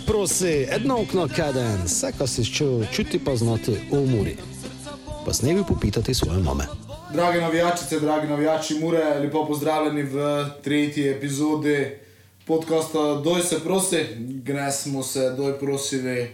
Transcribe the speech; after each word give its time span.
se 0.00 0.06
prosi, 0.06 0.46
jedno 0.46 1.00
okno 1.00 1.28
kaden, 1.36 1.82
vse, 1.84 2.12
kar 2.18 2.28
si 2.28 2.44
čutil, 2.44 2.86
čuti 2.92 3.18
pa 3.24 3.36
znati 3.36 3.70
v 3.70 3.98
umori. 3.98 4.36
Pa 5.26 5.32
s 5.32 5.42
nebi 5.42 5.62
popitati 5.68 6.14
svoje 6.14 6.38
mame. 6.42 6.64
Dragi 7.12 7.40
navijačice, 7.40 8.00
dragi 8.00 8.26
navijači, 8.26 8.78
mure, 8.80 9.18
lepo 9.20 9.46
pozdravljeni 9.46 10.02
v 10.02 10.44
tretji 10.64 11.08
epizodi 11.08 11.98
podcasta 12.46 13.20
Doj 13.24 13.42
se 13.42 13.60
prosi. 13.60 14.04
Gre 14.18 14.72
smo 14.72 15.02
se, 15.02 15.30
doj 15.36 15.58
prosili, 15.58 16.30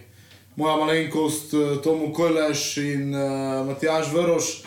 moja 0.55 0.77
malenkost 0.77 1.53
Tomu 1.83 2.13
Kojleš 2.13 2.77
in 2.77 3.15
uh, 3.15 3.67
Matjaž 3.67 4.13
Vrš, 4.13 4.63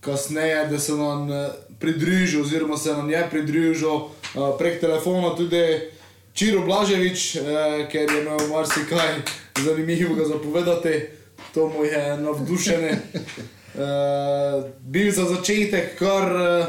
kasneje, 0.00 0.66
da 0.66 0.78
se 0.78 0.92
nam 0.92 1.30
uh, 1.30 1.46
pridružil, 1.80 2.40
oziroma 2.40 2.76
se 2.76 2.92
nam 2.92 3.10
je 3.10 3.26
pridružil 3.30 3.94
uh, 3.94 4.10
prek 4.58 4.80
telefona 4.80 5.36
tudi 5.36 5.93
Čiro 6.34 6.64
Blaževič, 6.66 7.36
uh, 7.36 7.44
ker 7.86 8.10
je 8.10 8.22
imel 8.22 8.48
marsikaj 8.50 9.20
zanimivega 9.62 10.24
zapovedati, 10.26 11.06
to 11.54 11.68
mu 11.68 11.84
je 11.84 12.16
navdušene. 12.16 12.90
Uh, 13.74 14.64
bil 14.80 15.12
za 15.14 15.24
začetek 15.30 15.94
kar 15.98 16.26
uh, 16.34 16.66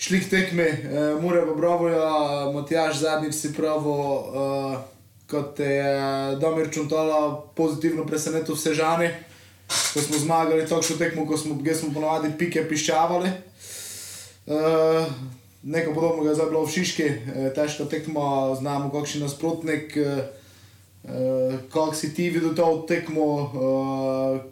šlik 0.00 0.30
tekme, 0.30 0.64
uh, 0.64 1.22
mora 1.22 1.44
pa 1.46 1.54
bravo, 1.54 1.88
ja, 1.88 2.08
Matjaž 2.54 3.02
zadnjič 3.04 3.34
si 3.34 3.52
pravo, 3.52 3.96
uh, 4.16 4.78
kot 5.28 5.60
je 5.60 6.36
Damir 6.40 6.72
Čuntala 6.72 7.36
pozitivno 7.56 8.06
presenetil 8.06 8.56
vse 8.56 8.74
žane, 8.74 9.10
ko 9.68 10.00
smo 10.00 10.18
zmagali 10.24 10.64
takšno 10.68 10.96
tekmo, 10.96 11.26
ko 11.28 11.36
smo, 11.36 11.58
smo 11.74 11.92
ponovadi 11.92 12.32
pike 12.38 12.64
piščavali. 12.68 13.28
Uh, 14.48 15.04
nekaj 15.62 15.94
podobnega 15.94 16.30
je 16.30 16.34
zdaj 16.34 16.50
bilo 16.50 16.64
v 16.64 16.74
Šiški, 16.74 17.08
uh, 17.08 17.48
težka 17.54 17.84
tekma, 17.84 18.54
znamo 18.60 18.92
kakšen 18.92 19.26
nasprotnik. 19.26 19.96
Uh, 19.96 20.40
Uh, 21.02 21.56
kako 21.72 21.94
si 21.94 22.14
ti 22.14 22.30
videl 22.30 22.54
to 22.54 22.84
tekmo, 22.88 23.52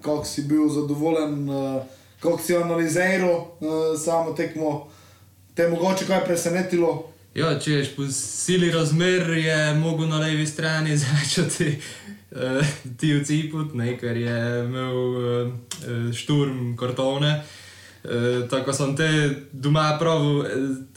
kako 0.02 0.24
si 0.24 0.42
bil 0.42 0.68
zadovoljen, 0.68 1.48
kako 2.20 2.38
si 2.38 2.56
analiziral 2.56 3.46
samo 4.04 4.32
tekmo, 4.32 4.88
te 5.54 5.62
je 5.62 5.68
mogoče 5.68 6.06
kaj 6.06 6.24
presenetilo? 6.24 7.12
Ja, 7.34 7.58
če 7.60 7.72
ješ 7.72 7.90
po 7.96 8.06
sili 8.12 8.70
razmer, 8.72 9.28
je 9.30 9.74
mogo 9.74 10.06
na 10.06 10.18
levi 10.18 10.46
strani 10.46 10.96
začeti 11.04 11.76
ti 12.98 13.12
v 13.14 13.24
ciput, 13.24 13.76
ker 14.00 14.16
je 14.16 14.64
imel 14.64 15.52
šturm 16.16 16.76
kartone. 16.76 17.42
Tako 18.50 18.72
sem 18.72 18.96
te 18.96 19.08
doma 19.52 19.98
pravil, 20.00 20.44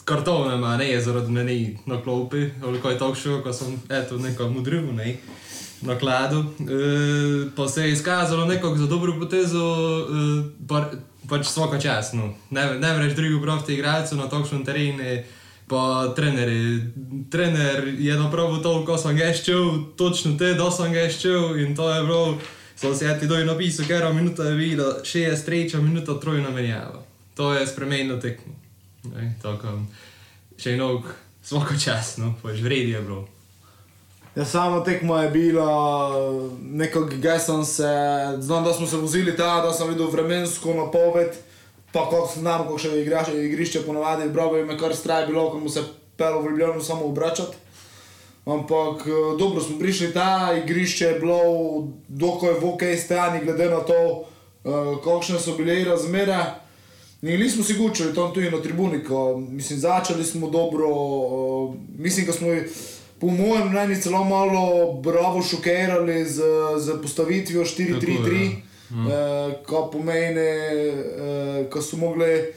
kartone 0.06 0.56
ima, 0.56 0.78
ne 0.78 0.90
je 0.90 1.02
zaradi 1.02 1.32
meni 1.32 1.78
na 1.86 2.02
klopi, 2.02 2.50
ali 2.64 2.82
kaj 2.82 2.98
takšno, 2.98 3.42
ko 3.44 3.54
sem 3.54 3.80
eto 3.90 4.18
neko 4.18 4.50
mudrivo, 4.50 4.92
ne 4.92 5.18
na 5.82 6.00
kladu. 6.00 6.46
E, 6.60 7.50
pa 7.56 7.68
se 7.68 7.82
je 7.82 7.92
izkazalo 7.92 8.46
nekako 8.46 8.78
za 8.78 8.88
dobro 8.88 9.20
potezo, 9.20 9.60
e, 9.60 10.66
pa, 10.68 10.92
pač 11.30 11.46
svaka 11.46 11.80
čas. 11.80 12.14
No. 12.14 12.34
Ne, 12.50 12.94
vreš 12.98 13.14
drugi 13.14 13.42
pravti 13.42 13.74
igralcev 13.74 14.18
na 14.18 14.30
takšnem 14.30 14.66
terenu. 14.66 15.24
Pa 15.68 16.14
trenerji. 16.16 16.82
Trener 17.32 17.96
je 18.00 18.16
napravil 18.20 18.60
to, 18.62 18.86
ko 18.86 18.98
sem 19.00 19.16
ga 19.16 19.30
ščil, 19.34 19.94
točno 19.96 20.36
te, 20.38 20.52
da 20.60 20.68
sem 20.72 20.92
ga 20.92 21.06
ščil 21.08 21.62
in 21.64 21.72
to 21.76 21.88
je 21.88 22.02
bilo, 22.04 22.26
sem 22.76 22.96
si 22.96 23.08
ti 23.22 23.30
doj 23.30 23.46
napisal, 23.48 23.88
ker 23.88 24.04
je 24.04 24.10
minuta 24.14 24.50
je 24.50 24.58
bila, 24.60 24.90
še 25.08 25.24
je 25.30 25.38
streča, 25.38 25.80
minuta 25.80 26.20
trojna 26.20 26.52
menjava. 26.52 27.00
To 27.40 27.54
je 27.56 27.64
spremenilo 27.68 28.20
tekmo. 28.20 28.61
Tako, 29.42 29.80
še 30.58 30.76
enog, 30.78 31.08
svaka 31.44 31.78
čas, 31.80 32.18
no, 32.22 32.36
pač 32.42 32.62
vredi 32.62 32.92
je 32.92 33.02
bilo. 33.02 33.28
Ja, 34.36 34.46
samo 34.46 34.80
tekmo 34.80 35.18
je 35.18 35.30
bilo, 35.30 35.66
neko 36.62 37.06
gesam 37.06 37.66
se, 37.66 37.90
znam, 38.40 38.64
da 38.64 38.74
smo 38.74 38.88
se 38.88 38.98
vozili 38.98 39.36
ta, 39.38 39.62
da 39.66 39.74
sem 39.74 39.90
videl 39.90 40.08
vremensko 40.08 40.74
napoved, 40.74 41.36
pa 41.92 42.06
kako 42.10 42.30
znam, 42.40 42.64
kako 42.64 42.78
še 42.78 42.94
igraš, 43.02 43.34
igrišče 43.34 43.82
ponovadi, 43.84 44.30
bravo 44.30 44.56
je 44.58 44.66
me 44.66 44.78
kar 44.80 44.96
straj 44.96 45.26
bilo, 45.28 45.50
ko 45.52 45.60
mu 45.60 45.70
se 45.70 45.84
pelo 46.18 46.42
v 46.42 46.52
Ljubljano 46.52 46.82
samo 46.82 47.06
obračati. 47.06 47.58
Ampak 48.46 49.04
dobro 49.40 49.62
smo 49.62 49.80
prišli 49.80 50.14
ta, 50.14 50.54
igrišče 50.64 51.06
je 51.06 51.20
bilo 51.20 51.42
dokaj 52.08 52.54
v 52.62 52.70
ok 52.70 52.82
strani, 52.98 53.44
glede 53.46 53.70
na 53.70 53.82
to, 53.86 54.26
kakšne 55.04 55.40
so 55.40 55.58
bile 55.58 55.84
razmere. 55.86 56.61
In 57.22 57.40
nismo 57.40 57.64
si 57.64 57.74
gučali 57.74 58.16
tam 58.16 58.34
tudi 58.34 58.50
na 58.50 58.62
tribuni, 58.62 59.04
ko, 59.04 59.38
mislim, 59.38 59.80
začeli 59.80 60.24
smo 60.26 60.50
dobro, 60.50 60.88
mislim, 61.98 62.26
ko 62.26 62.34
smo 62.34 62.48
po 63.20 63.28
mojem 63.28 63.70
mnenju 63.70 64.02
celo 64.02 64.24
malo 64.24 64.94
bravo 64.94 65.44
šokirali 65.44 66.26
z, 66.26 66.42
z 66.78 67.02
postavitvijo 67.02 67.62
4-3-3, 67.62 68.50
ja. 68.50 68.98
uh, 68.98 69.66
ko 69.66 69.90
pomeni, 69.94 70.50
uh, 70.90 71.70
ko 71.70 71.82
so 71.82 71.98
mogli 71.98 72.54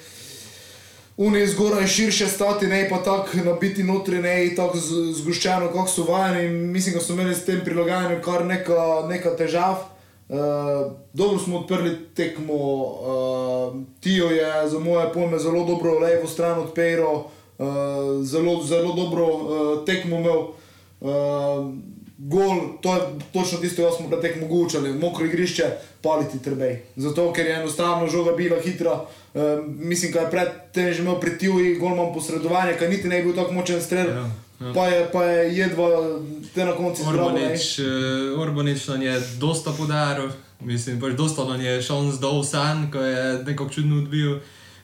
unije 1.17 1.47
zgoraj 1.47 1.87
širše 1.87 2.27
stati, 2.27 2.67
ne 2.67 2.89
pa 2.89 3.03
tako 3.03 3.29
nabiti 3.45 3.83
notri, 3.83 4.19
ne 4.23 4.55
tako 4.57 4.79
zgoščeno, 5.15 5.69
kako 5.69 5.89
so 5.89 6.03
vajeni. 6.03 6.49
Mislim, 6.49 6.95
da 6.95 7.01
so 7.01 7.13
imeli 7.13 7.35
s 7.35 7.45
tem 7.45 7.61
prilagajanjem 7.65 8.23
kar 8.23 8.47
neka, 8.47 9.07
neka 9.09 9.37
težav. 9.37 9.94
Uh, 10.29 10.93
dobro 11.13 11.39
smo 11.39 11.59
odprli 11.59 11.97
tekmo, 12.15 12.55
uh, 12.55 13.83
Tijo 14.01 14.31
je 14.31 14.69
za 14.69 14.79
moje 14.79 15.13
pojme 15.13 15.39
zelo 15.39 15.65
dobro 15.65 15.99
levo 15.99 16.27
stran 16.27 16.59
odpiral. 16.61 17.15
Uh, 17.15 17.67
zelo, 18.23 18.63
zelo 18.63 18.95
dobro 18.95 19.25
uh, 19.25 19.85
tekmo 19.85 20.17
imel. 20.17 20.41
Uh, 21.01 21.75
gol, 22.19 22.57
to 22.81 22.95
je 22.95 23.01
točno 23.33 23.59
tisto, 23.59 23.83
kar 23.83 23.93
smo 23.93 24.09
pretek 24.09 24.41
mogočali, 24.41 24.93
mokro 24.93 25.27
igrišče, 25.27 25.65
paliti 26.03 26.43
trebej. 26.43 26.83
Zato, 26.97 27.33
ker 27.33 27.47
je 27.47 27.55
enostavno 27.55 28.07
žoga 28.07 28.33
bila 28.33 28.61
hitra, 28.61 28.93
uh, 28.95 29.43
mislim, 29.67 30.13
da 30.13 30.21
je 30.21 30.31
predtem 30.31 30.93
že 30.93 31.03
imel 31.03 31.21
pritil 31.21 31.61
in 31.61 31.79
gol 31.79 31.93
imam 31.93 32.15
posredovanje, 32.15 32.79
ker 32.79 32.91
niti 32.91 33.09
ne 33.09 33.19
bi 33.19 33.29
bil 33.29 33.37
tako 33.37 33.53
močen 33.53 33.83
strel. 33.83 34.09
Ja. 34.09 34.31
Ja. 34.61 34.73
Pa, 34.75 34.87
je, 34.87 35.09
pa 35.13 35.25
je 35.25 35.57
jedva 35.57 35.89
te 36.55 36.65
na 36.65 36.73
koncu 36.73 37.03
zbrati. 37.03 37.61
Orbanič 38.37 38.89
nam 38.89 39.03
je 39.03 39.21
dosta 39.39 39.73
podaril, 39.73 40.31
mislim, 40.61 41.01
pač 41.01 41.17
dosta 41.19 41.45
nam 41.45 41.61
je 41.61 41.83
z 41.83 42.21
dol 42.21 42.45
san, 42.45 42.91
ko 42.91 42.99
je 42.99 43.43
nekako 43.45 43.71
čudno 43.71 43.99
odbil. 44.03 44.39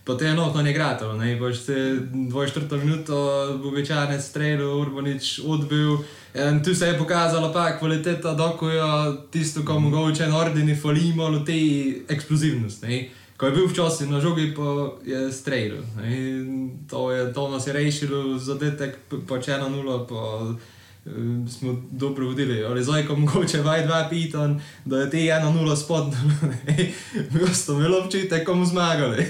Potem 0.04 0.26
je 0.26 0.32
enotno 0.32 0.62
ne 0.62 0.72
gratalo, 0.72 1.12
ne 1.16 1.36
boš 1.36 1.59
se 1.59 1.72
24 2.12 2.84
minut, 2.84 3.06
bo 3.62 3.70
večerne 3.70 4.20
strelo, 4.20 4.80
Urbanič 4.80 5.41
odbil. 5.47 5.98
In 6.34 6.64
tu 6.64 6.75
se 6.75 6.86
je 6.86 6.98
pokazala 6.98 7.53
pa 7.53 7.78
kvaliteta, 7.78 8.34
dok 8.34 8.62
je 8.62 8.80
tisto, 9.30 9.62
ko 9.64 9.78
mogoče 9.80 10.25
en 10.25 10.32
ordini 10.32 10.76
folimo, 10.76 11.28
lo 11.28 11.44
te 11.44 11.53
eksplozivnost. 12.09 12.82
Ne? 12.82 13.09
Ko 13.40 13.48
je 13.48 13.52
bil 13.56 13.68
včasih 13.68 14.10
na 14.10 14.20
žogi, 14.20 14.50
pa 14.52 15.00
je 15.08 15.32
strelil. 15.32 15.80
To, 16.90 17.08
je, 17.12 17.32
to 17.32 17.48
nas 17.48 17.66
je 17.66 17.72
rešilo, 17.72 18.38
zadetek 18.38 18.98
pač 19.28 19.48
ena 19.48 19.68
nula, 19.68 20.04
pa 20.04 20.44
uh, 20.44 20.56
smo 21.48 21.76
dobro 21.90 22.26
vodili. 22.26 22.64
Ali 22.64 22.84
zdaj, 22.84 23.06
ko 23.08 23.16
mogoče 23.16 23.62
vaj 23.64 23.86
dva 23.86 24.06
pitan, 24.10 24.60
da 24.84 25.00
je 25.00 25.10
te 25.10 25.26
ena 25.26 25.50
nula 25.50 25.76
spodno, 25.76 26.16
mi 27.32 27.54
smo 27.54 27.80
imeli 27.80 27.96
občutek, 27.96 28.44
komu 28.46 28.68
zmagali 28.68 29.24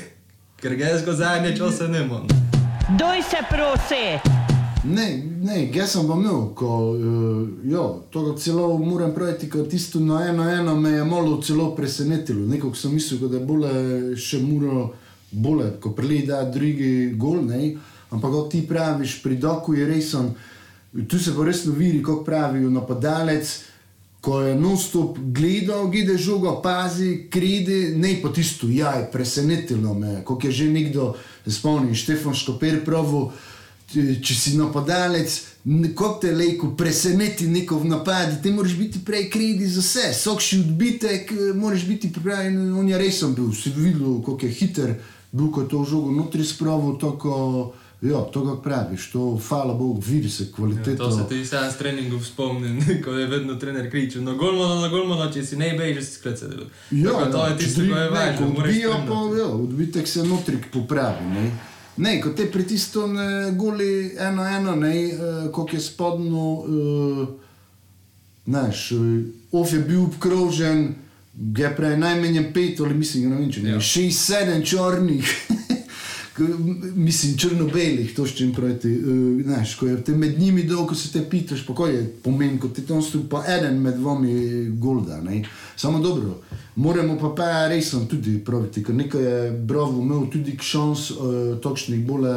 ker 0.60 0.76
ga 0.76 0.92
jaz 0.92 1.04
zadnje 1.06 1.56
čase 1.56 1.88
ne 1.88 2.04
morem. 2.04 2.28
Doj 2.98 3.22
se 3.22 3.36
prosi! 3.50 4.49
Ne, 4.84 5.22
ne, 5.42 5.70
jaz 5.74 5.92
sem 5.92 6.06
vam 6.08 6.22
imel, 6.22 6.54
ko 6.56 6.68
uh, 6.94 7.48
jo, 7.68 7.84
to 8.10 8.32
celo 8.40 8.78
moram 8.78 9.12
praviti, 9.14 9.50
ker 9.50 9.66
tisto 9.68 10.00
na 10.00 10.22
eno, 10.28 10.46
eno 10.48 10.76
me 10.80 10.94
je 10.94 11.04
malo 11.04 11.40
celo 11.42 11.74
presenetilo. 11.76 12.46
Nekako 12.48 12.74
sem 12.74 12.94
mislil, 12.94 13.28
da 13.28 13.36
je 13.36 13.44
bolje 13.44 14.16
še 14.16 14.40
muro, 14.40 14.90
bolje, 15.30 15.74
ko 15.80 15.92
prelej 15.96 16.24
da 16.30 16.44
drugi 16.48 17.12
gol, 17.20 17.42
ne. 17.44 17.74
Ampak 18.10 18.32
kot 18.32 18.48
ti 18.54 18.62
praviš, 18.66 19.20
pri 19.22 19.36
doku 19.36 19.76
je 19.76 19.86
resen, 19.86 20.32
tu 21.08 21.18
se 21.18 21.36
pa 21.36 21.44
resno 21.44 21.76
vidi, 21.76 22.00
kot 22.02 22.24
pravijo 22.24 22.72
napadalec 22.72 23.52
ko 24.20 24.40
je 24.40 24.54
non-stop 24.54 25.18
gledal, 25.32 25.88
gledal 25.88 26.18
žogo, 26.20 26.60
pazi, 26.62 27.28
kridi, 27.32 27.96
ne 27.96 28.18
pa 28.22 28.28
tisto, 28.32 28.68
jaj, 28.68 29.08
presenetilo 29.12 29.94
me, 29.94 30.20
kot 30.24 30.44
je 30.44 30.52
že 30.52 30.68
nekdo 30.68 31.14
spomnil, 31.46 31.96
Štefan 31.96 32.36
Škoper 32.36 32.82
pravi, 32.84 33.22
če 33.92 34.34
si 34.34 34.56
napadalec, 34.58 35.34
kako 35.96 36.18
te 36.22 36.32
lejko 36.32 36.72
preseneti 36.78 37.48
neko 37.50 37.80
v 37.82 37.90
napadi, 37.90 38.38
ti 38.42 38.52
moraš 38.54 38.76
biti 38.78 39.02
prej 39.04 39.28
kredi 39.30 39.66
za 39.68 39.82
vse, 39.82 40.12
sokši 40.14 40.60
odbitek, 40.60 41.32
moraš 41.54 41.86
biti 41.88 42.12
pripravljen, 42.12 42.72
on 42.78 42.88
je 42.88 42.98
resen 42.98 43.34
bil, 43.34 43.52
si 43.52 43.72
videl, 43.76 44.20
kako 44.22 44.46
je 44.46 44.52
hiter, 44.52 44.94
bil 45.32 45.50
ko 45.50 45.66
je 45.66 45.68
to 45.68 45.84
žogo 45.84 46.16
notri 46.16 46.44
spravo, 46.44 46.96
tako. 47.00 47.72
Ja, 48.00 48.16
to 48.32 48.40
kako 48.40 48.62
praviš, 48.64 49.10
to 49.12 49.40
hvala 49.48 49.74
Bogu, 49.74 50.00
vidi 50.06 50.30
se 50.30 50.46
kvaliteta. 50.56 50.90
Ja, 50.90 50.96
to 50.96 51.10
se 51.10 51.24
ti 51.28 51.44
sam 51.46 51.70
s 51.70 51.76
treningom 51.76 52.22
spomnim, 52.24 52.80
ko 53.04 53.10
je 53.10 53.26
vedno 53.26 53.54
trener 53.60 53.90
kričal, 53.90 54.22
na 54.22 54.32
golmo, 54.32 54.68
na 54.80 54.88
golmo, 54.88 55.18
če 55.32 55.44
si 55.44 55.56
ne 55.60 55.74
beži, 55.76 56.00
si 56.04 56.14
sklece 56.16 56.48
delo. 56.48 56.64
Ja, 56.90 57.12
Tako, 57.12 57.32
to 57.32 57.46
je 57.46 57.58
tisto, 57.58 57.84
kar 57.90 58.02
je 58.02 58.10
važno. 58.10 58.48
Odbijo 58.56 58.94
pa, 59.08 59.18
ja, 59.36 59.46
odbitek 59.46 60.08
se 60.08 60.24
notrik 60.24 60.70
popravi. 60.72 61.26
Ne? 61.34 61.44
Ne, 62.00 62.16
ko 62.20 62.30
te 62.32 62.46
pritisne 62.48 63.52
goli 63.52 64.14
eno, 64.18 64.46
eno, 64.48 64.74
ne, 64.76 64.94
uh, 65.06 65.52
koliko 65.52 65.76
je 65.76 65.80
spodno, 65.80 66.52
uh, 66.52 67.28
Znaš, 68.46 68.92
of 69.52 69.72
je 69.72 69.78
bil 69.78 70.02
obkrožen, 70.02 70.94
ga 71.34 71.62
je 71.68 71.76
prej 71.76 71.96
najmanj 71.96 72.52
pet, 72.54 72.80
ali 72.80 72.94
mislim, 72.94 73.30
ne 73.30 73.36
vem, 73.36 73.50
če 73.52 73.62
ne, 73.62 73.70
Ja. 73.70 73.80
šest, 73.80 74.24
sedem 74.26 74.64
črnih. 74.66 75.28
Mislim, 76.94 77.36
črno-belih, 77.38 78.14
to 78.14 78.26
s 78.26 78.34
čim 78.36 78.52
pravite. 78.54 78.88
Uh, 78.88 79.42
znaš, 79.44 79.74
ko 79.74 79.86
je 79.86 80.04
te 80.04 80.14
med 80.16 80.38
njimi 80.38 80.62
dolgo, 80.64 80.86
ko 80.86 80.94
se 80.94 81.12
te 81.12 81.22
pitaš, 81.30 81.66
pa 81.66 81.74
kaj 81.74 81.94
je 81.94 82.04
pomen, 82.22 82.58
kot 82.58 82.74
ti 82.74 82.82
tam 82.86 83.02
stoji, 83.02 83.24
pa 83.30 83.44
eden 83.48 83.80
med 83.82 84.00
vami 84.00 84.66
golda. 84.80 85.20
Ne? 85.20 85.44
Samo 85.76 85.98
dobro, 85.98 86.40
moramo 86.76 87.18
pa 87.18 87.34
pa 87.36 87.68
resno 87.68 88.04
tudi 88.04 88.38
praviti, 88.44 88.84
ker 88.84 88.94
nekaj 88.94 89.22
je 89.22 89.50
Bravo 89.50 90.02
imel 90.02 90.30
tudi 90.32 90.56
šans, 90.60 91.10
uh, 91.10 91.58
točnih 91.60 92.06
bolj. 92.06 92.28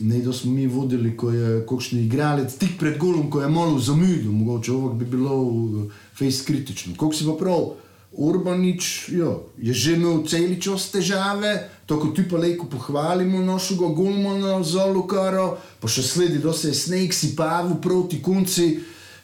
Ne, 0.00 0.20
da 0.22 0.32
smo 0.32 0.52
mi 0.52 0.66
vodili, 0.66 1.16
ko 1.16 1.30
je 1.32 1.64
kakšen 1.66 2.04
igralec 2.04 2.52
tik 2.54 2.76
pred 2.78 2.98
golom, 2.98 3.30
ko 3.30 3.40
je 3.40 3.48
malo 3.48 3.78
zamudil, 3.82 4.30
mogoče 4.32 4.72
ovak 4.72 4.94
bi 4.98 5.04
bilo 5.04 5.42
uh, 5.42 5.92
face 6.14 6.44
kritično. 6.46 6.92
Kako 6.94 7.12
si 7.12 7.26
pa 7.26 7.34
prav, 7.40 7.72
Urbanič 8.12 9.08
jo, 9.08 9.42
je 9.58 9.72
že 9.72 9.96
imel 9.96 10.24
cel 10.26 10.56
čas 10.60 10.88
težave, 10.90 11.68
tako 11.88 12.12
ti 12.12 12.22
pa 12.28 12.36
lepo 12.36 12.66
pohvalimo 12.68 13.40
našega 13.40 13.86
golmana 13.96 14.62
za 14.62 14.84
Lukaro, 14.86 15.56
pa 15.80 15.88
še 15.88 16.02
sledi, 16.04 16.38
da 16.38 16.52
se 16.52 16.68
je 16.68 16.74
sneg 16.74 17.14
sipavu 17.16 17.78
proti 17.82 18.20
konci, 18.22 18.66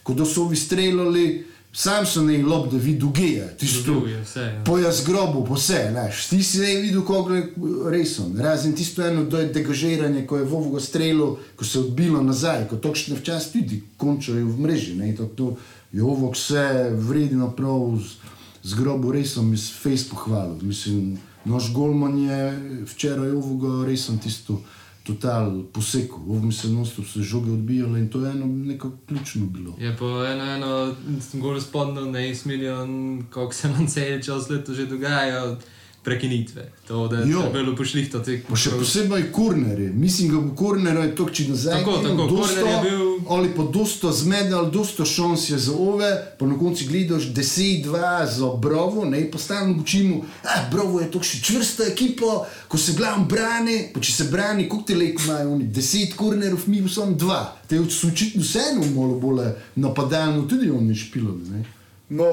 ko 0.02 0.14
da 0.16 0.24
so 0.24 0.46
ovi 0.48 0.56
streljali, 0.56 1.44
sam 1.74 2.06
so 2.06 2.22
ne 2.22 2.38
lob, 2.42 2.70
da 2.72 2.78
vidi 2.78 3.06
geje, 3.14 3.48
tisto. 3.60 3.92
Dobil 3.92 4.14
je 4.14 4.20
vse, 4.22 4.40
ja. 4.40 4.62
Po 4.64 4.78
jaz 4.78 5.02
grobu, 5.04 5.42
po 5.44 5.58
vse, 5.58 5.88
znaš. 5.90 6.28
Ti 6.30 6.38
si 6.42 6.58
ne 6.62 6.74
videl, 6.80 7.02
kako 7.02 7.34
je 7.34 7.42
resno. 7.90 8.30
Razen 8.38 8.72
tisto 8.72 9.02
eno 9.02 9.24
do- 9.24 9.42
degažiranje, 9.52 10.24
ko 10.26 10.36
je 10.36 10.44
Vovogo 10.44 10.80
strelil, 10.80 11.36
ko 11.56 11.64
se 11.64 11.78
je 11.78 11.84
odbilo 11.84 12.22
nazaj, 12.22 12.68
ko 12.70 12.76
točno 12.76 13.16
včasih 13.16 13.52
tudi 13.52 13.82
končajo 13.96 14.46
v 14.46 14.60
mreži. 14.60 14.94
Ne, 14.94 15.12
to, 15.16 15.26
to 15.26 15.56
je 15.92 16.02
Vovog 16.02 16.38
vse 16.38 16.90
vredno 16.94 17.50
prav 17.50 17.98
z, 18.00 18.16
z 18.62 18.74
grobu 18.74 19.12
resno 19.12 19.42
mi 19.42 19.56
s 19.56 19.68
face 19.82 20.06
pohvalil. 20.10 20.62
Mislim, 20.62 21.18
naš 21.44 21.72
golman 21.72 22.18
je 22.18 22.58
včeraj 22.84 23.30
Vovogo 23.30 23.84
resno 23.84 24.16
tisto 24.22 24.60
total 25.02 25.62
posekal. 25.72 26.18
Vovog 26.18 26.44
mi 26.44 26.52
se 26.52 26.68
nosto 26.68 27.02
se 27.02 27.22
žoge 27.22 27.52
odbijale 27.52 28.00
in 28.00 28.08
to 28.08 28.24
je 28.24 28.30
eno 28.30 28.46
neko 28.46 28.90
ključno 29.06 29.46
bilo. 29.46 29.74
Je 29.78 29.96
pa 29.98 30.04
eno, 30.04 30.44
eno, 30.44 30.94
gor 31.32 31.62
spodno, 31.62 32.00
ne 32.00 32.34
smilijon, 32.34 33.22
kako 33.30 33.52
se 33.52 33.68
nam 33.68 33.86
cel 33.86 34.22
čas 34.22 34.48
leto 34.48 34.74
že 34.74 34.86
dogaja, 34.86 35.56
prekinitve. 36.04 36.72
To, 36.86 37.08
da 37.08 37.16
Jo. 37.18 37.40
je 37.40 37.50
bilo 37.52 37.72
pošlihto 37.74 38.18
tekmo. 38.20 38.50
Pa 38.50 38.56
še 38.56 38.70
posebej 38.72 39.30
korneri. 39.32 39.86
Mislim, 39.88 40.30
da 40.30 40.38
bo 40.38 40.54
korner 40.54 40.96
je 40.98 41.14
to, 41.14 41.24
če 41.26 41.48
nazaj. 41.48 41.78
Tako, 41.78 41.92
tako, 41.98 42.26
dosto, 42.28 42.60
je 42.62 42.78
bil- 42.82 43.14
Ali 43.26 43.48
pa 43.50 43.64
dosto 43.64 44.12
zmedal, 44.12 44.68
dosto 44.68 45.04
šans 45.04 45.48
je 45.48 45.58
za 45.58 45.72
ove, 45.74 46.08
pa 46.38 46.44
na 46.44 46.58
koncu 46.58 46.84
gledaš 46.84 47.22
10-2 47.30 47.96
za 48.28 48.48
Bravo, 48.58 49.04
ne, 49.04 49.30
pa 49.30 49.38
stalno 49.38 49.80
učimo, 49.80 50.18
ah, 50.44 50.68
Bravo 50.70 51.00
je 51.00 51.10
to 51.10 51.22
še 51.22 51.40
čvrsta 51.40 51.84
ekipa, 51.86 52.34
ko 52.68 52.78
se 52.78 52.92
glavno 52.92 53.24
brani, 53.24 53.88
pa 53.94 54.00
če 54.00 54.12
se 54.12 54.24
brani, 54.24 54.68
koliko 54.68 54.86
te 54.86 54.94
lek 54.94 55.20
imajo 55.20 55.52
oni, 55.52 55.64
10 55.66 56.14
kornerov, 56.14 56.60
mi 56.66 56.82
pa 56.82 56.88
samo 56.90 57.16
2. 57.16 57.38
Te 57.66 57.80
so 57.90 58.08
očitno 58.08 58.42
vseeno 58.42 58.84
malo 58.92 59.16
bolj 59.16 59.40
napadalno, 59.76 60.44
tudi 60.44 60.68
oni 60.70 60.94
špilali, 60.94 61.48
ne. 61.48 61.64
No, 62.10 62.24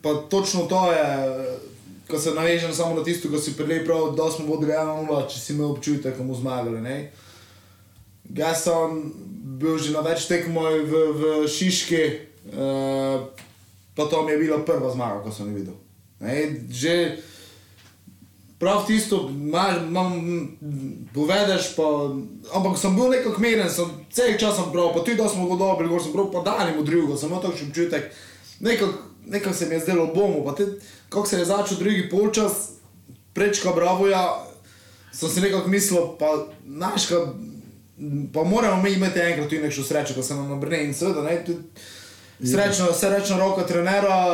pa 0.00 0.14
točno 0.30 0.62
to 0.62 0.92
je, 0.92 1.08
ko 2.12 2.18
se 2.20 2.34
navežem 2.36 2.74
samo 2.76 2.94
na 2.94 3.04
tisto, 3.04 3.30
ko 3.32 3.40
si 3.40 3.56
prej 3.56 3.84
prav, 3.88 4.12
da 4.16 4.28
smo 4.30 4.46
vodili 4.52 4.76
1-0, 4.76 5.28
če 5.32 5.40
si 5.40 5.52
imel 5.56 5.72
občutek, 5.72 6.12
da 6.12 6.20
bomo 6.20 6.36
zmagali. 6.36 6.80
Ne? 6.84 6.96
Jaz 8.36 8.66
sem 8.68 9.00
bil 9.58 9.80
že 9.80 9.96
na 9.96 10.04
več 10.04 10.28
tekmoj 10.28 10.84
v, 10.84 11.02
v 11.16 11.22
Šiški, 11.48 12.02
uh, 12.52 13.24
pa 13.96 14.08
to 14.12 14.22
mi 14.26 14.36
je 14.36 14.42
bila 14.44 14.60
prva 14.66 14.92
zmaga, 14.92 15.22
ko 15.24 15.32
sem 15.32 15.48
videl. 15.56 15.76
Ne? 16.20 16.60
Že 16.68 16.96
prav 18.60 18.84
tisto, 18.86 19.26
imaš- 19.32 19.82
imam, 19.88 20.12
povedeš, 21.14 21.72
pa, 21.74 22.12
ampak 22.54 22.78
sem 22.78 22.94
bil 22.94 23.10
nekako 23.10 23.40
miren, 23.42 23.70
sem 23.70 23.88
cel 24.12 24.36
čas 24.38 24.54
sem 24.54 24.68
prav, 24.70 24.92
pa 24.94 25.00
tudi 25.00 25.18
da 25.18 25.28
smo 25.28 25.48
ga 25.50 25.56
dobili, 25.64 25.88
gor 25.88 26.02
sem 26.02 26.12
prav 26.12 26.28
podali 26.30 26.76
mu 26.76 26.84
drugo, 26.86 27.16
sem 27.16 27.32
imel 27.32 27.42
takšen 27.42 27.72
občutek, 27.72 28.12
nekako 28.60 29.11
nekak 29.26 29.54
se 29.54 29.66
mi 29.66 29.74
je 29.74 29.80
zdelo 29.80 30.06
bomo, 30.14 30.52
te, 30.52 30.66
kako 31.08 31.26
se 31.26 31.38
je 31.38 31.44
začel 31.44 31.78
drugi 31.78 32.08
polčas, 32.10 32.52
prečka 33.32 33.72
Bravoja, 33.72 34.44
sem 35.12 35.28
si 35.28 35.40
nekako 35.40 35.68
mislil, 35.68 36.16
pa 36.18 36.46
naška, 36.64 37.16
pa 38.34 38.44
moramo 38.44 38.82
mi 38.82 38.92
imeti 38.92 39.20
enkrat 39.20 39.48
tudi 39.48 39.62
nekšno 39.62 39.84
srečo, 39.84 40.14
ko 40.14 40.22
se 40.22 40.34
nam 40.34 40.52
obrne 40.52 40.84
in 40.84 40.94
seveda, 40.94 41.22
ne, 41.22 41.44
tudi 41.44 41.62
Srečno, 42.44 42.92
srečna 42.92 43.38
roka 43.38 43.62
trenera, 43.62 44.26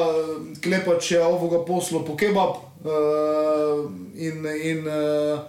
klepač 0.64 1.10
je 1.12 1.20
ovoga 1.20 1.60
poslo 1.64 2.00
po 2.04 2.16
kebab 2.16 2.56
uh, 2.56 3.84
in, 4.16 4.46
in, 4.62 4.86
uh, 4.88 5.40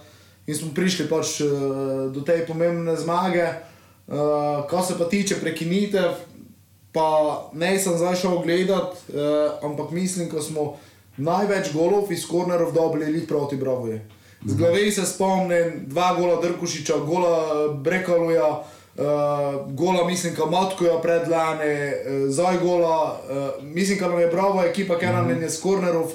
in 0.47 0.55
smo 0.55 0.73
prišli 0.75 1.07
pač 1.07 1.39
uh, 1.45 2.11
do 2.11 2.21
te 2.27 2.41
pomembne 2.47 2.97
zmage. 2.99 3.47
Uh, 4.09 4.65
kar 4.67 4.83
se 4.83 4.97
pa 4.99 5.07
tiče 5.07 5.39
prekinitev, 5.39 6.17
pa 6.91 7.49
ne 7.53 7.79
sem 7.79 7.97
zdaj 7.97 8.15
šel 8.15 8.39
gledat, 8.43 8.93
uh, 9.07 9.65
ampak 9.65 9.91
mislim, 9.91 10.29
ko 10.29 10.41
smo 10.41 10.77
največ 11.17 11.73
golov 11.73 12.11
iz 12.11 12.25
kornerov 12.27 12.73
dobili 12.73 13.11
lih 13.11 13.27
proti 13.27 13.57
Bravoje. 13.57 14.05
Z 14.45 14.55
glavi 14.55 14.91
se 14.91 15.05
spomnim, 15.05 15.83
dva 15.87 16.13
gola 16.15 16.41
Drkušiča, 16.41 16.97
gola 16.97 17.67
Brekaluja. 17.73 18.63
Uh, 18.99 19.05
gola, 19.75 20.07
mislim, 20.07 20.33
da 20.35 20.45
Matkoja 20.45 21.01
predlane, 21.01 21.93
uh, 21.93 22.31
zdaj 22.31 22.57
gola, 22.59 23.19
uh, 23.29 23.63
mislim, 23.63 23.99
da 23.99 24.07
nam 24.07 24.19
je 24.19 24.27
bravo 24.27 24.63
ekipa, 24.63 24.97
ker 24.99 25.13
nam 25.13 25.29
je 25.29 25.49
s 25.49 25.61
kornerov 25.61 26.11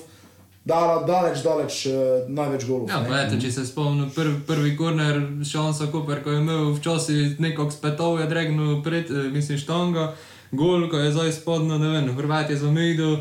dala 0.64 1.02
daleč, 1.04 1.42
daleč 1.44 1.86
uh, 1.86 2.24
največ 2.28 2.64
golov. 2.64 2.88
Ja, 2.88 3.04
eto, 3.24 3.36
če 3.40 3.52
se 3.52 3.66
spomnim, 3.68 4.08
prvi, 4.14 4.38
prvi 4.48 4.72
korner 4.76 5.20
šansa 5.44 5.90
Koper, 5.92 6.22
ko 6.24 6.32
je 6.32 6.40
imel 6.40 6.72
včasih 6.78 7.40
nekako 7.40 7.70
spetov, 7.70 8.20
je 8.20 8.28
dregnil 8.30 8.80
pred, 8.84 9.10
eh, 9.12 9.28
mislim, 9.32 9.60
štango, 9.60 10.12
gol, 10.56 10.88
ko 10.90 10.98
je 10.98 11.12
zdaj 11.12 11.32
spodno, 11.32 11.78
ne 11.78 11.88
vem, 11.88 12.10
Hrvat 12.16 12.50
je 12.50 12.56
zamidil, 12.56 13.16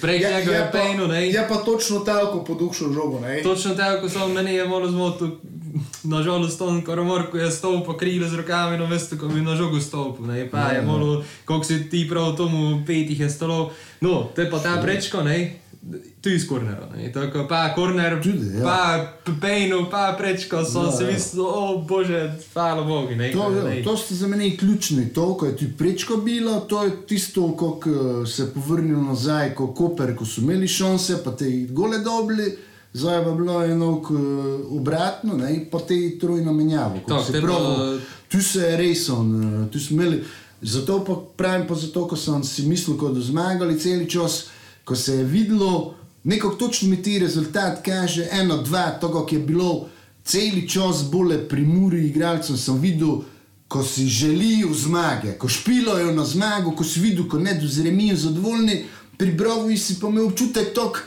prej 0.00 0.20
je, 0.20 0.30
njega 0.34 0.52
je 0.52 0.70
pa, 0.72 0.78
pejno, 0.78 1.06
ne. 1.06 1.28
je 1.28 1.46
pa 1.48 1.56
točno 1.56 2.00
tako 2.00 2.44
podušil 2.44 2.92
žogo. 2.92 3.20
Ne? 3.20 3.42
Točno 3.42 3.74
tako, 3.74 4.08
samo 4.08 4.28
meni 4.28 4.54
je 4.54 4.68
malo 4.68 4.90
zmotil. 4.90 5.30
Nažalost, 6.04 6.60
on 6.60 6.82
koromor, 6.84 7.30
ko 7.30 7.38
je 7.38 7.50
stopil 7.50 7.80
po 7.86 7.96
krilu 7.96 8.28
z 8.28 8.36
rokami, 8.36 8.78
no 8.78 8.86
veste, 8.86 9.18
ko 9.18 9.28
bi 9.28 9.40
na 9.40 9.56
žogu 9.56 9.80
stopil. 9.80 10.26
Ne, 10.26 10.50
pa 10.50 10.70
je 10.70 10.82
malo, 10.82 11.24
kako 11.44 11.64
si 11.64 11.90
ti 11.90 12.06
prav 12.10 12.36
tomu 12.36 12.84
petih 12.86 13.20
je 13.20 13.30
stolo. 13.30 13.72
No, 14.00 14.30
to 14.34 14.40
je 14.40 14.50
pa 14.50 14.58
ta 14.58 14.78
prečko, 14.82 15.22
ne. 15.22 15.63
Tu 16.20 16.30
iz 16.30 16.48
kornera, 16.48 16.88
ne. 16.96 17.12
Tako 17.12 17.46
pa 17.48 17.74
korner, 17.74 18.22
Tudi, 18.22 18.58
ja. 18.58 18.64
pa 18.64 18.80
pejno, 19.40 19.90
pa 19.90 20.14
prečko, 20.18 20.64
so 20.64 20.82
Ja, 20.82 20.92
se 20.92 21.04
ja. 21.04 21.12
mislili, 21.12 21.44
o 21.46 21.84
bože, 21.88 22.20
hvala 22.52 22.82
Bogu, 22.82 23.14
ne. 23.14 23.32
To, 23.32 23.50
ne. 23.50 23.78
jo, 23.78 23.84
to 23.84 23.96
ste 23.96 24.14
za 24.14 24.26
mene 24.26 24.56
ključni. 24.56 25.08
To, 25.08 25.34
ko 25.34 25.46
je 25.46 25.56
ti 25.56 25.68
prečko 25.78 26.16
bilo, 26.16 26.60
to 26.60 26.84
je 26.84 27.06
tisto, 27.06 27.52
ko 27.52 27.80
se 28.26 28.42
je 28.42 28.50
povrnil 28.50 29.02
nazaj, 29.02 29.54
ko 29.54 29.66
Koper, 29.68 30.16
ko 30.16 30.24
so 30.24 30.40
imeli 30.40 30.68
šanse, 30.68 31.20
pa 31.24 31.30
te 31.30 31.50
gole 31.70 31.98
dobili. 31.98 32.56
Zdaj 32.92 33.18
je 33.18 33.34
bilo 33.34 33.64
eno 33.64 34.02
obratno, 34.70 35.36
ne, 35.36 35.66
pa 35.70 35.78
te 35.78 36.18
trojno 36.20 36.52
menjavo. 36.52 36.98
Tako, 37.08 37.24
se 37.24 37.40
pravi, 37.40 38.00
Tu 38.28 38.42
se 38.42 38.58
je 38.60 38.76
res 38.76 39.08
on, 39.08 39.30
tu 39.72 39.80
smo 39.80 40.02
imeli. 40.02 40.22
Zato 40.62 41.04
pa 41.04 41.14
pravim, 41.36 41.66
pa 41.66 41.74
zato, 41.74 42.08
ko 42.08 42.16
sem 42.16 42.44
si 42.44 42.62
mislil, 42.62 42.96
da 42.96 43.02
bodo 43.02 43.20
zmagali 43.20 43.78
cel 43.78 44.06
čas, 44.06 44.46
ko 44.84 44.96
se 44.96 45.14
je 45.14 45.24
videlo, 45.24 45.94
nekako 46.24 46.54
točno 46.54 46.88
mi 46.88 47.02
ti 47.02 47.18
rezultat 47.18 47.84
kaže, 47.84 48.28
eno, 48.30 48.62
dva, 48.62 48.90
to, 49.00 49.26
ki 49.26 49.36
je 49.36 49.40
bilo 49.40 49.88
cel 50.24 50.66
čas 50.68 51.04
bolje 51.12 51.48
pri 51.48 51.62
Muri, 51.62 52.06
igralcem 52.06 52.56
sem 52.56 52.80
videl, 52.80 53.22
ko 53.68 53.82
si 53.82 54.06
želijo 54.06 54.74
zmage, 54.74 55.32
ko 55.38 55.48
špilajo 55.48 56.12
na 56.14 56.24
zmago, 56.24 56.70
ko 56.70 56.84
si 56.84 57.00
videl, 57.00 57.28
ko 57.28 57.38
ne 57.38 57.54
dozremijo 57.54 58.16
zadovoljni, 58.16 58.84
pri 59.16 59.32
Brovu 59.32 59.76
si 59.76 60.00
pa 60.00 60.08
imel 60.08 60.26
občutek 60.26 60.74
tok. 60.74 61.02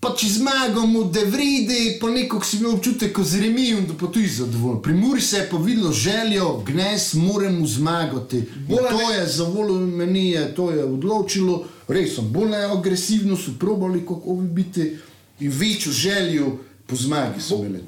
Pa 0.00 0.12
če 0.14 0.28
zmagamo, 0.28 1.06
da 1.10 1.22
vredi, 1.24 1.96
pa 2.00 2.10
nekako 2.12 2.44
si 2.44 2.58
imel 2.60 2.74
občutek, 2.76 3.14
ko 3.16 3.24
zremijo, 3.24 3.80
da 3.88 3.94
pa 3.98 4.06
tudi 4.12 4.28
zadovoljen. 4.28 4.82
Pri 4.82 4.94
Muri 4.94 5.20
se 5.20 5.36
je 5.36 5.48
pa 5.50 5.56
videlo 5.56 5.92
željo, 5.92 6.62
gnes, 6.66 7.14
moramo 7.14 7.66
zmagati. 7.66 8.36
In 8.36 8.66
Bolj 8.68 8.90
to 8.90 9.12
je 9.12 9.26
za 9.26 9.44
voljo 9.44 9.78
meni, 9.86 10.30
je, 10.30 10.54
to 10.54 10.70
je 10.70 10.84
odločilo, 10.84 11.64
res 11.88 12.14
so 12.14 12.22
bolj 12.22 12.54
agresivno, 12.54 13.36
so 13.36 13.54
probali 13.58 14.06
kako 14.06 14.34
bi 14.34 14.62
biti 14.62 14.96
in 15.40 15.50
večjo 15.50 15.92
željo 15.92 16.58
po 16.86 16.96
zmagi 16.96 17.40
imeli. 17.50 17.82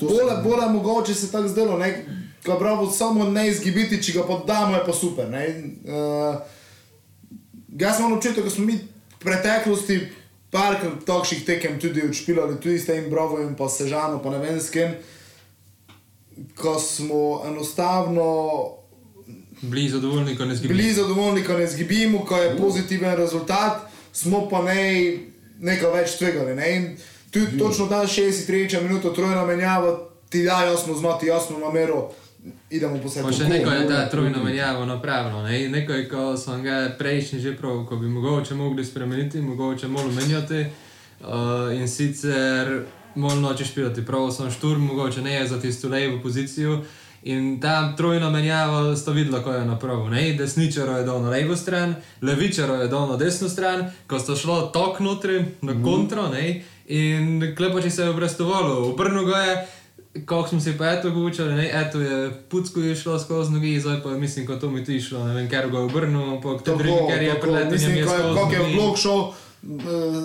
bolje 0.45 0.69
mogoče 0.73 1.15
se 1.15 1.33
tako 1.33 1.49
zdelo, 1.49 1.79
ne, 1.79 2.05
ko 2.45 2.59
bravo 2.59 2.91
samo 2.91 3.25
ne 3.25 3.49
izgibiti, 3.49 4.03
če 4.03 4.13
ga 4.13 4.23
poddamo, 4.23 4.77
je 4.77 4.85
pa 4.87 4.93
super. 4.93 5.31
Ne, 5.31 5.49
uh, 5.85 6.41
jaz 7.79 7.99
imam 7.99 8.13
občutek, 8.13 8.45
da 8.45 8.51
smo 8.51 8.65
mi 8.65 8.73
v 8.73 9.19
preteklosti 9.19 10.01
parkrat 10.51 11.05
takšnih 11.07 11.45
tekem 11.45 11.81
tudi 11.81 12.03
odšpilali, 12.03 12.61
tudi 12.61 12.79
s 12.79 12.87
tem 12.87 13.11
Bravojem, 13.11 13.55
pa 13.57 13.69
Sežano, 13.69 14.23
pa 14.23 14.31
ne 14.31 14.39
vem 14.39 14.61
s 14.61 14.71
kim, 14.71 14.95
ko 16.57 16.79
smo 16.81 17.43
enostavno 17.47 18.79
bili 19.63 19.89
zadovoljni, 19.89 20.37
ko 20.37 20.45
ne 20.45 20.55
zgibimo. 20.55 20.77
bili 20.77 20.93
zadovoljni, 20.93 21.45
ko 21.45 21.59
ne 21.59 21.67
zgibimo, 21.67 22.25
ko 22.25 22.37
je 22.37 22.57
pozitiven 22.57 23.17
rezultat, 23.17 23.88
smo 24.19 24.49
pa 24.51 24.63
ne, 24.63 25.15
nekaj 25.61 25.93
več 25.95 26.17
tvegali. 26.19 26.55
Ne? 26.59 26.71
In 26.77 26.87
tudi 27.31 27.59
točno 27.59 27.87
ta 27.87 28.03
63 28.07 28.83
minuta, 28.83 29.13
trojna 29.15 29.45
menjava, 29.47 29.95
ti 30.29 30.43
da 30.45 30.65
jasno 30.65 30.95
znati, 30.95 31.27
jasno 31.27 31.59
namero, 31.59 32.11
idemo 32.71 32.99
po 33.03 33.09
sebi. 33.09 33.29
Pa 33.29 33.33
še 33.33 33.49
nekaj 33.49 33.83
je 33.83 33.89
ta 33.89 34.03
trojna 34.11 34.43
menjava 34.43 34.85
napravilo. 34.87 35.43
Ne? 35.47 35.69
Nekaj, 35.69 36.09
ko 36.11 36.33
sem 36.37 36.63
ga 36.67 36.81
prejšnji 36.99 37.41
že 37.41 37.57
prav, 37.57 37.85
ko 37.87 37.97
bi 37.97 38.11
mogoče 38.11 38.59
mogli 38.59 38.85
spremeniti, 38.85 39.43
mogoče 39.43 39.89
malo 39.89 40.11
menjati. 40.11 40.67
Uh, 41.19 41.75
in 41.75 41.89
sicer 41.91 42.85
malo 43.15 43.41
noče 43.41 43.65
špilati, 43.67 44.05
prav 44.07 44.31
sem 44.35 44.51
šturm, 44.55 44.87
mogoče 44.87 45.23
ne 45.23 45.41
za 45.47 45.61
tisto 45.61 45.89
levo 45.89 46.21
pozicijo. 46.23 46.83
In 47.23 47.61
ta 47.61 47.95
trojna 47.97 48.31
menjava 48.31 48.97
sta 48.97 49.11
videla, 49.11 49.43
ko 49.43 49.53
je 49.53 49.65
napravil. 49.65 50.07
Ne? 50.09 50.33
Desničaro 50.33 50.97
je 50.97 51.05
dal 51.05 51.23
na 51.23 51.31
levo 51.31 51.57
stran, 51.57 51.95
levičaro 52.23 52.75
je 52.75 52.89
dal 52.89 53.09
na 53.09 53.17
desno 53.17 53.49
stran, 53.49 53.91
ko 54.07 54.19
sta 54.19 54.37
šla 54.37 54.71
tok 54.73 55.01
notri 55.01 55.45
na 55.63 55.75
kontro, 55.75 56.29
ne? 56.29 56.63
in 56.87 57.55
klepači 57.57 57.91
se 57.91 58.03
je 58.03 58.11
obrestovalo. 58.11 58.89
Obrnil 58.89 59.25
ga 59.25 59.37
je, 59.39 59.67
kako 60.25 60.49
smo 60.49 60.61
si 60.61 60.79
pa 60.79 60.87
eto 60.89 61.11
govorili, 61.11 61.55
ne, 61.55 61.71
eto 61.75 62.01
je 62.01 62.31
pucko 62.49 62.81
je 62.81 62.97
šlo 62.97 63.19
skozi 63.19 63.53
nogi, 63.53 63.81
zdaj 63.81 64.03
pa 64.03 64.11
mislim, 64.11 64.47
ko 64.47 64.57
to 64.57 64.71
mi 64.71 64.85
ti 64.85 65.01
šlo, 65.01 65.27
ne 65.27 65.35
vem, 65.35 65.49
ker 65.49 65.69
ga 65.69 65.79
je 65.79 65.85
obrnil, 65.85 66.31
ampak 66.31 66.63
te 66.63 66.71
drugi, 66.71 67.05
ker 67.09 67.23
je 67.23 67.41
preletel, 67.41 67.71
Mislim, 67.71 68.05
ko 68.05 68.11
skozi 68.11 68.35
kako 68.35 68.53
je 68.53 68.59
v 68.59 68.63
nogi. 68.63 68.75
blog 68.75 68.99
šel, 68.99 69.21
eh, 69.21 69.85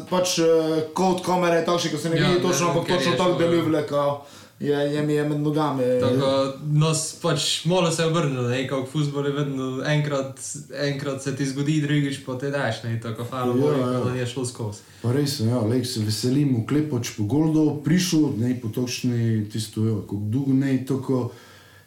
pač 0.10 0.40
eh, 0.40 0.46
kot 0.94 1.26
kamera 1.26 1.56
je 1.56 1.66
takšen, 1.66 1.92
ko 1.92 1.98
se 1.98 2.10
ne 2.10 2.16
Ja, 2.16 2.22
vidi 2.24 2.40
ne, 2.40 2.42
točno, 2.42 2.66
ne, 2.66 2.72
ampak 2.72 2.88
točno 2.88 3.12
tako 3.12 3.32
ja. 3.32 3.38
deluje, 3.38 3.84
ko 3.84 4.26
je, 4.60 4.72
je 4.94 5.02
mi 5.04 5.14
je 5.14 5.24
med 5.30 5.40
nogami. 5.42 5.84
Tako, 6.02 6.54
nos 6.72 7.14
pač 7.22 7.66
malo 7.66 7.92
se 7.92 8.02
je 8.02 8.08
obrnilo, 8.08 8.48
ne, 8.50 8.68
kot 8.68 8.88
v 8.88 8.92
futbolu 8.92 9.28
je 9.28 9.34
vedno 9.34 9.84
enkrat, 9.86 10.40
enkrat 10.88 11.24
se 11.24 11.36
ti 11.36 11.46
zgodi, 11.46 11.82
drugič 11.82 12.22
pa 12.26 12.38
te 12.40 12.52
daš, 12.52 12.84
ne, 12.84 13.00
tako 13.02 13.24
hvala 13.24 13.56
Ja, 13.58 13.78
ja. 13.92 14.04
da 14.06 14.14
je 14.16 14.28
šlo 14.28 14.46
skozi. 14.46 14.80
Pa 15.02 15.12
res, 15.12 15.40
ja, 15.40 15.60
lej, 15.62 15.86
se 15.86 16.00
veselim, 16.00 16.56
uklepač 16.64 17.12
po 17.18 17.24
Goldu, 17.24 17.82
prišel, 17.84 18.30
ne 18.38 18.54
po 18.62 18.68
točni 18.70 19.50
tisto, 19.52 19.84
jo, 19.84 20.02
kako 20.02 20.22
dolgo 20.32 20.54
ne, 20.54 20.78
tako, 20.88 21.32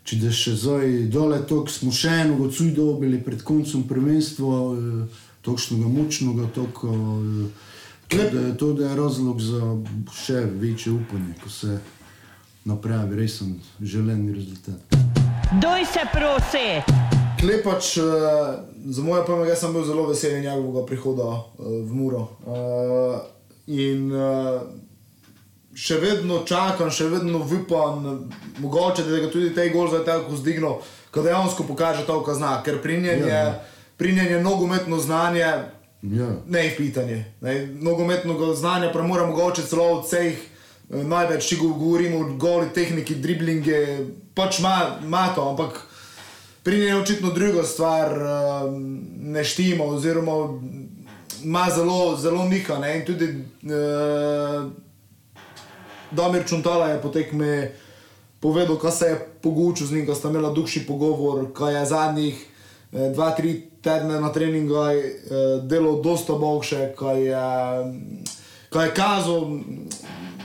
če 0.04 0.16
da 0.16 0.30
še 0.30 0.52
zdaj 0.54 0.90
dole, 1.10 1.40
tako 1.48 1.72
smo 1.72 1.92
še 1.92 2.12
eno 2.26 2.36
odsuj 2.44 2.74
dobili 2.76 3.18
pred 3.24 3.40
koncem 3.42 3.82
prvenstva, 3.88 4.58
eh, 4.74 5.24
točnega, 5.42 5.88
močnega, 5.88 6.50
tako, 6.54 6.92
eh, 6.92 7.72
Klep- 8.06 8.32
da 8.34 8.40
je 8.40 8.56
to 8.58 8.72
da 8.72 8.90
je 8.90 8.96
razlog 8.96 9.40
za 9.40 9.60
še 10.14 10.44
večje 10.60 10.92
upanje, 10.92 11.32
ko 11.42 11.50
se 11.50 11.78
napravi 12.66 13.16
resen 13.16 13.60
želeni 13.80 14.34
rezultat. 14.34 14.74
Doj 15.62 15.84
se 15.92 16.00
prosi. 16.12 16.68
Klepač, 17.40 17.96
uh, 17.96 18.04
za 18.84 19.02
moje 19.02 19.26
pojme, 19.26 19.48
jaz 19.48 19.60
sem 19.60 19.72
bil 19.72 19.84
zelo 19.84 20.06
vesel 20.08 20.40
njegovega 20.40 20.86
prihoda 20.86 21.22
uh, 21.24 21.44
v 21.58 21.94
Muro. 21.94 22.18
Uh, 22.46 23.20
in 23.66 24.10
uh, 24.12 24.62
še 25.76 26.00
vedno 26.00 26.40
čakam, 26.48 26.90
še 26.90 27.06
vedno 27.12 27.38
upam, 27.44 28.28
mogoče 28.58 29.04
da 29.04 29.20
ga 29.20 29.30
tudi 29.30 29.54
te 29.54 29.68
gol 29.70 29.88
zdaj 29.92 30.04
tako 30.04 30.36
zdignil, 30.36 30.78
ko 31.10 31.22
dejansko 31.22 31.64
pokaže 31.64 32.06
to, 32.06 32.18
kar 32.24 32.34
zna. 32.34 32.62
Ker 32.64 32.82
pri 32.82 32.98
njem 33.00 33.26
je, 33.28 33.32
Ja. 33.32 33.62
pri 33.96 34.12
njem 34.12 34.32
je 34.32 34.42
nogometno 34.42 34.98
znanje, 34.98 35.46
Ja, 36.02 36.26
ne 36.46 36.64
je 36.64 36.76
pitanje. 36.76 37.24
Ne, 37.40 37.66
nogometnega 37.66 38.54
znanja 38.54 38.92
premora 38.92 39.26
mogoče 39.26 39.62
celo 39.66 39.84
od 39.84 40.04
vseh 40.04 40.34
eh, 40.34 40.55
največ, 40.88 41.48
če 41.48 41.56
go- 41.56 41.74
govorimo 41.74 42.18
o 42.18 42.36
goli 42.36 42.68
tehniki, 42.74 43.14
driblinge, 43.14 43.80
pač 44.34 44.58
ima 44.60 44.98
ima 45.02 45.28
to, 45.34 45.48
ampak 45.50 45.80
pri 46.62 46.78
njej 46.78 46.88
je 46.88 46.96
očitno 46.96 47.30
druga 47.30 47.62
stvar, 47.62 48.12
uh, 48.12 48.72
ne 49.18 49.44
štima, 49.44 49.84
oziroma 49.84 50.60
ima 51.44 51.66
zelo, 51.74 52.16
zelo 52.16 52.48
nika. 52.48 52.78
Ne, 52.78 52.96
in 52.98 53.04
tudi 53.06 53.28
uh, 53.30 54.70
Damir 56.10 56.46
Čuntala 56.48 56.88
je 56.88 57.02
potekme 57.02 57.72
povedal, 58.40 58.76
kaj 58.76 58.92
se 58.92 59.06
je 59.06 59.28
pogučil 59.42 59.86
z 59.86 59.92
njim, 59.92 60.06
ko 60.06 60.14
sta 60.14 60.28
imela 60.28 60.50
duši 60.52 60.86
pogovor, 60.86 61.52
kaj 61.52 61.74
je 61.74 61.86
zadnjih 61.86 62.36
eh, 62.92 63.10
dva, 63.14 63.30
tri 63.30 63.62
tedne 63.82 64.20
na 64.20 64.32
treningu 64.32 64.74
eh, 64.74 65.02
delal 65.62 66.02
dosta 66.02 66.32
boljše, 66.32 66.92
kaj 66.98 67.22
je, 67.22 67.46
kaj 68.70 68.86
je 68.86 68.94
kazal 68.94 69.42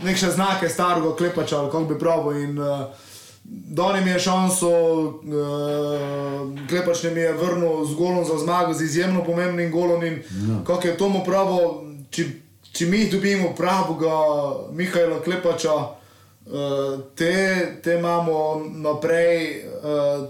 neke 0.03 0.25
znake 0.27 0.69
starega 0.69 1.15
klepača, 1.15 1.57
ali 1.57 1.71
kako 1.71 1.85
bi 1.85 1.99
pravil. 1.99 2.43
In, 2.43 2.59
uh, 2.59 2.65
Dal 3.43 3.95
jim 3.95 4.07
je 4.07 4.19
šanso, 4.19 4.69
uh, 4.69 5.13
klepač 6.69 7.03
jim 7.03 7.17
je 7.17 7.33
vrnil 7.33 7.85
z 7.85 7.95
golom 7.95 8.25
za 8.25 8.37
zmago, 8.37 8.73
z 8.73 8.81
izjemno 8.81 9.23
pomembnim 9.23 9.71
golom. 9.71 10.03
In 10.03 10.13
Ja. 10.13 10.63
kako 10.63 10.87
je 10.87 10.97
tomu 10.97 11.23
pravo, 11.25 11.83
če, 12.09 12.25
če 12.71 12.85
mi 12.85 13.09
dobimo 13.09 13.49
pravega 13.57 14.13
Mihajla 14.71 15.19
Klepača, 15.21 15.73
uh, 15.73 15.89
te, 17.15 17.33
te 17.83 17.95
imamo 17.95 18.61
naprej, 18.71 19.65
uh, 19.65 20.27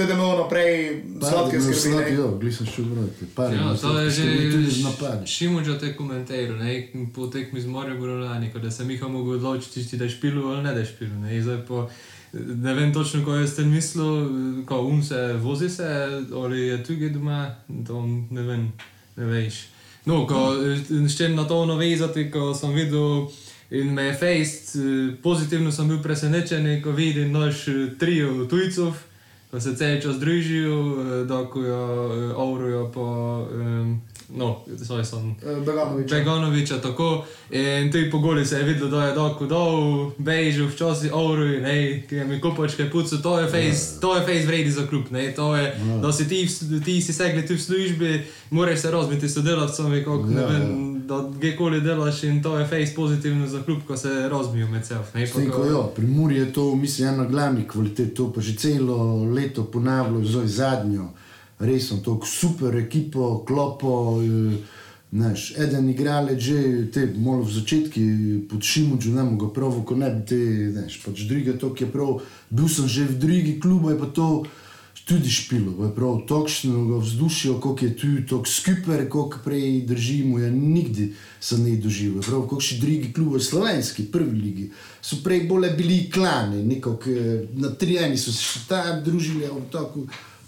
te 0.00 0.06
da 0.06 0.14
imamo 0.14 0.36
naprej 0.36 1.02
sladke 1.28 1.60
skrbi. 1.60 2.14
Ja, 2.14 2.28
glisam 2.40 2.66
še 2.66 2.82
vrati. 2.82 3.26
Ja, 3.56 3.74
to 3.80 3.98
je 3.98 4.10
že. 4.10 5.26
Šimuča 5.26 5.78
te 5.78 5.92
komentiral, 5.96 6.56
ne, 6.56 6.88
po 7.14 7.26
tekmi 7.26 7.60
z 7.60 7.66
Morja 7.66 7.94
Borolani, 7.94 8.52
ko 8.52 8.58
da 8.58 8.70
se 8.70 8.84
Miha 8.84 9.08
mogel 9.08 9.36
odločiti, 9.36 9.84
če 9.88 9.96
da 10.00 10.08
je 10.08 10.14
špilu 10.16 10.46
ali 10.48 10.62
ne 10.62 10.72
da 10.74 10.80
je 10.80 10.86
špilu, 10.86 11.18
ne, 11.20 11.42
zdaj 11.42 11.60
po, 11.68 11.88
ne 12.32 12.74
vem 12.74 12.94
točno, 12.94 13.24
ko 13.24 13.34
je 13.34 13.48
s 13.48 13.56
tem 13.56 13.68
mislil, 13.68 14.64
ko 14.64 14.80
un 14.88 15.04
se 15.04 15.20
vozi 15.42 15.68
se, 15.68 15.90
ali 16.32 16.60
je 16.60 16.80
tukaj 16.84 17.12
doma, 17.12 17.42
to 17.86 18.00
ne 18.30 18.46
vem, 18.48 18.72
ne 19.16 19.28
veš. 19.28 19.60
No, 20.08 20.24
ko 20.26 20.54
še 21.12 21.28
na 21.36 21.44
to 21.44 21.66
navezati, 21.68 22.30
ko 22.32 22.54
sem 22.56 22.72
videl 22.72 23.28
in 23.70 23.92
me 23.94 24.08
je 24.08 24.16
fejst, 24.16 24.72
pozitivno 25.22 25.72
sem 25.72 25.88
bil 25.88 26.00
presenečen, 26.02 26.72
ko 26.82 26.96
vidim 26.96 27.36
naš 27.36 27.68
eh, 27.68 27.86
trio 28.00 28.48
tujcev, 28.50 28.96
ko 29.50 29.60
se 29.60 29.76
cel 29.76 30.00
čas 30.00 30.18
družijo, 30.18 30.76
eh, 30.76 31.24
dokujo, 31.24 31.78
ovrujo 32.36 32.90
po, 32.94 33.06
um, 33.52 34.00
no, 34.34 34.60
svoj 34.84 35.04
sem. 35.04 35.30
Eh, 35.42 35.60
Beganovič. 35.66 36.10
Beganoviča 36.10 36.80
tako 36.80 37.24
in 37.50 37.92
tudi 37.92 38.10
po 38.10 38.18
goli 38.18 38.46
se 38.46 38.56
je 38.56 38.64
videlo, 38.64 38.90
da 38.90 39.04
je 39.04 39.14
doko 39.14 39.46
dol, 39.46 40.10
bežal 40.18 40.68
včasih 40.68 41.12
ovruj, 41.14 41.60
ne, 41.60 42.02
ki 42.08 42.14
je 42.14 42.24
mi 42.24 42.40
kopačke 42.40 42.90
pucu, 42.90 43.22
to 43.22 43.40
je 43.40 43.46
face, 43.48 44.00
to 44.00 44.16
je 44.16 44.20
face 44.20 44.46
vredi 44.46 44.70
za 44.70 44.86
klub, 44.86 45.04
ne, 45.10 45.34
to 45.34 45.56
je, 45.56 45.74
da 46.02 46.12
si 46.12 46.28
ti, 46.28 46.48
ti 46.84 47.02
si 47.02 47.12
segli 47.12 47.46
tu 47.46 47.54
v 47.54 47.60
službi, 47.60 48.22
moraš 48.50 48.80
se 48.80 48.90
razbiti 48.90 49.28
s 49.28 49.34
sodelavcem, 49.34 50.04
kako 50.04 50.26
ne 50.26 50.40
Ja, 50.40 50.46
vem, 50.46 51.02
da 51.06 51.30
kjerkoli 51.40 51.80
delaš 51.80 52.22
in 52.22 52.42
to 52.42 52.58
je 52.58 52.66
face 52.66 52.94
pozitivno 52.94 53.46
za 53.46 53.62
klub, 53.62 53.78
ko 53.86 53.96
se 53.96 54.28
razbijo 54.28 54.68
med 54.68 54.82
ne, 55.14 55.26
Stenko, 55.26 55.56
ko- 55.56 55.64
jo, 55.64 55.82
pri 55.96 56.06
Muri 56.06 56.36
je 56.36 56.52
to, 56.52 56.74
mislim, 56.74 57.08
ena 57.08 57.24
glavnih 57.24 57.66
kvalitet, 57.66 58.14
to 58.14 58.32
pa 58.32 58.40
že 58.40 58.56
celo 58.56 59.24
leto 59.24 59.64
ponavljajo, 59.64 60.24
zdaj 60.24 60.46
zadnjo. 60.46 61.08
Res 61.60 61.88
sem 61.88 62.00
to 62.02 62.20
super 62.24 62.76
ekipo, 62.76 63.44
klopo. 63.46 64.20
eh, 64.22 64.78
Znaš, 65.12 65.58
eden 65.58 65.88
igralec 65.90 66.38
že 66.38 66.86
te 66.94 67.02
malo 67.18 67.42
v 67.42 67.50
začetki 67.50 68.02
pod 68.46 68.62
Šimuču, 68.62 69.10
ne 69.10 69.24
mogo 69.26 69.48
prav, 69.50 69.82
ko 69.82 69.96
ne 69.98 70.06
bi 70.06 70.22
te, 70.22 70.38
znaš, 70.70 71.00
pač 71.02 71.26
druge 71.26 71.58
to, 71.58 71.74
ki 71.74 71.84
je 71.84 71.90
prav, 71.90 72.20
bil 72.46 72.70
sem 72.70 72.86
že 72.86 73.10
v 73.10 73.18
drugi 73.18 73.54
klubu, 73.58 73.90
je 73.90 73.98
pa 73.98 74.06
to 74.06 74.46
tudi 75.02 75.26
špilo, 75.26 75.74
je 75.82 75.90
prav 75.90 76.22
tokšno 76.30 77.02
vzdušje, 77.02 77.58
koliko 77.58 77.84
je 77.84 77.96
tu, 77.96 78.06
tok 78.22 78.46
skuper, 78.46 79.08
koliko 79.10 79.42
prej 79.42 79.82
držimo, 79.82 80.38
je 80.38 80.50
nikdy 80.50 81.12
se 81.40 81.58
ne 81.58 81.74
doživel. 81.74 82.22
Prav, 82.22 82.46
koliko 82.46 82.62
še 82.62 82.78
drugi 82.78 83.10
klubi, 83.12 83.42
slovenski, 83.42 84.06
prvi 84.14 84.38
ligi, 84.38 84.70
so 85.02 85.18
prej 85.26 85.48
bolj 85.50 85.74
bili 85.74 86.06
klani, 86.06 86.62
nekako 86.62 87.10
eh, 87.10 87.46
na 87.58 87.74
trijani 87.74 88.14
so 88.14 88.30
se 88.30 88.46
še 88.46 88.66
tam 88.70 89.02
družili, 89.02 89.50
ali 89.50 89.66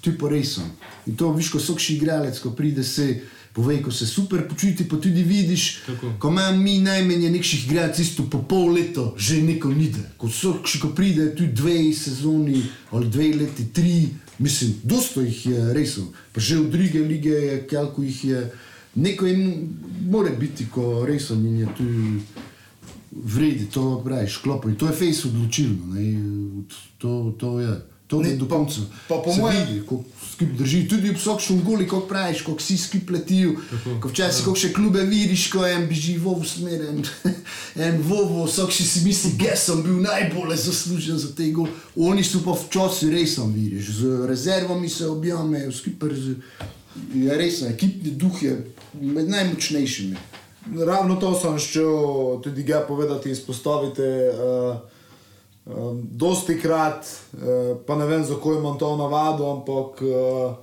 tako, 0.02 0.18
tu 0.18 0.18
pa 0.18 0.28
res 0.28 0.56
sem. 0.59 0.66
In 1.06 1.16
to, 1.16 1.30
viš, 1.32 1.52
ko 1.54 1.61
so 1.62 1.76
še 1.78 1.94
igralec, 1.94 2.38
ko 2.42 2.50
pride 2.59 2.82
se, 2.82 3.23
povej, 3.54 3.82
ko 3.85 3.92
se 3.94 4.06
super 4.06 4.42
počuti, 4.49 4.85
pa 4.88 4.99
tudi 4.99 5.23
vidiš, 5.23 5.85
Tako. 5.87 6.14
ko 6.18 6.32
imam 6.32 6.59
mi 6.59 6.80
najmanj 6.82 7.28
nekših 7.30 7.66
igralcev, 7.68 8.02
isto 8.02 8.26
po 8.26 8.42
pol 8.42 8.75
leta, 8.75 9.12
že 9.16 9.38
neko 9.42 9.71
nide. 9.71 10.02
Ko 10.18 10.26
so, 10.26 10.59
še 10.66 10.82
ko 10.82 10.90
pride 10.97 11.30
tu 11.38 11.47
dve 11.47 11.92
sezoni, 11.94 12.64
ali 12.90 13.12
dve 13.12 13.30
leti, 13.44 13.68
tri, 13.71 14.11
mislim, 14.42 14.80
dosto 14.82 15.23
jih 15.23 15.47
je 15.47 15.71
resno. 15.76 16.11
Pa 16.35 16.42
že 16.42 16.59
v 16.59 16.71
druge 16.73 17.04
lige 17.06 17.30
je, 17.30 17.56
koliko 17.71 18.02
jih 18.02 18.25
je, 18.25 18.40
neko 18.99 19.30
jim 19.30 19.44
mora 20.11 20.35
biti, 20.35 20.66
ko 20.66 21.04
resno 21.06 21.38
in 21.38 21.62
je 21.62 21.68
tu 21.78 21.87
vredi, 23.12 23.68
to 23.71 24.00
praviš, 24.02 24.40
klopo. 24.42 24.73
In 24.73 24.76
to 24.80 24.88
je 24.88 24.97
face 24.97 25.28
odločilno, 25.28 25.94
ne, 25.94 26.64
to, 26.99 27.37
to 27.38 27.61
je. 27.61 27.91
To 28.12 28.21
Ni, 28.21 28.28
je 28.28 28.37
do 28.37 28.45
konca. 28.45 28.83
pa 29.09 29.16
po 29.25 29.33
mojem- 29.33 29.81
kako 29.81 30.04
skupaj 30.33 30.57
drži. 30.59 30.88
Tudi 30.88 31.11
ob 31.11 31.16
vsakem 31.16 31.62
goli, 31.64 31.87
kot 31.88 32.09
praviš, 32.09 32.42
ko 32.45 32.59
si 32.61 32.76
skupaj 32.76 33.14
letijo, 33.14 33.54
ko 34.00 34.09
včasih 34.09 34.47
ja. 34.47 34.54
še 34.54 34.73
klube 34.73 35.00
vidiš, 35.00 35.47
ko 35.49 35.64
en 35.64 35.87
beži 35.88 36.19
v 36.19 36.26
ovo 36.26 36.45
smer, 36.45 36.83
en, 36.90 37.00
en 37.87 38.02
vovo, 38.02 38.45
vsak 38.45 38.69
še 38.71 38.85
si 38.85 39.00
misli, 39.00 39.33
da 39.35 39.57
sem 39.57 39.81
bil 39.81 39.97
najbolj 40.00 40.57
zaslužen 40.59 41.16
za 41.19 41.33
te 41.33 41.49
gol. 41.50 41.69
Oni 41.97 42.21
so 42.21 42.42
pa 42.45 42.52
včasih 42.52 43.09
resno 43.11 43.47
vidiš, 43.47 43.88
z 43.97 44.26
rezervami 44.28 44.88
se 44.88 45.09
objamejo, 45.09 45.73
skupaj 45.73 46.12
z, 46.12 46.37
je 47.14 47.33
resno, 47.33 47.69
ekipni 47.69 48.12
duh 48.12 48.42
je 48.42 48.59
med 48.95 49.28
najmočnejšimi. 49.28 50.16
Ravno 50.78 51.16
to 51.16 51.33
sem 51.35 51.57
šel 51.59 51.97
tudi 52.40 52.62
ga 52.62 52.85
povedati, 52.85 53.31
izpostaviti. 53.31 54.04
Uh, 54.37 54.76
um, 55.64 56.02
dosti 56.11 56.61
krat, 56.61 57.07
uh, 57.07 57.76
pa 57.87 57.97
ne 57.97 58.07
vem, 58.07 58.25
zakaj 58.25 58.59
imam 58.59 58.78
to 58.78 58.97
navado, 58.97 59.50
ampak 59.50 60.02
uh, 60.02 60.54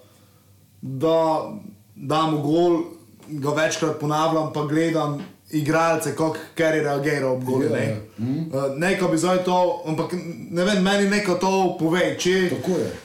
da 0.82 1.50
dam 1.96 2.42
gol, 2.42 2.80
ga 3.28 3.50
večkrat 3.50 4.00
ponavljam, 4.00 4.54
pa 4.54 4.66
gledam 4.66 5.20
igralce, 5.52 6.16
kako 6.16 6.38
je 6.58 6.72
reagiral 6.84 7.34
ob 7.34 7.44
golu. 7.44 7.64
Ja, 7.64 7.70
Ne. 7.70 7.86
ja. 7.86 7.98
Uh, 8.20 8.78
Neko 8.78 9.08
bi 9.08 9.18
zdaj 9.18 9.44
to, 9.44 9.84
ampak 9.86 10.14
ne 10.50 10.64
vem, 10.64 10.84
meni 10.84 11.10
neko 11.10 11.36
to 11.36 11.78
pove. 11.80 12.18
Če, 12.20 12.50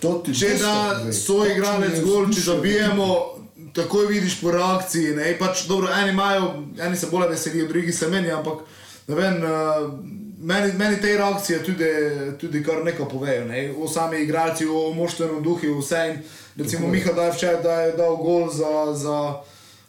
to 0.00 0.22
Če 0.32 0.56
da 0.60 1.12
so 1.12 1.44
igralec 1.46 2.02
gol, 2.04 2.28
če 2.32 2.40
zabijemo, 2.40 3.08
takoj 3.74 4.06
vidiš 4.06 4.40
po 4.40 4.50
reakciji. 4.50 5.14
Ne? 5.16 5.32
Pač, 5.38 5.66
dobro, 5.68 5.88
eni, 5.92 6.12
imajo, 6.12 6.52
eni 6.78 6.96
se 6.96 7.08
bolj 7.10 7.28
veselijo, 7.32 7.68
drugi 7.68 7.92
se 7.92 8.08
menijo, 8.08 8.38
ampak 8.38 8.58
ne 9.08 9.14
vem, 9.14 9.40
uh, 9.42 9.88
meni, 10.44 10.72
meni 10.78 11.00
te 11.00 11.16
reakcije 11.16 11.62
tudi, 11.64 11.90
tudi 12.40 12.62
kar 12.64 12.84
nekaj 12.84 13.08
povejo. 13.08 13.48
Ne? 13.48 13.72
O 13.78 13.88
sami 13.88 14.22
igralci, 14.22 14.66
o 14.66 14.92
moštvenem 14.92 15.42
duhu, 15.42 15.78
vse. 15.80 16.04
In, 16.12 16.22
recimo, 16.62 16.88
Miha 16.88 17.12
da 17.12 17.24
je 17.24 17.32
včeraj 17.32 17.62
da 17.62 17.80
je 17.80 17.92
dal 17.96 18.16
gol 18.16 18.48
za. 18.52 18.94
za 18.94 19.18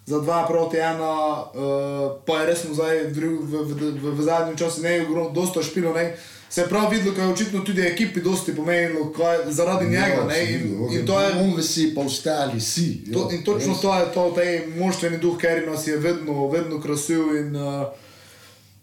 Za 0.07 0.19
dva 0.21 0.45
proti 0.47 0.77
ena, 0.77 1.41
uh, 1.41 2.21
pa 2.25 2.39
je 2.39 2.45
resno 2.45 2.73
zdaj 2.77 3.09
v, 3.09 3.25
v, 3.41 3.53
v, 3.65 3.71
v, 3.97 4.11
v 4.13 4.21
zadnjem 4.21 4.57
času 4.57 4.81
ne 4.85 4.99
igral, 5.01 5.31
dosta 5.33 5.63
špilo. 5.65 5.93
Ne. 5.97 6.13
Se 6.49 6.61
je 6.61 6.67
prav 6.69 6.91
videlo, 6.91 7.15
kaj 7.15 7.25
je 7.25 7.33
očitno 7.33 7.59
tudi 7.65 7.81
ekipi 7.81 8.21
dosti 8.21 8.53
pomenilo, 8.55 9.09
kaj, 9.17 9.49
zaradi 9.49 9.85
njega. 9.85 10.21
Ja, 10.21 10.27
Ne, 10.29 10.43
in, 10.53 10.61
seveda, 10.61 10.99
in 10.99 11.05
to 11.09 11.19
je 11.21 11.31
On 11.41 11.55
vesi, 11.57 11.95
pa 11.95 12.01
ostali 12.01 12.61
si. 12.61 13.01
ja, 13.07 13.13
To, 13.13 13.29
in 13.33 13.43
točno 13.43 13.73
res. 13.73 13.81
to 13.81 13.95
je 13.95 14.05
to, 14.13 14.23
ta 14.35 14.45
moštveni 14.77 15.17
duh, 15.17 15.37
ker 15.41 15.65
nas 15.67 15.87
je 15.87 15.97
vedno, 15.97 16.47
vedno 16.53 16.77
krasil. 16.81 17.35
In, 17.37 17.55
uh, 17.55 17.89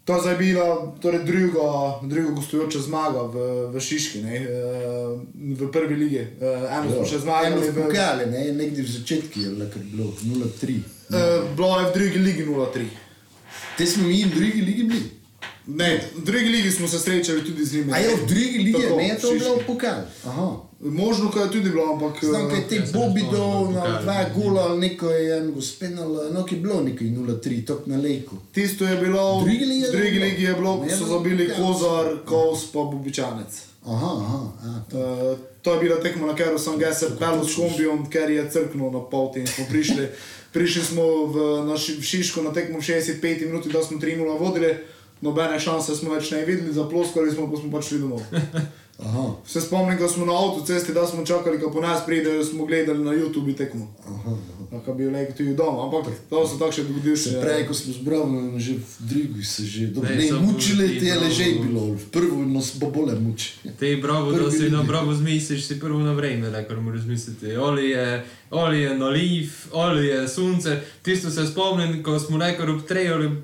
to 0.05 0.15
je 0.15 0.21
zdaj 0.21 0.37
bila 0.37 0.93
torej 1.01 1.23
druga, 1.23 1.99
druga 2.03 2.29
gostujoča 2.31 2.79
zmaga 2.79 3.21
v, 3.21 3.35
v 3.71 3.79
Šiški, 3.79 4.21
ne, 4.21 4.35
uh, 4.41 5.21
v 5.59 5.71
prvi 5.71 5.95
ligi. 5.95 6.23
Uh, 6.41 6.67
eno 6.77 6.91
smo 6.91 7.05
še 7.07 7.15
Eno 7.15 7.23
zmagali, 7.23 7.69
v, 7.69 7.75
pokale, 7.77 8.25
ne, 8.25 8.51
nekdje 8.51 8.83
v 8.83 8.91
začetku 8.97 9.39
je 9.39 9.49
bilo, 9.49 9.69
kar 9.71 9.81
je 9.81 9.89
bilo 9.95 10.11
0-3. 10.11 10.77
uh, 11.09 11.55
bilo 11.55 11.79
je 11.79 11.85
v 11.87 11.93
drugi 11.93 12.19
ligi 12.19 12.43
0-3. 12.45 12.87
Te 13.77 13.85
smo 13.85 14.07
mi 14.07 14.23
v 14.23 14.35
drugi 14.35 14.61
ligi 14.61 14.83
bili. 14.83 15.09
Ne, 15.67 15.89
v 16.15 16.25
drugi 16.27 16.49
ligi 16.49 16.71
smo 16.71 16.87
se 16.87 16.99
srečali 16.99 17.45
tudi 17.45 17.65
z 17.65 17.73
njimi. 17.73 17.93
A 17.93 17.97
je 17.97 18.15
v 18.15 18.27
drugi 18.27 18.57
ligi, 18.59 18.81
Tako, 18.83 18.97
ne 18.97 19.07
je 19.07 19.17
to 19.19 19.31
bilo 19.31 19.57
pokal. 19.67 20.03
Aha. 20.27 20.49
Možno, 20.83 21.31
kaj 21.31 21.43
je 21.43 21.51
tudi 21.51 21.69
bilo, 21.69 21.93
ampak. 21.93 22.23
Znam, 22.23 22.49
kaj 22.49 22.59
eh, 22.59 22.67
te 22.69 22.75
jaz 22.75 22.91
sem 22.91 22.99
Bobi 22.99 23.21
spomnil, 23.21 23.39
dol 23.39 23.67
da 23.67 23.73
na 23.73 23.81
pokal, 23.81 24.03
dva 24.03 24.13
ne. 24.13 24.31
gola 24.35 24.61
ali 24.61 24.79
neko 24.79 25.09
je 25.09 25.37
en 25.37 25.51
gospenal, 25.51 26.11
no 26.33 26.45
ki 26.45 26.55
je 26.55 26.61
bilo 26.61 26.81
nekaj 26.83 27.07
0-3, 27.07 27.65
tok 27.65 27.87
na 27.87 27.97
lejku. 27.97 28.35
Tisto 28.51 28.85
je 28.85 28.97
bilo, 28.97 29.39
V 29.39 29.43
drugi 29.43 29.65
ligi 29.65 29.81
je 29.81 29.91
drugi 29.91 30.11
bilo? 30.11 30.25
ligi 30.25 30.43
je 30.43 30.53
bilo, 30.53 30.83
Ne, 30.85 30.97
so 30.97 31.05
no, 31.05 31.07
zabili 31.07 31.47
ja. 31.47 31.55
Kozar, 31.55 32.05
Kos 32.25 32.65
pa 32.73 32.79
Bubičanec. 32.79 33.61
Aha, 33.85 34.11
aha, 34.17 34.41
a, 34.63 34.81
to. 34.91 34.97
Uh, 34.97 35.37
to 35.61 35.73
je 35.73 35.79
bila 35.79 36.01
tekma, 36.01 36.27
na 36.27 36.35
katero 36.35 36.59
sem 36.59 36.77
ga 36.79 36.93
se 36.93 37.07
pel 37.19 37.43
s 37.43 37.55
kombijom, 37.55 38.09
ker 38.09 38.29
je 38.31 38.49
crknil 38.51 38.91
na 38.91 38.99
poti 38.99 39.39
in 39.39 39.47
smo 39.47 39.65
prišli. 39.69 40.07
Prišli 40.53 40.83
smo 40.83 41.03
v, 41.25 41.65
na 41.65 41.77
Šiško 41.77 42.43
na 42.43 42.53
tekmo 42.53 42.77
v 42.77 42.81
65 42.81 43.45
minuti, 43.45 43.69
da 43.69 43.83
smo 43.83 43.97
3-0 43.97 44.39
vodili, 44.39 44.75
nobene 45.21 45.59
šanse 45.59 45.95
smo 45.95 46.13
več 46.13 46.31
ne 46.31 46.45
videli, 46.45 46.73
zaploskali 46.73 47.31
smo, 47.31 47.47
pa 47.51 47.57
smo 47.57 47.71
pač 47.71 47.87
šli 47.89 47.99
domov. 47.99 48.21
Aha, 48.99 49.35
Se 49.47 49.61
spomnim, 49.61 49.97
ko 49.97 50.07
smo 50.07 50.25
na 50.25 50.33
avtocesti, 50.33 50.93
da 50.93 51.07
smo 51.07 51.25
čakali, 51.25 51.59
ko 51.59 51.71
po 51.71 51.81
nas 51.81 52.05
pridejo, 52.05 52.43
smo 52.45 52.65
gledali 52.65 53.03
na 53.03 53.11
YouTube 53.11 53.57
tekmo. 53.57 53.87
aha. 54.07 54.37
Tako 54.71 54.93
bi 54.93 55.09
rekel 55.09 55.35
tudi 55.37 55.55
doma, 55.55 55.83
ampak 55.85 56.05
to 56.29 56.47
so 56.47 56.57
takšne 56.57 56.83
dogodivščine. 56.83 57.41
Prej, 57.41 57.67
ko 57.67 57.73
smo 57.73 57.93
zbrali, 57.93 58.59
že 58.59 58.73
v 58.73 58.95
drugi 58.99 59.43
se 59.43 59.63
že 59.63 59.87
dobro 59.87 60.09
Ne, 60.09 60.31
mučili, 60.31 60.99
te 60.99 61.05
je 61.05 61.19
leže 61.19 61.45
bilo, 61.61 61.97
prvo 62.11 62.45
nas 62.45 62.71
bo 62.75 62.89
bolje 62.89 63.19
muči. 63.19 63.53
Te 63.79 63.97
bravo, 63.97 64.31
da 64.31 64.51
si 64.51 64.69
na 64.69 64.83
bravo 64.83 65.13
zmisliš, 65.13 65.67
si 65.67 65.79
prvo 65.79 65.99
na 65.99 66.13
vreme, 66.13 66.49
rekor 66.49 66.81
moraš 66.81 67.05
misliti. 67.05 67.55
Ali 67.55 67.89
je, 67.89 68.25
ali 68.49 68.81
je 68.81 68.97
naliv, 68.97 69.51
ali 69.73 70.07
je 70.07 70.27
sonce. 70.27 70.81
Tisto 71.01 71.29
se 71.29 71.47
spomnim, 71.47 72.03
ko 72.03 72.19
smo 72.19 72.37
rekor 72.37 72.69
ob 72.69 72.81
treju 72.81 73.41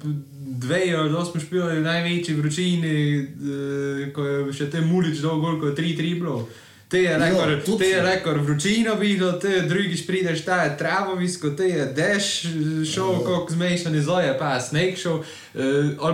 dve, 0.60 0.94
ali 0.94 1.12
da 1.12 1.26
smo 1.26 1.42
špijali 1.42 1.80
v 1.80 1.84
največji 1.84 2.36
vročini, 2.36 2.96
eh, 3.18 4.10
ko 4.12 4.24
je 4.24 4.54
še 4.54 4.70
te 4.70 4.82
mulič 4.82 5.18
dol 5.18 5.40
gol, 5.40 5.60
ko 5.60 5.68
je 5.68 5.76
3-3 5.76 6.16
bilo. 6.16 6.48
Te 6.88 6.98
je 6.98 7.12
Ja, 7.12 7.20
točno. 7.58 7.78
te 7.78 7.86
je 7.86 8.02
rekor 8.02 8.38
vročina 8.40 8.96
bilo, 8.96 9.32
te 9.34 9.48
je 9.50 9.62
drugič 9.62 10.08
prideš, 10.08 10.42
ta 10.42 10.64
je 10.64 10.78
travovisko, 10.78 11.50
te 11.50 11.64
je 11.66 11.86
deš 11.88 12.42
šel, 12.86 13.12
Ja. 13.12 13.20
kako 13.20 13.48
zmešani 13.50 14.02
zoje, 14.02 14.34
pa 14.40 14.60
snake 14.60 14.96
šel. 14.96 15.22
Uh, 15.54 15.64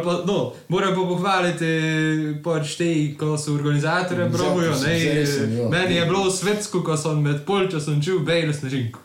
pa, 0.04 0.24
no, 0.26 0.54
moram 0.68 0.92
pa 0.92 1.02
pohvaliti 1.04 1.70
pač 2.44 2.76
te, 2.76 2.90
ko 3.16 3.38
so 3.38 3.54
organizatorje 3.54 4.28
zaresni, 4.76 5.58
ja. 5.58 5.70
Meni 5.70 5.96
je 5.96 6.06
bilo 6.06 6.32
svetsko, 6.32 6.84
ko 6.84 6.98
sem 6.98 7.22
med 7.22 7.46
polčasom 7.46 8.04
čul 8.04 8.20
bejlo 8.20 8.54
snežinku. 8.54 9.00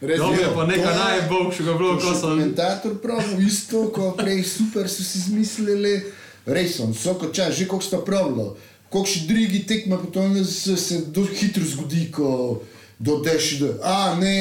Res 0.00 0.20
je. 0.20 0.48
pa 0.54 0.66
nekaj 0.66 0.94
najboljšega 0.96 1.74
bilo, 1.78 1.96
ko 1.96 2.12
sem... 2.12 2.20
Komentator 2.20 2.98
pravi 3.02 3.46
isto, 3.46 3.86
ko 3.94 4.12
prej 4.18 4.42
super 4.44 4.88
so 4.92 5.04
si 5.04 5.18
izmislili, 5.18 6.02
res 6.44 6.76
sem, 6.76 6.92
vsako 6.92 7.30
čas, 7.32 7.56
že 7.56 7.68
koliko 7.68 7.86
sta 7.86 8.02
pravilo, 8.04 8.56
koliko 8.92 9.08
še 9.08 9.24
drugi 9.28 9.62
tekme, 9.68 9.96
potem 9.96 10.36
se, 10.44 10.76
se 10.76 11.00
do 11.08 11.24
hitro 11.24 11.64
zgodi, 11.64 12.10
ko 12.12 12.60
dodeš, 12.98 13.56
da 13.60 13.72
a 13.88 13.96
ne, 14.20 14.36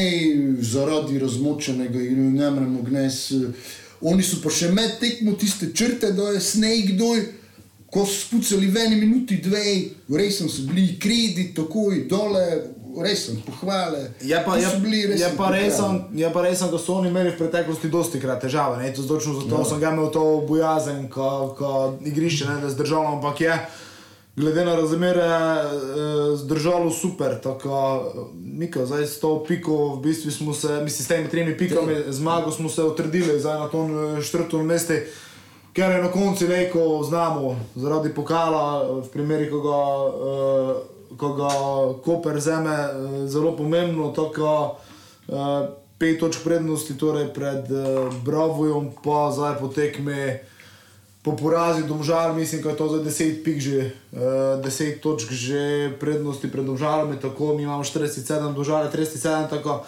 zaradi 0.60 1.20
razmočenega 1.24 2.04
in 2.04 2.36
ne 2.36 2.52
moremo 2.52 2.84
gnes. 2.84 3.32
Oni 4.04 4.24
so 4.24 4.42
pa 4.44 4.52
še 4.52 4.74
med 4.76 5.00
tekmo 5.00 5.38
tiste 5.40 5.72
črte, 5.72 6.12
da 6.16 6.34
je 6.36 6.44
sneg 6.44 6.98
doj, 7.00 7.24
ko 7.88 8.04
so 8.04 8.26
spucali 8.26 8.68
v 8.68 8.82
eni 8.84 9.00
minuti, 9.00 9.40
dve, 9.40 9.64
res 10.12 10.44
so 10.44 10.68
bili 10.68 10.98
kredi, 11.00 11.54
takoj 11.56 12.04
dole, 12.12 12.44
res 13.04 13.26
sem 13.26 13.42
pohvale. 13.46 14.12
Je 14.22 14.36
pa, 14.46 14.52
To 14.52 14.58
je, 14.58 14.70
so 14.70 14.80
bili 14.80 15.06
res 15.08 15.20
je, 15.22 15.30
pa 15.38 15.50
resen, 15.50 16.04
je 16.14 16.30
pa 16.34 16.42
resen, 16.42 16.72
da 16.72 16.78
so 16.78 16.94
oni 16.94 17.10
imeli 17.10 17.32
v 17.32 17.38
preteklosti 17.38 17.90
dosti 17.90 18.20
krat 18.20 18.42
težave. 18.42 18.78
Ne? 18.78 18.94
To 18.94 19.04
točno 19.04 19.34
zato 19.42 19.60
Ja. 19.60 19.66
sem 19.66 19.80
ga 19.80 19.92
imel 19.92 20.12
to 20.12 20.46
bojazen, 20.48 21.10
ko, 21.10 21.56
ko 21.58 21.98
igrišče 22.06 22.46
ne 22.46 22.62
da 22.62 22.70
zdržalo, 22.70 23.18
ampak 23.18 23.42
je 23.42 23.58
glede 24.36 24.66
na 24.66 24.76
razmere 24.76 25.24
eh, 25.24 26.36
zdržalo 26.36 26.92
super. 26.92 27.42
Tako, 27.42 28.04
Mika, 28.36 28.86
zdaj 28.86 29.04
s 29.08 29.20
to 29.20 29.44
piko, 29.48 29.96
v 29.96 30.02
bistvu 30.02 30.32
smo 30.32 30.54
se, 30.54 30.68
mislim, 30.84 31.06
s 31.06 31.08
temi 31.08 31.30
tremi 31.30 31.58
pikami, 31.58 31.96
zmago 32.08 32.52
smo 32.52 32.70
se 32.70 32.84
utrdili 32.84 33.40
zdaj 33.40 33.60
na 33.60 33.68
tom 33.68 34.18
eh, 34.18 34.22
četrtem 34.24 34.66
mestu. 34.66 34.94
Ker 35.76 35.92
je 35.92 36.04
na 36.04 36.12
koncu 36.12 36.48
rekel, 36.48 37.04
znamo, 37.04 37.56
zaradi 37.76 38.14
pokala, 38.16 38.84
v 39.04 39.08
primeri, 39.12 39.50
ko 39.52 39.60
ga, 39.60 39.80
uh, 40.08 40.95
ko 41.18 41.34
ga 41.34 41.52
Koper 42.06 42.40
zeme, 42.40 42.76
uh, 42.76 43.30
zelo 43.30 43.56
pomembno, 43.58 44.12
tako 44.16 44.78
uh, 45.28 45.68
pet 45.98 46.20
točk 46.20 46.44
prednosti 46.44 46.98
torej 46.98 47.32
pred 47.34 47.72
uh, 47.72 48.12
Bravojem, 48.26 48.92
pa 49.04 49.32
zdaj 49.32 49.60
potekme 49.60 50.44
po 51.26 51.34
porazi 51.34 51.88
domžal, 51.88 52.36
mislim, 52.36 52.62
da 52.62 52.70
je 52.70 52.78
to 52.78 52.88
za 52.90 53.00
10 53.04 53.44
pik 53.44 53.58
že, 53.60 53.92
uh, 54.14 54.62
10 54.62 55.00
točk 55.02 55.32
že 55.32 55.96
prednosti 56.00 56.52
pred 56.52 56.66
domžalami, 56.66 57.18
tako 57.22 57.56
mi 57.56 57.64
imamo 57.64 57.84
47, 57.84 58.54
domžale 58.54 58.92
37, 58.94 59.50
tako 59.50 59.82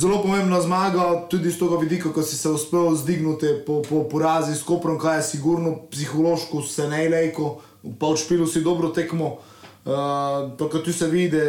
zelo 0.00 0.22
pomembna 0.22 0.60
zmaga, 0.60 1.26
tudi 1.28 1.50
z 1.50 1.58
tega 1.58 1.76
vidika, 1.76 2.12
ko 2.12 2.22
si 2.22 2.36
se 2.36 2.48
uspel 2.48 2.94
zdignuti 2.96 3.46
po, 3.66 3.82
po 3.82 4.08
porazi 4.08 4.56
s 4.56 4.62
Koprom, 4.62 4.98
kaj 4.98 5.18
je 5.18 5.22
sigurno 5.22 5.76
psihološko 5.90 6.62
se 6.62 6.88
ne 6.88 7.08
lejko, 7.08 7.60
pa 7.98 8.08
v 8.08 8.16
špilu 8.16 8.46
si 8.46 8.64
dobro 8.64 8.88
tekmo, 8.88 9.36
uh, 9.84 10.82
tu 10.84 10.92
se 10.92 11.06
vidi, 11.06 11.40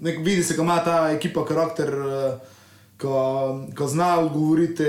nek, 0.00 0.18
vidi 0.18 0.42
se, 0.42 0.54
kako 0.54 0.62
ima 0.62 0.84
ta 0.84 1.10
ekipa 1.10 1.44
karakter. 1.44 1.94
Uh, 1.94 2.52
ko, 3.02 3.66
ko 3.78 3.86
zna 3.86 4.18
odgovoriti, 4.18 4.86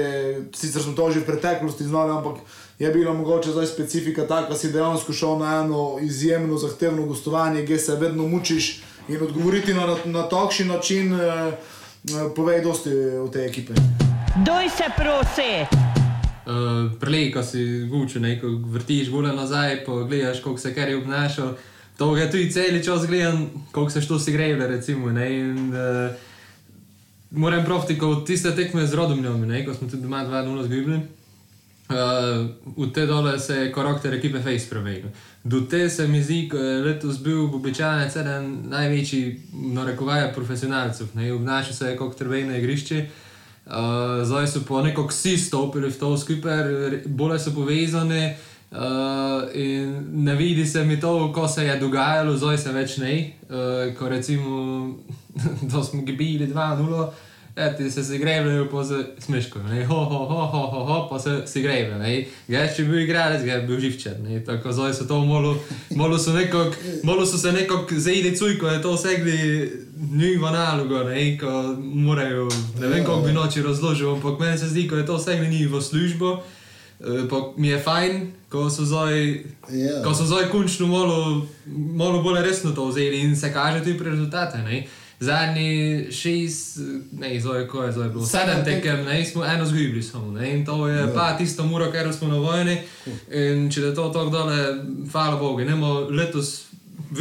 sicer 0.53 0.81
smo 0.81 0.93
to 0.93 1.11
že 1.11 1.19
v 1.19 1.25
preteklosti 1.25 1.83
znali, 1.83 2.11
ampak 2.11 2.45
je 2.79 2.91
bila 2.91 3.13
mogoče 3.13 3.51
zdaj 3.51 3.65
specifika 3.65 4.27
taka, 4.27 4.49
da 4.49 4.55
si 4.55 4.71
dejansko 4.71 5.13
šel 5.13 5.37
na 5.37 5.63
eno 5.65 5.97
izjemno 6.01 6.57
zahtevno 6.57 7.05
gostovanje, 7.05 7.65
kjer 7.65 7.79
se 7.79 7.95
vedno 7.95 8.27
mučiš 8.27 8.83
in 9.09 9.21
odgovoriti 9.21 9.73
na, 9.73 9.87
na, 9.87 9.97
na 10.05 10.23
takšen 10.29 10.67
način, 10.67 11.13
eh, 11.13 11.53
povej 12.35 12.61
dosti 12.61 12.89
o 13.23 13.27
tej 13.27 13.45
ekipi. 13.45 13.73
Doj 14.45 14.69
se 14.69 14.83
prosi. 14.97 15.65
Uh, 16.43 16.91
Prelej, 16.99 17.31
ko 17.31 17.43
si 17.43 17.87
guče, 17.89 18.19
ko 18.41 18.47
vrtiš 18.67 19.09
gole 19.09 19.31
nazaj, 19.33 19.85
pa 19.85 19.91
gledaš, 20.03 20.39
kako 20.43 20.57
se 20.57 20.73
kar 20.75 20.89
je 20.89 20.97
obnašal. 20.97 21.53
To 21.97 22.13
ga 22.13 22.29
tudi 22.31 22.51
cel 22.51 22.83
čas 22.83 23.07
gledam, 23.07 23.49
koliko 23.71 23.91
se 23.91 24.07
to 24.07 24.19
si 24.19 24.31
greje, 24.31 24.67
recimo. 24.67 25.11
Ne, 25.11 25.39
in, 25.39 25.69
uh, 25.69 26.11
moram 27.31 27.65
praviti, 27.65 27.97
ko 27.99 28.15
tiste 28.15 28.55
tekme 28.55 28.87
z 28.87 28.93
rodomljami, 28.93 29.47
ne, 29.47 29.65
ko 29.65 29.73
smo 29.73 29.89
tudi 29.89 30.01
doma 30.01 30.25
2-0 30.25 30.63
zgubili. 30.63 31.01
Uh, 31.89 31.97
v 32.77 32.91
te 32.93 33.05
dole 33.05 33.39
se 33.39 33.55
je 33.55 33.71
karakter 33.73 34.13
ekipe 34.13 34.41
Face 34.41 34.65
spremenil. 34.65 35.11
Do 35.43 35.61
te 35.61 35.89
se 35.89 36.07
mi 36.07 36.23
zdi, 36.23 36.47
ko 36.49 36.57
je 36.57 36.81
letos 36.81 37.19
bil 37.23 37.45
običajen 37.45 38.09
eden 38.09 38.63
največji, 38.69 39.41
narekovaje, 39.53 40.31
profesionalcev, 40.33 41.07
ne 41.13 41.33
obnaša 41.33 41.73
se 41.73 41.95
kot 41.97 42.17
trvej 42.17 42.47
na 42.47 42.57
igrišče. 42.57 43.05
Uh, 43.65 44.23
zdaj 44.23 44.47
so 44.47 44.63
po 44.67 44.81
neko 44.81 45.05
vsi 45.07 45.37
stopili 45.37 45.91
v 45.91 45.99
to 45.99 46.17
skupaj, 46.17 46.63
bolje 47.05 47.39
so 47.39 47.53
povezani. 47.53 48.25
Uh, 48.31 48.52
in 49.53 50.05
ne 50.13 50.35
vidi 50.35 50.65
se 50.65 50.83
mi 50.83 50.99
to, 50.99 51.33
ko 51.33 51.47
se 51.47 51.65
je 51.65 51.79
dogajalo, 51.79 52.37
zdaj 52.37 52.57
se 52.57 52.71
več 52.71 52.97
ne. 52.97 53.33
Uh, 53.49 53.93
ko 53.97 54.09
recimo, 54.09 54.95
da 55.71 55.83
smo 55.83 56.01
bili 56.01 56.47
2-0, 56.47 57.05
ti 57.77 57.91
se 57.91 58.03
si 58.03 58.17
grebejo 58.17 58.69
po 58.69 58.81
smeško, 59.19 59.59
ne 59.63 59.85
ho, 59.85 59.95
ho, 59.95 60.25
ho, 60.25 60.45
ho, 60.45 60.61
ho, 60.67 60.83
ho 60.85 61.07
pa 61.09 61.19
se 61.19 61.43
si 61.45 61.61
grebe. 61.61 62.25
Gaj, 62.47 62.71
če 62.75 62.83
bi 62.83 62.89
bil 62.89 63.03
igralec, 63.03 63.45
ga 63.45 63.59
bi 63.61 63.67
bil 63.67 63.79
živčen. 63.79 64.23
Ne? 64.25 64.39
Tako 64.45 64.73
zdaj 64.73 64.93
so 64.97 65.05
to 65.05 65.19
malo, 65.25 65.53
malo 65.95 66.17
so, 66.17 66.33
nekak, 66.33 66.73
malo 67.03 67.25
so 67.25 67.37
se 67.37 67.51
nekako 67.51 67.99
zaidi 68.01 68.33
cuj, 68.37 68.57
ko 68.57 68.73
je 68.73 68.81
to 68.81 68.97
segli 68.97 69.37
njivo 70.11 70.49
nalogo, 70.49 71.03
ne? 71.03 71.37
ko 71.37 71.75
morajo, 71.77 72.49
ne 72.81 72.87
vem, 72.87 73.05
kako 73.05 73.21
bi 73.21 73.37
noči 73.37 73.61
razložil, 73.61 74.15
ampak 74.15 74.39
meni 74.39 74.57
se 74.57 74.73
zdi, 74.73 74.87
ko 74.89 74.97
je 74.97 75.05
to 75.05 75.19
segli 75.19 75.49
njivo 75.49 75.81
službo. 75.81 76.39
Uh, 77.03 77.53
mi 77.57 77.67
je 77.67 77.79
fajn, 77.79 78.21
ko 78.49 78.69
so 78.69 78.85
zdaj, 78.85 79.43
Ja. 79.69 80.03
ko 80.03 80.13
so 80.13 80.23
zdaj 80.23 80.47
končno 80.47 80.87
malo, 80.87 81.45
malo 81.95 82.21
bolj 82.23 82.41
resno 82.41 82.71
to 82.71 82.85
vzeli 82.85 83.19
in 83.19 83.35
se 83.35 83.53
kaže 83.53 83.79
tudi 83.79 83.97
pri 83.97 84.09
rezultate. 84.09 84.57
Ne? 84.57 84.83
Zadnji 85.19 85.71
šest, 86.11 86.77
ne, 87.11 87.39
zdaj 87.39 87.67
ko 87.67 87.83
je 87.83 87.91
zdaj 87.91 88.09
bilo 88.09 88.25
sedem 88.25 88.63
tekem, 88.65 89.05
ne, 89.05 89.25
smo 89.25 89.45
eno 89.45 89.65
zgubili 89.65 90.03
samo. 90.03 90.31
Ne? 90.31 90.51
In 90.51 90.65
to 90.65 90.87
je 90.87 91.13
pa 91.13 91.37
tisto 91.37 91.63
muro, 91.63 91.91
ker 91.91 92.13
smo 92.13 92.27
na 92.27 92.35
vojni. 92.37 92.77
In 93.31 93.71
če 93.71 93.81
je 93.81 93.95
to 93.95 94.09
tako 94.09 94.29
dole, 94.29 94.57
hvala 95.11 95.35
Bogu, 95.35 95.59
ne 95.59 95.71
bomo 95.71 95.99
letos, 96.09 96.65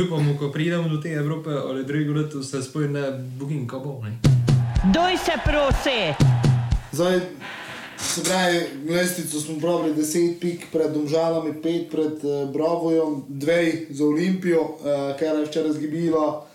upamo, 0.06 0.38
ko 0.38 0.50
pridemo 0.50 0.88
do 0.88 0.96
te 0.96 1.08
Evrope, 1.10 1.50
ali 1.50 1.84
drugo 1.84 2.12
leto 2.12 2.42
se 2.42 2.62
spojne 2.62 3.02
bogin, 3.38 3.66
ko 3.68 3.80
bo. 3.80 4.00
Ne? 4.04 4.18
Doj 4.84 5.16
se 5.16 5.32
prosi. 5.44 6.14
Zdaj, 6.92 7.20
se 8.02 8.22
pravi, 8.24 8.60
lestvico 8.88 9.40
smo 9.40 9.58
pravili 9.60 9.94
10 9.94 10.40
pik 10.40 10.66
pred 10.72 10.92
Domžalami, 10.92 11.54
5 11.62 11.90
pred 11.90 12.24
uh, 12.24 12.52
Bravojem, 12.52 13.22
2 13.28 13.86
za 13.90 14.04
Olimpijo, 14.04 14.60
uh, 14.60 15.18
ker 15.18 15.38
je 15.38 15.46
včeraj 15.46 15.72
zgibila 15.72 16.46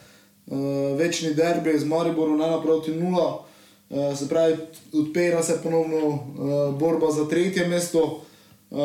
uh, 0.45 0.57
večni 0.97 1.33
derbi 1.33 1.79
z 1.79 1.85
Mariborom 1.85 2.37
1 2.39 2.63
proti 2.63 2.91
0. 2.91 3.39
Uh, 3.89 4.17
se 4.17 4.29
pravi, 4.29 4.57
odpira 4.93 5.43
se 5.43 5.59
ponovno 5.63 6.07
uh, 6.07 6.79
borba 6.79 7.11
za 7.11 7.27
tretje 7.29 7.67
mesto. 7.67 8.21
Uh, 8.71 8.79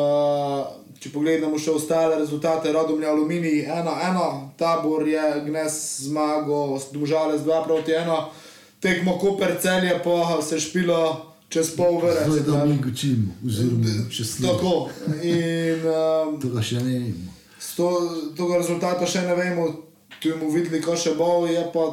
če 0.99 1.11
pogledamo 1.11 1.59
še 1.59 1.73
ostale 1.75 2.15
rezultate, 2.15 2.71
Radomlja 2.71 3.09
Aluminij 3.11 3.65
1-1, 3.67 4.19
tabor 4.55 5.03
je 5.07 5.23
gnes 5.43 5.75
zmago, 6.05 6.79
Domžale 6.93 7.35
z 7.37 7.43
2 7.43 7.63
proti 7.65 7.91
1, 7.91 8.23
tekmo 8.79 9.17
Koper 9.19 9.57
celje 9.59 9.99
pa 10.03 10.39
se 10.41 10.59
špila 10.63 11.32
čez 11.53 11.75
pol 11.77 11.97
ure. 11.97 12.13
Zdaj 12.25 12.41
da 12.47 12.65
mi 12.65 12.77
gočimo, 12.81 13.35
oziroma 13.45 13.93
če 14.09 14.25
slabo. 14.25 14.53
Tako. 14.53 14.73
In 15.21 15.85
um, 15.85 16.39
To 16.41 16.49
ga 16.49 16.61
še 16.65 16.81
ne 16.81 16.97
vemo. 16.97 17.29
to, 17.77 17.89
tega 18.37 18.57
rezultata 18.57 19.05
še 19.05 19.21
ne 19.27 19.35
vemo, 19.37 19.69
tu 20.19 20.33
bomo 20.33 20.49
videli, 20.53 20.81
kaj 20.81 20.97
še 20.97 21.13
bo. 21.19 21.45
Je 21.45 21.61
pa 21.73 21.85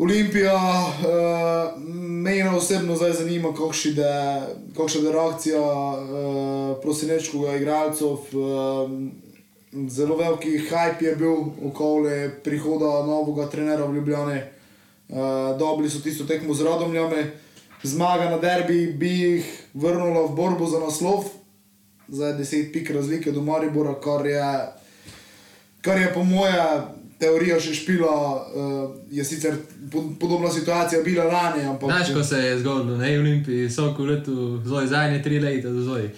Olimpija, 0.00 0.56
uh, 0.56 1.80
meni 2.24 2.48
osebno 2.56 2.96
zdaj 2.96 3.18
zanima, 3.20 3.52
kakšna 3.52 5.02
je 5.04 5.12
reakcija 5.12 5.60
uh, 5.60 6.78
prosinečkega 6.80 7.58
igralcev. 7.60 8.32
Um, 8.32 9.12
zelo 9.92 10.16
veliki 10.16 10.56
hype 10.70 11.04
je 11.04 11.12
bil 11.20 11.44
okoli 11.68 12.30
prihoda 12.44 13.04
novega 13.06 13.46
trenera 13.52 13.84
v 13.84 14.00
Ljubljane. 14.00 14.40
Uh, 15.10 15.52
dobili 15.58 15.90
so 15.90 16.00
tisto 16.00 16.24
tekmo 16.24 16.54
z 16.54 16.64
Radomljami, 16.64 17.24
zmaga 17.82 18.30
na 18.30 18.38
derbi 18.38 18.86
bi 18.86 19.08
jih 19.08 19.50
vrnila 19.74 20.26
v 20.26 20.34
borbo 20.36 20.66
za 20.66 20.80
naslov, 20.80 21.24
za 22.08 22.32
10 22.38 22.72
pik 22.72 22.90
razlike 22.90 23.32
do 23.32 23.42
Maribora, 23.42 23.94
kar 24.00 24.26
je, 24.26 24.42
kar 25.80 25.98
je 25.98 26.12
po 26.14 26.24
moje 26.24 26.62
teorija 27.20 27.60
še 27.60 27.74
špila. 27.74 28.14
Uh, 28.54 28.96
je 29.10 29.24
sicer 29.24 29.54
po, 29.92 30.02
podobna 30.20 30.50
situacija 30.50 31.02
bila 31.04 31.24
lani, 31.24 31.64
ampak 31.68 31.90
Znaš, 31.90 32.14
ko 32.14 32.24
se 32.24 32.36
je 32.36 32.58
zgodilo, 32.58 32.96
ne, 32.96 33.18
Olimpiji 33.18 33.70
so 33.70 33.92
v 33.98 34.08
letu, 34.08 34.60
zdaj 34.64 34.86
zadnje 34.86 35.22
tri 35.22 35.40
leta, 35.40 35.68
do 35.68 35.84
zdaj. 35.84 36.10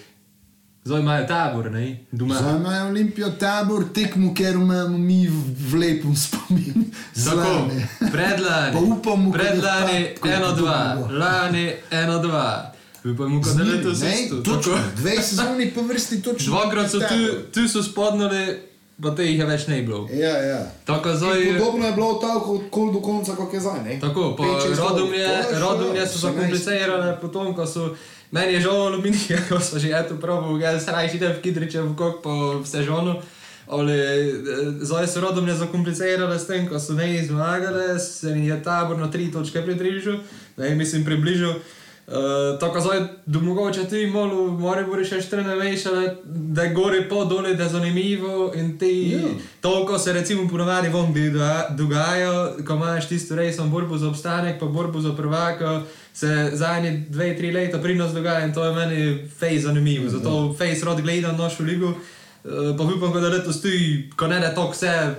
Zdaj 0.85 0.99
imajo 0.99 1.27
tabor, 1.27 1.71
ne, 1.71 1.97
doma. 2.11 2.35
Zdaj 2.35 2.55
imajo 2.55 2.87
Olimpijo 2.87 3.29
tabor, 3.31 3.83
tekmo, 3.93 4.33
ker 4.33 4.53
imamo 4.53 4.97
mi 4.99 5.27
v, 5.27 5.33
lepem 5.75 6.15
spominu. 6.17 6.83
Tako, 7.15 7.35
Zlane. 7.35 7.87
predlani, 8.11 8.73
Pa 8.73 8.79
upamo, 8.81 9.31
predlani, 9.31 10.13
tako, 10.15 10.27
eno, 10.29 10.51
dva, 10.51 10.79
lani, 11.11 11.65
eno, 11.91 12.19
dva. 12.19 12.71
Upamo, 13.05 13.41
kot 13.41 13.47
da 13.47 13.53
Z 13.53 13.59
je 13.59 13.65
njimi, 13.65 13.83
to 13.83 13.89
ne, 13.99 14.13
isto. 14.15 14.35
točno, 14.37 14.73
tako. 14.73 14.87
Dve 14.95 15.15
sezoni 15.21 15.71
po 15.71 15.81
vrsti 15.81 16.21
točno. 16.21 16.51
Dvakrat 16.53 16.91
so 16.91 16.99
tu, 16.99 17.19
tu 17.53 17.67
so 17.69 17.83
spodnili, 17.83 18.59
pa 19.01 19.11
te 19.11 19.25
jih 19.25 19.39
je 19.39 19.45
več 19.45 19.67
ne 19.67 19.81
bilo. 19.81 20.07
Ja, 20.13 20.37
ja. 20.39 20.59
Tako 20.85 21.09
In 21.09 21.17
zdaj, 21.17 21.57
Podobno 21.57 21.85
je 21.85 21.93
bilo 21.93 22.13
tako 22.13 22.63
kot 22.69 22.93
do 22.93 22.99
konca, 23.01 23.35
kot 23.35 23.53
je 23.53 23.59
zdaj. 23.59 23.83
ne? 23.83 23.99
tako, 23.99 24.35
rodumlje. 24.77 25.27
To 25.43 25.49
je 25.49 25.59
rodumlje 25.61 26.01
še 26.01 26.07
so 26.09 26.17
18. 26.17 26.21
zakomplicirane, 26.21 27.17
potem 27.21 27.55
ko 27.55 27.65
so, 27.65 27.95
meni 28.33 28.53
je 28.53 28.61
žal 28.61 28.87
aluminij, 28.87 29.37
ko 29.47 29.59
so 29.59 29.77
že 29.77 29.93
eto 29.93 30.17
pravi, 30.17 30.57
ga 30.57 30.73
srajši 30.75 31.15
ide 31.15 31.29
v 31.29 31.41
Kidriče 31.41 31.81
v 31.81 31.93
kok 31.93 32.19
po 32.19 32.33
sežonu. 32.65 33.21
Ali 33.65 33.93
eh, 33.93 34.33
zdaj 34.81 35.07
so 35.07 35.21
rodumlje 35.21 35.53
zakomplicirane 35.55 36.35
s 36.35 36.45
tem, 36.45 36.65
ko 36.65 36.79
so 36.79 36.93
ne 36.93 37.15
izmagali, 37.15 37.95
se 37.99 38.27
jim 38.29 38.43
je 38.43 38.57
tabor 38.59 38.97
na 38.97 39.07
tri 39.07 39.31
točke 39.31 39.61
približal, 39.61 40.19
ne 40.57 40.75
mislim 40.75 41.05
približal. 41.05 41.61
Uh, 42.03 42.59
tako 42.59 42.79
zdaj, 42.79 42.99
da 43.25 43.39
mogoče 43.39 43.87
ti 43.87 44.07
malo, 44.07 44.51
more 44.51 44.83
bo 44.83 44.99
še 44.99 45.21
štrne 45.21 45.55
veš, 45.55 45.85
da 46.25 46.63
je 46.63 46.73
gori 46.75 47.05
po 47.07 47.23
dole, 47.23 47.53
da 47.55 47.63
je 47.63 47.69
zanimivo 47.69 48.51
in 48.55 48.73
ti, 48.77 48.89
Ja. 49.11 49.19
to, 49.61 49.85
ko 49.87 49.95
se 49.97 50.13
recimo 50.13 50.43
ponovadi 50.49 50.89
von 50.89 51.13
doga- 51.13 51.69
dogaja, 51.71 52.33
ko 52.67 52.73
imaš 52.73 53.07
tisto 53.07 53.35
rejsom 53.35 53.71
borbo 53.71 53.97
za 53.97 54.09
obstanek, 54.09 54.59
pa 54.59 54.65
borbo 54.65 54.99
za 54.99 55.15
prvaka, 55.15 55.81
se 56.13 56.27
zadnje 56.53 57.05
dve, 57.09 57.37
tri 57.37 57.51
leta 57.51 57.77
pri 57.79 57.95
nas 57.95 58.13
dogaja 58.13 58.45
in 58.45 58.53
to 58.53 58.65
je 58.65 58.75
meni 58.75 58.99
fej 59.29 59.59
zanimivo, 59.59 60.09
zato 60.09 60.33
fej 60.53 60.79
rad 60.81 61.01
gledam 61.01 61.37
našo 61.37 61.63
ligo, 61.63 61.87
uh, 61.87 61.97
pa 62.77 62.83
upam, 62.85 63.13
da 63.13 63.29
letos 63.29 63.61
tudi, 63.61 63.83
ko 64.15 64.27
ne 64.27 64.39
da 64.39 64.51
to 64.51 64.71
vse 64.71 65.15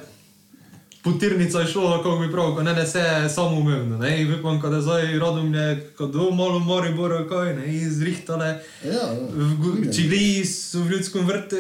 potirnica 1.03 1.61
je 1.61 1.67
šlo, 1.67 1.97
kako 1.97 2.19
bi 2.19 2.33
prav, 2.33 2.55
ko 2.55 2.63
ne 2.63 2.75
da 2.75 2.87
se 2.87 3.03
samo 3.29 3.59
umevno, 3.59 4.07
in 4.09 4.35
upam, 4.35 4.61
da 4.63 4.81
zdaj 4.81 5.19
rodom 5.19 5.55
je, 5.55 5.91
ko 5.91 6.07
do 6.07 6.31
malo 6.31 6.59
mori 6.61 6.95
bo 6.95 7.09
rokoj, 7.09 7.55
ne, 7.55 7.75
izrihtale, 7.77 8.47
Ja, 8.85 8.93
ja. 8.93 9.15
gu- 9.55 9.73
Vidim. 9.73 9.93
čigli 9.93 10.45
so 10.45 10.79
v 10.81 10.91
ljudskem 10.91 11.27
vrtu, 11.27 11.57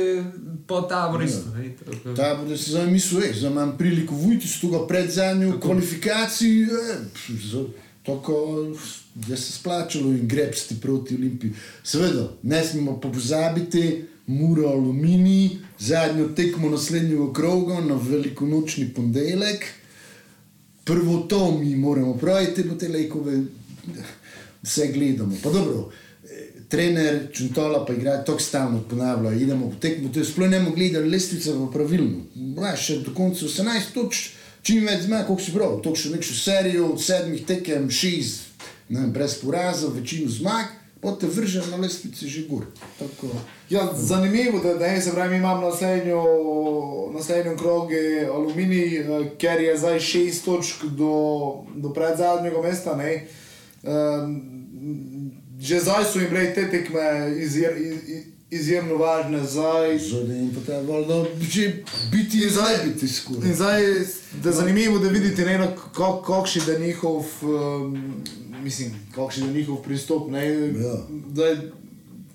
po 0.66 0.80
tabor 0.82 1.22
isto, 1.22 1.50
ne, 1.52 1.74
tako. 1.76 2.14
Tako 2.14 2.44
da 2.44 2.56
se 2.56 2.70
zdaj 2.70 2.86
mislil, 2.86 3.22
ej, 3.22 3.32
zdaj 3.34 3.50
imam 3.50 3.76
priliko 3.78 4.14
vujti 4.16 4.48
s 4.48 4.60
tega 4.60 4.86
pred 4.86 5.10
zadnjo 5.10 5.60
kvalifikacijo. 5.60 6.68
eh, 6.68 7.64
Tako 8.06 8.34
da 9.14 9.36
se 9.36 9.52
splačalo 9.52 10.10
in 10.10 10.28
grebsti 10.28 10.80
proti 10.80 11.14
Olimpiji. 11.14 11.52
Seveda, 11.82 12.32
ne 12.42 12.64
smemo 12.64 13.00
pozabiti, 13.00 14.04
Muro 14.26 14.68
Aluminij, 14.68 15.50
zadnjo 15.78 16.28
tekmo 16.28 16.70
naslednjega 16.70 17.32
kroga 17.32 17.80
na 17.80 17.94
velikonočni 17.94 18.88
ponedeljek. 18.94 19.64
Prvo 20.84 21.18
to 21.18 21.58
mi 21.58 21.76
moramo 21.76 22.14
praviti, 22.16 22.68
po 22.68 22.74
te 22.74 22.88
lekove 22.88 23.42
vse 24.62 24.86
gledamo. 24.92 25.36
Pa 25.42 25.50
dobro, 25.50 25.90
trener 26.68 27.28
Čuntola 27.32 27.86
pa 27.86 27.92
igra 27.92 28.24
tako 28.24 28.40
stalno 28.40 28.80
ponavlja, 28.90 29.32
idemo 29.32 29.70
po 29.70 29.76
tekmo, 29.80 30.08
to 30.12 30.18
je 30.18 30.24
sploh 30.24 30.50
ne 30.50 30.60
mogo 30.60 30.76
gledati, 30.76 31.08
lestvica 31.08 31.52
pa 31.52 31.70
pravilno. 31.72 32.24
Še 32.76 32.98
do 33.04 33.12
konca 33.14 33.46
18 33.46 33.92
točk, 33.94 34.32
čim 34.62 34.86
več 34.88 35.04
zmag, 35.04 35.26
koliko 35.26 35.44
si 35.44 35.52
prav, 35.52 35.78
to 35.84 35.94
še 35.94 36.14
nekšo 36.16 36.34
serijo 36.34 36.88
od 36.94 37.02
sedmih 37.02 37.44
tekem, 37.46 37.90
šest, 37.90 38.43
vem, 38.88 39.12
brez 39.12 39.34
poraza, 39.34 39.88
večino 39.88 40.30
zmag, 40.30 40.66
potem 41.00 41.28
te 41.28 41.40
vrže 41.40 41.62
na 41.70 41.76
lestvici 41.76 42.28
že 42.28 42.46
gor. 42.48 42.64
Tako. 42.98 43.28
Ja, 43.70 43.92
zanimivo 43.96 44.58
je, 44.58 44.74
da 44.74 44.86
ne, 44.86 45.00
se 45.00 45.12
pravi, 45.12 45.30
mi 45.30 45.36
imamo 45.36 45.68
naslednjo, 45.68 46.22
naslednjo 47.14 47.56
krogu 47.56 47.94
aluminij, 48.34 48.98
eh, 48.98 49.30
ker 49.38 49.60
je 49.60 49.78
zdaj 49.78 50.00
šest 50.00 50.44
točk 50.44 50.84
do, 50.84 51.12
do 51.76 51.92
predzadnjega 51.92 52.62
mesta. 52.62 52.96
Ne. 52.96 53.26
Um, 53.82 55.30
že 55.60 55.80
zdaj 55.80 56.04
so 56.04 56.18
jim 56.18 56.30
bile 56.30 56.54
te 56.54 56.70
tekme 56.70 57.34
izjer, 57.38 57.76
iz, 57.76 58.08
iz, 58.08 58.22
izjemno 58.50 58.96
važne 58.96 59.44
zdaj. 59.44 59.98
Zdaj 59.98 60.38
in 60.38 60.50
potem 60.54 60.86
valjda 60.86 61.24
že 61.40 61.82
biti 62.12 62.42
in 62.42 62.50
zdaj 62.50 62.74
biti 62.84 63.06
In 63.06 63.08
skoraj. 63.08 63.54
zdaj 63.54 63.82
da 64.42 64.48
je 64.48 64.54
zanimivo, 64.54 64.98
da 64.98 65.08
vidite, 65.08 65.44
ne, 65.44 65.58
no, 65.58 65.66
kak- 65.94 66.24
kakšen 66.26 66.62
je 66.68 66.78
njihov, 66.80 67.24
um, 67.42 68.14
mislim, 68.64 68.90
kakšen 69.14 69.46
je 69.46 69.54
njihov 69.54 69.76
pristop. 69.78 70.30
Ne, 70.30 70.46
Ja. 70.78 70.96
da 71.28 71.46
je 71.46 71.70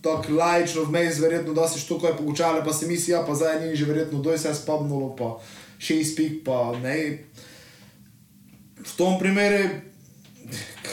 tako 0.02 0.34
lajčno 0.34 0.84
vmes, 0.84 1.20
verjetno, 1.20 1.54
da 1.54 1.68
se 1.68 1.80
što 1.80 2.00
kaj 2.00 2.18
pogučale, 2.18 2.64
pa 2.64 2.74
se 2.74 2.88
misli, 2.88 3.14
ja, 3.14 3.24
pa 3.28 3.36
zdaj 3.36 3.60
ni 3.62 3.76
že 3.76 3.86
verjetno 3.86 4.20
doj 4.20 4.38
se 4.38 4.54
spomnilo, 4.56 5.16
pa 5.16 5.40
šest 5.80 6.16
pik, 6.16 6.44
pa 6.46 6.78
ne. 6.78 7.18
V 8.80 8.96
tom 8.98 9.20
primeru, 9.20 9.70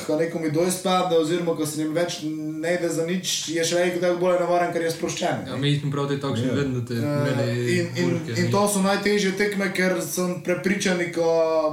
ko 0.06 0.16
nekomu 0.16 0.50
doj 0.50 0.70
spadne, 0.70 1.16
oziroma 1.18 1.54
ko 1.56 1.66
se 1.66 1.82
jim 1.82 1.94
več 1.94 2.18
ne 2.56 2.74
ide 2.74 2.88
za 2.88 3.06
nič, 3.06 3.48
je 3.48 3.64
še 3.64 3.76
veliko 3.76 4.10
bolj 4.18 4.40
navaren, 4.40 4.72
ker 4.72 4.82
je 4.82 4.90
sproščen. 4.90 5.46
Ja, 5.46 5.54
ne. 5.54 5.58
mi 5.58 5.78
smo 5.78 5.90
proti 5.90 6.18
takšni 6.20 6.46
Ja. 6.46 6.54
vedno 6.54 6.82
te 6.82 6.94
imeli 6.94 7.78
In, 7.78 7.86
in, 7.96 8.10
burke, 8.10 8.34
in 8.36 8.50
to 8.50 8.68
so 8.68 8.82
najtežje 8.82 9.32
tekme, 9.32 9.70
ker 9.72 9.96
sem 10.02 10.42
prepričan, 10.42 10.98
da 10.98 11.30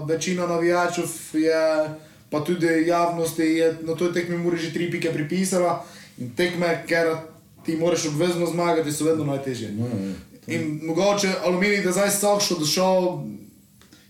večina 0.08 0.48
navijačev 0.48 1.10
je, 1.34 1.64
pa 2.34 2.42
tudi 2.44 2.66
javnosti 2.88 3.44
je 3.44 3.78
na 3.86 3.94
to 3.96 4.10
tekmi 4.10 4.38
mora 4.38 4.58
že 4.58 4.74
tri 4.74 4.90
pike 4.92 5.14
pripisala. 5.14 5.86
In 6.18 6.34
tekme, 6.34 6.84
ker 6.90 7.14
ti 7.66 7.76
moraš 7.78 8.06
obvezno 8.06 8.46
zmagati, 8.46 8.92
so 8.92 9.06
vedno 9.06 9.26
najtežje. 9.26 9.72
No, 9.78 9.86
ja. 9.86 10.14
In 10.48 10.80
mogoče 10.84 11.30
aluminij, 11.46 11.84
da 11.86 11.92
zdaj 11.92 12.10
so 12.10 12.40
šel, 12.40 12.58
da 12.60 12.66
šel, 12.66 13.06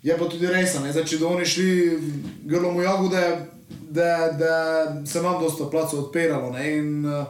je 0.04 0.18
pa 0.18 0.30
tudi 0.30 0.48
res, 0.48 0.76
zdaj 0.76 1.04
če 1.06 1.20
da 1.20 1.28
oni 1.28 1.46
šli 1.46 2.00
grlo 2.48 2.72
mu 2.72 2.82
jagode, 2.82 3.24
da, 3.92 4.32
da 4.40 4.56
se 5.06 5.22
nam 5.22 5.42
dosta 5.44 5.68
placov 5.72 6.08
odpiralo. 6.08 6.52
Ne? 6.56 6.78
In 6.78 7.06
uh, 7.06 7.26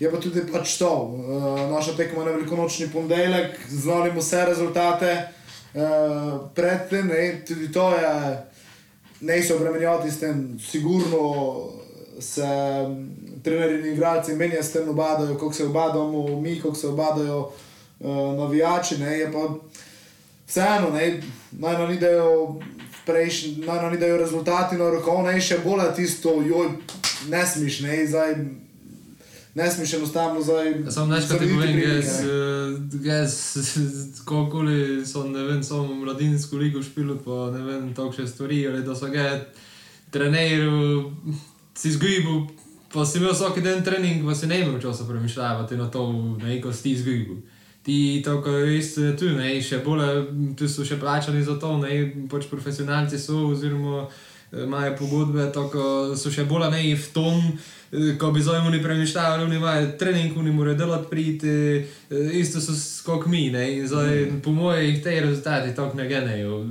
je 0.00 0.10
pa 0.10 0.20
tudi 0.20 0.42
pač 0.52 0.78
to. 0.80 0.90
Uh, 0.90 1.60
naša 1.70 1.96
tekma 1.96 2.24
na 2.24 2.30
velikonočni 2.30 2.88
ponedeljek, 2.92 3.60
znali 3.68 4.10
smo 4.10 4.24
vse 4.24 4.44
rezultate 4.48 5.12
uh, 5.20 6.40
predtem, 6.54 7.12
tudi 7.46 7.72
to 7.72 7.90
je, 7.94 8.14
ne 9.20 9.42
se 9.42 9.54
obremenjati 9.54 10.10
s 10.10 10.20
tem, 10.20 10.58
sigurno 10.70 11.56
se 12.20 12.46
mm, 12.88 13.42
trenerji 13.42 13.78
in 13.78 13.94
igralci 13.94 14.34
menjajo 14.34 14.62
s 14.62 14.72
tem, 14.72 14.88
obadajo, 14.88 15.34
kako 15.34 15.52
se 15.52 15.64
obadamo 15.64 16.40
mi, 16.40 16.60
kako 16.60 16.74
se 16.74 16.88
obadajo 16.88 17.40
uh, 18.00 18.36
navijači, 18.36 18.98
ne, 18.98 19.18
je 19.18 19.32
pa 19.32 19.48
vseeno, 20.46 20.90
ne, 20.90 21.22
naj 21.52 21.78
nam 21.78 21.90
idejo 21.90 22.60
prejšnji, 23.06 23.64
naj 23.66 23.82
nam 23.82 23.94
idejo 23.94 24.16
rezultati 24.16 24.76
na 24.76 24.90
roko, 24.90 25.22
ne, 25.22 25.40
še 25.40 25.58
bolj 25.64 25.94
tisto, 25.96 26.42
joj, 26.42 26.68
ne 27.28 27.46
smiš, 27.46 27.80
ne, 27.80 28.06
zdaj, 28.06 28.34
ne 29.54 29.70
smiš 29.70 29.94
enostavno 29.94 30.42
zdaj. 30.42 30.70
Ja, 30.70 30.84
ti 30.84 30.90
zarediti 30.90 31.32
povem, 31.32 31.60
prilike, 31.60 31.88
jaz, 31.88 32.20
eh, 32.20 33.08
jaz, 33.08 33.56
kakoli 34.28 35.06
so, 35.06 35.24
ne 35.24 35.42
vem, 35.42 35.62
samo 35.62 35.94
mladinsko 35.94 36.56
ligo 36.56 36.82
špilo, 36.82 37.18
pa 37.24 37.50
ne 37.58 37.64
vem, 37.64 37.94
takšne 37.94 38.26
stvari, 38.26 38.66
ali 38.68 38.82
da 38.82 38.94
so 38.94 39.08
ga 39.08 39.40
trenerju 40.10 41.12
si 41.74 41.88
izgubil, 41.88 42.46
pa 42.92 43.04
si 43.06 43.18
imel 43.18 43.32
vsak 43.32 43.62
dan 43.62 43.84
trening, 43.84 44.26
pa 44.26 44.34
si 44.34 44.46
ne 44.46 44.60
imel 44.60 44.80
časa 44.80 45.04
premišljati 45.08 45.76
na 45.76 45.90
to, 45.90 46.12
ne, 46.42 46.60
ko 46.60 46.72
si 46.72 46.90
izgubil. 46.90 47.36
Ti 47.82 48.22
tako 48.24 48.58
isto 48.58 49.00
je 49.00 49.16
tu, 49.16 49.24
ne, 49.24 49.54
še 49.62 49.78
bolj, 49.84 50.02
tu 50.58 50.68
so 50.68 50.84
še 50.84 50.98
plačani 51.00 51.42
za 51.42 51.56
to, 51.58 51.78
ne, 51.80 52.26
pač 52.30 52.50
profesionalci 52.50 53.18
so, 53.18 53.46
oziroma 53.54 54.08
imajo 54.52 54.96
pogodbe, 54.98 55.52
tako 55.52 56.16
so 56.16 56.30
še 56.30 56.44
bolj 56.44 56.70
ne 56.70 56.82
v 56.94 57.06
tom, 57.14 57.38
eh, 57.92 58.16
ko 58.18 58.32
bi 58.34 58.42
zdaj 58.42 58.66
oni 58.66 58.82
premišljali, 58.82 59.44
oni 59.44 59.56
imajo 59.56 59.92
trening, 59.98 60.36
oni 60.38 60.52
morajo 60.52 60.76
delati 60.76 61.10
priti, 61.10 61.48
eh, 62.10 62.32
isto 62.32 62.60
so 62.60 62.74
kot 63.06 63.26
mi, 63.26 63.50
zdaj 63.86 64.26
mm. 64.26 64.40
po 64.40 64.50
mojih 64.50 65.02
te 65.02 65.20
rezultati 65.20 65.74
tako 65.74 65.96
ne 65.96 66.08
genejo. 66.08 66.66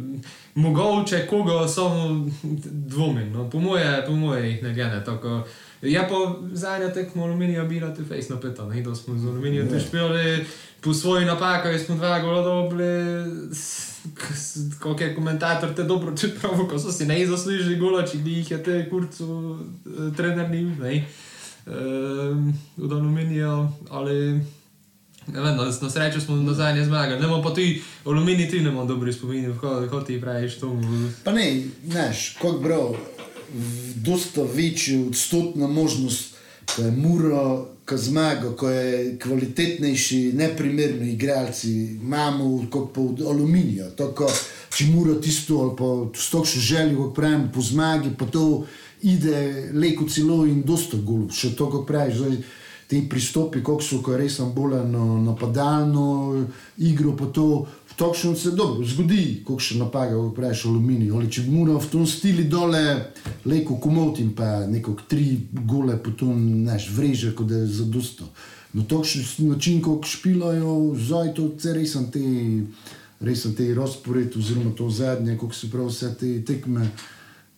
Mogoče 0.55 1.25
koga 1.29 1.67
samo 1.67 2.29
dvomim, 2.65 3.31
no, 3.31 3.49
po 3.49 3.59
moje, 3.59 4.03
po 4.05 4.11
moje 4.11 4.49
jih 4.49 4.63
ne 4.63 4.73
gene, 4.73 5.03
tako. 5.05 5.43
Je 5.81 6.01
pa 6.09 6.15
zadnja 6.53 6.93
tekma 6.93 7.23
aluminija 7.23 7.63
bila 7.63 7.93
tu 7.95 8.03
face 8.03 8.33
napeta, 8.33 8.65
ne, 8.67 8.81
da 8.81 8.95
smo 8.95 9.17
z 9.17 9.27
aluminijem 9.27 9.69
tu 9.69 9.79
špijali, 9.79 10.45
po 10.81 10.93
svoji 10.93 11.25
napaki 11.25 11.79
smo 11.79 11.95
dva 11.95 12.19
gola 12.19 12.41
dobili, 12.41 13.23
kako 14.79 15.03
je 15.03 15.15
komentator 15.15 15.73
te 15.75 15.83
dobro 15.83 16.17
čeprav, 16.17 16.67
ko 16.69 16.79
so 16.79 16.91
si 16.91 17.05
ne 17.05 17.27
zaslužili 17.27 17.75
gola, 17.75 18.05
če 18.07 18.17
bi 18.17 18.37
jih 18.39 18.51
je 18.51 18.63
te 18.63 18.89
kurcu 18.89 19.57
eh, 19.59 20.15
trener 20.17 20.49
ni, 20.49 20.63
ne, 20.63 21.05
um, 21.65 22.53
od 22.77 22.91
aluminija, 22.91 23.71
ali 23.89 24.41
ne 25.27 25.41
vem, 25.41 25.55
no, 25.57 25.65
na 25.81 25.89
srečo 25.89 26.21
smo 26.21 26.35
na 26.35 26.53
zadnje 26.53 26.85
zmagali, 26.85 27.19
ne 27.19 27.27
imamo 27.27 27.43
pa 27.43 27.53
ti 27.53 27.81
aluminij, 28.05 28.49
ti 28.49 28.61
ne 28.61 28.69
imamo 28.69 28.85
dobrih 28.85 29.15
spominov, 29.15 29.59
kot 29.89 30.07
ti 30.07 30.21
praviš 30.21 30.59
tomu. 30.59 31.11
Pa 31.23 31.31
ne, 31.31 31.63
znaš, 31.85 32.37
kot 32.41 32.61
bro, 32.61 32.95
dosta 33.95 34.41
večja 34.55 34.99
odstotna 35.07 35.67
možnost, 35.67 36.35
ko 36.75 36.81
je 36.81 36.91
Muro, 36.91 37.67
ko 37.89 37.97
zmaga, 37.97 38.51
ko 38.55 38.69
je 38.69 39.17
kvalitetnejši, 39.17 40.19
neprimerni 40.37 41.13
igralci, 41.13 41.71
imamo 42.01 42.67
kot 42.69 42.93
pa 42.93 43.01
od 43.01 43.21
aluminija. 43.21 43.89
Tako, 43.97 44.29
če 44.75 44.85
Muro 44.93 45.15
tisto 45.17 45.57
ali 45.63 45.75
pa 45.77 46.19
s 46.19 46.29
takšno 46.29 46.61
željo, 46.61 46.97
kot 47.03 47.15
pravim, 47.15 47.49
po 47.53 47.61
zmagi, 47.61 48.13
pa 48.17 48.25
to 48.25 48.65
ide 49.01 49.71
leko 49.73 50.05
celo 50.09 50.43
in 50.45 50.61
dosta 50.61 50.97
gol, 51.01 51.29
še 51.33 51.55
to, 51.57 51.69
kot 51.73 51.87
praviš. 51.87 52.21
Zdaj, 52.21 52.41
Ti 52.89 53.03
pristopi, 53.05 53.59
kako 53.61 53.83
so, 53.85 53.99
ko 54.01 54.15
je 54.15 54.17
res 54.17 54.39
bolj 54.49 54.79
napadalno 55.21 56.05
igro, 56.81 57.11
pa 57.13 57.27
to 57.29 57.67
Točno 57.99 58.35
se 58.35 58.51
dobro 58.51 58.85
zgodi, 58.87 59.41
kako 59.43 59.59
še 59.59 59.75
napaga, 59.75 60.13
kako 60.13 60.29
praviš, 60.31 60.61
aluminij. 60.69 61.09
Ali 61.11 61.27
če 61.27 61.41
bi 61.43 61.51
moral 61.51 61.81
v 61.83 61.89
tom 61.91 62.05
stilu 62.07 62.45
dole, 62.47 62.79
leko 63.43 63.75
komotim, 63.83 64.29
pa 64.37 64.63
neko 64.71 64.93
tri 65.11 65.33
gole, 65.51 65.97
potem 65.99 66.37
znaš, 66.61 66.87
vreže, 66.95 67.33
kot 67.35 67.51
da 67.51 67.59
je 67.59 67.67
zadosto. 67.81 68.29
No, 68.71 68.85
takšen 68.87 69.49
način, 69.49 69.81
kako 69.83 70.07
špilajo, 70.07 70.77
zdaj 70.95 71.33
to 71.35 71.49
vse 71.51 71.75
res 71.75 71.97
sem 71.97 72.07
te, 72.13 72.23
res 73.19 73.43
sem 73.43 73.57
te 73.59 73.67
razpored, 73.75 74.31
oziroma 74.39 74.71
to 74.79 74.87
zadnje, 74.87 75.35
kako 75.35 75.59
se 75.59 75.71
pravi, 75.73 75.91
vse 75.91 76.15
te 76.23 76.33
tekme. 76.47 76.87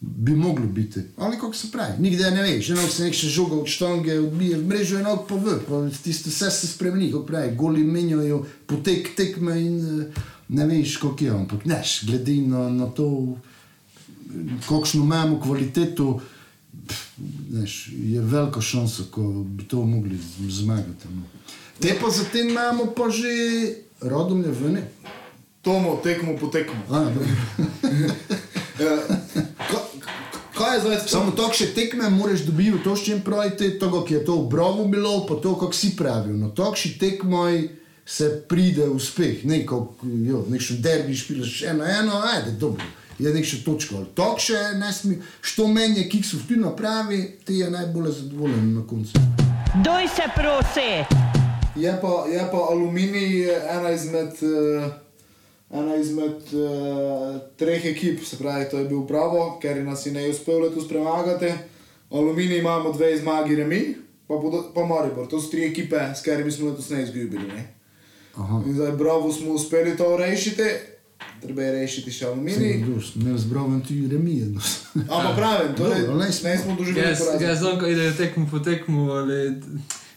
Bi 0.01 0.35
moglo 0.35 0.65
biti, 0.65 0.99
ali 1.17 1.37
kako 1.37 1.53
se 1.53 1.71
pravi, 1.71 2.01
nikdar 2.01 2.33
ne 2.33 2.41
veš, 2.41 2.69
eno 2.69 2.87
se 2.87 3.03
nekaj 3.03 3.29
žoga 3.29 3.55
od 3.55 3.67
štonge, 3.67 4.19
odbije 4.19 4.57
v 4.57 4.67
mrežo, 4.67 4.97
eno 4.99 5.25
pa 5.29 5.35
v, 5.35 5.59
pa 5.67 5.89
tisto 6.03 6.29
vse 6.29 6.49
se 6.51 6.67
spremeni, 6.67 7.11
kako 7.11 7.25
pravi, 7.25 7.55
goli 7.55 7.83
menjajo 7.83 8.45
potek 8.65 9.11
tekme 9.15 9.59
in 9.61 10.01
eh, 10.01 10.21
ne 10.49 10.65
veš, 10.65 10.97
kako 10.97 11.23
je, 11.23 11.29
ampak 11.29 11.65
neš, 11.65 11.99
glede 12.05 12.35
na, 12.41 12.69
na 12.69 12.89
to, 12.89 13.37
kakšno 14.69 15.03
imamo 15.03 15.39
kvaliteto, 15.41 16.19
neš, 17.51 17.91
je 17.93 18.21
velika 18.21 18.61
šansa, 18.61 19.03
ko 19.11 19.23
bi 19.45 19.63
to 19.63 19.85
mogli 19.85 20.17
zmagati. 20.49 21.07
No. 21.13 21.23
Te 21.79 21.97
pa 22.01 22.09
zatem 22.09 22.49
imamo 22.49 22.85
pa 22.85 23.09
že 23.09 23.27
rodomlje 24.01 24.51
vene. 24.51 24.81
Tomo, 25.61 25.99
tekmo 26.03 26.37
po 26.39 26.47
tekmo. 26.47 26.81
A, 26.89 27.11
Kaj 30.71 30.77
je 30.77 30.81
zdaj? 30.81 30.99
Samo 31.07 31.31
to, 31.35 31.49
še 31.51 31.65
tekme 31.75 32.07
moraš 32.09 32.45
dobiti, 32.47 32.77
to 32.83 32.93
s 32.95 33.03
čim 33.03 33.19
pravite, 33.21 33.73
to, 33.79 33.89
ki 34.07 34.13
je 34.13 34.19
to 34.23 34.37
v 34.39 34.45
brovu 34.53 34.85
bilo, 34.87 35.25
pa 35.27 35.35
to, 35.35 35.51
kako 35.59 35.75
si 35.75 35.89
pravil. 35.99 36.37
No, 36.39 36.53
to, 36.55 36.69
še 36.79 36.93
tekmoj 36.95 37.57
se 38.07 38.29
pride 38.47 38.87
uspeh, 38.87 39.43
neko, 39.43 39.81
jo, 40.23 40.45
nekšen 40.47 40.79
derbi 40.79 41.17
špilaš 41.19 41.57
eno, 41.73 41.83
eno, 41.83 42.21
ajde, 42.23 42.55
dobro, 42.61 42.87
je 43.19 43.33
nekšen 43.35 43.65
točko. 43.67 43.99
Ali 43.99 44.09
to 44.15 44.29
še 44.39 44.61
ne 44.79 44.93
sme, 44.95 45.19
što 45.43 45.67
menje, 45.67 46.07
ki 46.07 46.23
so 46.23 46.39
ti 46.47 46.55
napravi, 46.55 47.19
ti 47.43 47.59
je 47.59 47.67
najbolj 47.67 48.07
zadovoljen 48.21 48.71
na 48.77 48.87
koncu. 48.87 49.27
Doj 49.83 50.07
se 50.15 50.31
prosi! 50.39 50.89
Je 51.75 51.99
pa, 51.99 52.15
je 52.31 52.47
pa 52.47 52.63
aluminij 52.71 53.59
ena 53.75 53.91
izmed, 53.91 54.39
uh, 54.39 54.87
ena 55.71 55.95
izmed 55.95 56.41
uh, 56.51 56.61
treh 57.55 57.85
ekip, 57.85 58.23
se 58.23 58.37
pravi, 58.37 58.65
to 58.69 58.77
je 58.77 58.85
bil 58.85 58.99
bravo, 59.01 59.59
ker 59.61 59.83
nas 59.83 60.05
je 60.05 60.11
ne 60.11 60.29
uspelo 60.29 60.59
letos 60.59 60.87
premagati. 60.87 61.51
Aluminij 62.11 62.57
imamo 62.57 62.91
dve 62.91 63.17
zmagi, 63.17 63.55
remi, 63.55 63.95
pa, 64.27 64.33
Bodo- 64.35 64.71
pa 64.73 64.81
Maribor. 64.83 65.27
To 65.27 65.39
so 65.39 65.47
tri 65.47 65.65
ekipe, 65.65 65.95
s 66.11 66.21
katerimi 66.21 66.51
smo 66.51 66.69
letos 66.69 66.89
ne 66.89 67.03
izgubili. 67.03 67.47
Ne? 67.47 67.73
Aha. 68.35 68.63
In 68.65 68.73
zdaj 68.73 68.91
bravo 68.93 69.31
smo 69.31 69.51
uspeli 69.51 69.97
to 69.97 70.17
rešiti, 70.17 70.63
treba 71.41 71.61
je 71.61 71.71
rešiti 71.73 72.11
še 72.11 72.25
aluminij. 72.25 72.83
Ne 73.17 73.37
zbravim 73.37 73.81
ti 73.81 74.07
remije. 74.07 74.45
No. 74.47 74.61
Ampak 74.95 75.35
pravim, 75.35 75.75
torej, 75.75 76.01
Dobro, 76.01 76.17
ne 76.17 76.31
smo- 76.31 76.75
doživeli 76.77 77.07
Jaz, 77.07 77.19
jaz 77.41 77.59
znam, 77.59 77.79
ko 77.79 77.87
idejo 77.87 78.11
tekmo 78.13 78.47
po 78.51 78.59
tekmu, 78.59 79.11
ali 79.11 79.55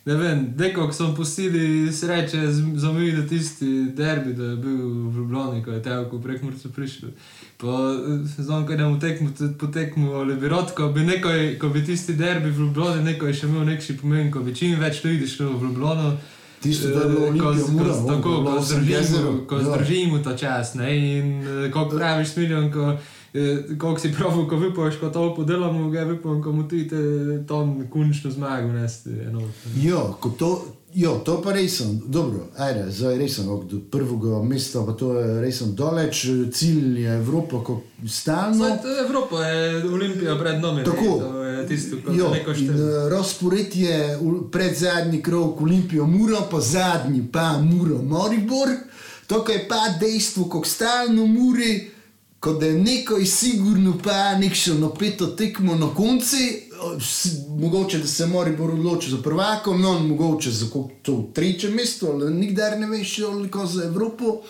ne 0.05 0.14
vem, 0.14 0.55
nekako 0.59 0.93
so 0.93 1.14
pustili 1.17 1.93
sreče, 1.93 2.47
zamujili 2.75 3.29
tisti 3.29 3.85
derbi, 3.97 4.33
da 4.33 4.45
je 4.45 4.57
bil 4.57 4.77
v 5.09 5.17
Ljubljani, 5.17 5.64
ko 5.64 5.71
je 5.71 5.83
tevko 5.83 6.19
prek 6.21 6.43
Murca 6.43 6.69
prišel. 6.69 7.09
Pa 7.57 7.67
eh, 7.67 8.43
znam, 8.43 8.67
ko 8.67 8.73
idemo 8.73 9.01
tekmo 9.01 9.31
tudi 9.38 9.59
po 9.59 9.67
tekmu, 9.67 10.12
ali 10.12 10.37
bi 10.37 10.49
rad, 10.49 10.75
ko 10.75 10.88
bi, 10.88 11.01
nekaj, 11.01 11.59
ko 11.59 11.69
bi 11.69 11.85
tisti 11.85 12.14
derbi 12.14 12.51
v 12.51 12.61
Ljubljani, 12.61 13.05
nekaj 13.05 13.33
še 13.33 13.47
imel 13.47 13.64
nekši 13.64 13.97
pomen, 13.97 14.31
ko 14.31 14.40
bi 14.40 14.55
čim 14.55 14.81
več 14.81 15.05
ljudi 15.05 15.29
šlo 15.29 15.53
v 15.57 15.71
Ljubljano. 15.71 16.17
Tisto, 16.61 16.88
da 16.88 17.01
je 17.01 17.09
bilo 17.09 17.21
ko, 17.21 17.49
Olimpija 17.49 17.64
ko, 17.64 17.73
Mura, 17.73 17.93
ko, 17.93 18.09
tako, 18.09 18.31
ono, 18.38 18.57
ko, 18.57 18.62
zdržimo, 18.64 19.33
ko 19.49 19.57
ja. 19.57 19.64
zdržimo 19.64 20.19
ta 20.25 20.37
čas. 20.37 20.75
Ne? 20.75 20.97
In 20.97 21.33
eh, 21.43 21.71
ko 21.73 21.88
praviš 21.88 22.37
smiljon, 22.37 22.71
ko, 22.73 22.97
eh, 23.35 23.77
koliko 23.79 24.01
si 24.01 24.12
prav, 24.12 24.47
ko 24.49 24.57
vypoš, 24.57 25.01
ko 25.01 25.11
to 25.11 25.35
podelamo, 25.37 25.90
ga 25.90 26.05
vypom, 26.05 26.42
ko 26.42 26.53
mu 26.53 26.68
te 26.68 26.77
ton 27.49 27.88
končno 27.90 28.31
zmago 28.31 28.73
nesti. 28.73 29.11
ko 30.20 30.31
to, 30.38 30.64
jo, 30.94 31.18
to 31.25 31.40
pa 31.42 31.53
res 31.53 31.79
sem, 31.79 32.01
dobro, 32.07 32.47
ajde, 32.59 32.90
zdaj 32.90 33.18
res 33.18 33.37
sem 33.37 33.47
do 33.47 33.81
prvega 33.90 34.42
mesta, 34.42 34.85
pa 34.87 34.92
to 34.92 35.14
je 35.18 35.40
res 35.42 35.59
sem 35.59 35.75
daleč, 35.75 36.27
cilj 36.55 37.01
je 37.03 37.16
Evropa, 37.16 37.62
ko 37.66 37.81
stalno. 38.07 38.55
Zdaj, 38.55 39.01
Evropa 39.07 39.42
je 39.47 39.85
Olimpija 39.85 40.38
pred 40.38 40.61
nami. 40.62 40.77
ne, 40.77 40.85
Tako. 40.85 41.18
Je 41.55 41.66
tisto, 41.66 41.97
kar 42.07 42.14
Jo, 42.14 42.31
eh, 42.35 43.09
Razpored 43.11 43.75
je 43.75 44.18
pred 44.53 44.77
zadnji 44.77 45.23
krog 45.23 45.62
Olimpijo 45.62 46.07
Muro, 46.07 46.47
pa 46.51 46.61
zadnji 46.61 47.27
pa 47.33 47.59
Muro 47.59 47.99
Moribor. 48.03 48.68
To 49.27 49.44
je 49.49 49.68
pa 49.68 49.88
dejstvo, 50.01 50.44
ko 50.44 50.64
stalno 50.64 51.27
muri, 51.27 51.90
kot 52.45 52.61
da 52.61 52.67
je 52.67 52.79
neko 52.79 53.17
je 53.17 53.27
sigurno 53.27 53.99
pa 54.05 54.35
nekšno 54.39 54.75
napeto 54.75 55.27
tekmo 55.27 55.75
na 55.75 55.95
konci. 55.95 56.61
Mogoče 57.49 57.99
da 57.99 58.07
se 58.07 58.27
Moribor 58.27 58.71
odloči 58.71 59.11
za 59.11 59.17
prvako, 59.23 59.77
no 59.77 59.99
mogoče 59.99 60.51
za 60.51 60.67
to 61.03 61.31
tretje 61.35 61.71
mesto, 61.71 62.07
ali 62.07 62.35
nikdar 62.35 62.79
ne 62.79 62.87
veš, 62.87 63.19
ali 63.19 63.51
ko 63.51 63.67
za 63.67 63.85
Evropo. 63.85 64.43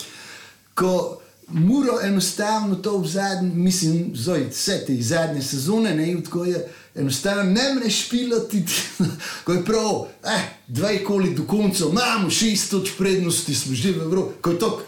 Ko 0.74 1.20
Muro 1.48 2.00
enostavno 2.02 2.74
to 2.74 2.98
v 2.98 3.08
zadnji, 3.08 3.50
mislim, 3.54 4.10
zdaj 4.14 4.48
vse 4.50 4.84
te 4.86 4.96
zadnje 5.02 5.42
sezone, 5.42 5.94
ne, 5.94 6.22
tako 6.24 6.44
je 6.44 6.68
enostavno 6.94 7.42
ne 7.42 7.74
moreš 7.74 8.08
piloti, 8.08 8.64
ko 9.44 9.52
je 9.52 9.64
prav, 9.64 10.06
eh, 10.24 10.42
dve 10.68 11.04
koli 11.04 11.34
do 11.34 11.44
konca, 11.44 11.84
imamo 11.90 12.30
šest 12.30 12.70
toč 12.70 12.90
prednosti, 12.98 13.54
smo 13.54 13.74
že 13.74 13.92
v 13.92 14.02
Evropi, 14.02 14.42
ko 14.42 14.50
je 14.50 14.58
to 14.58 14.82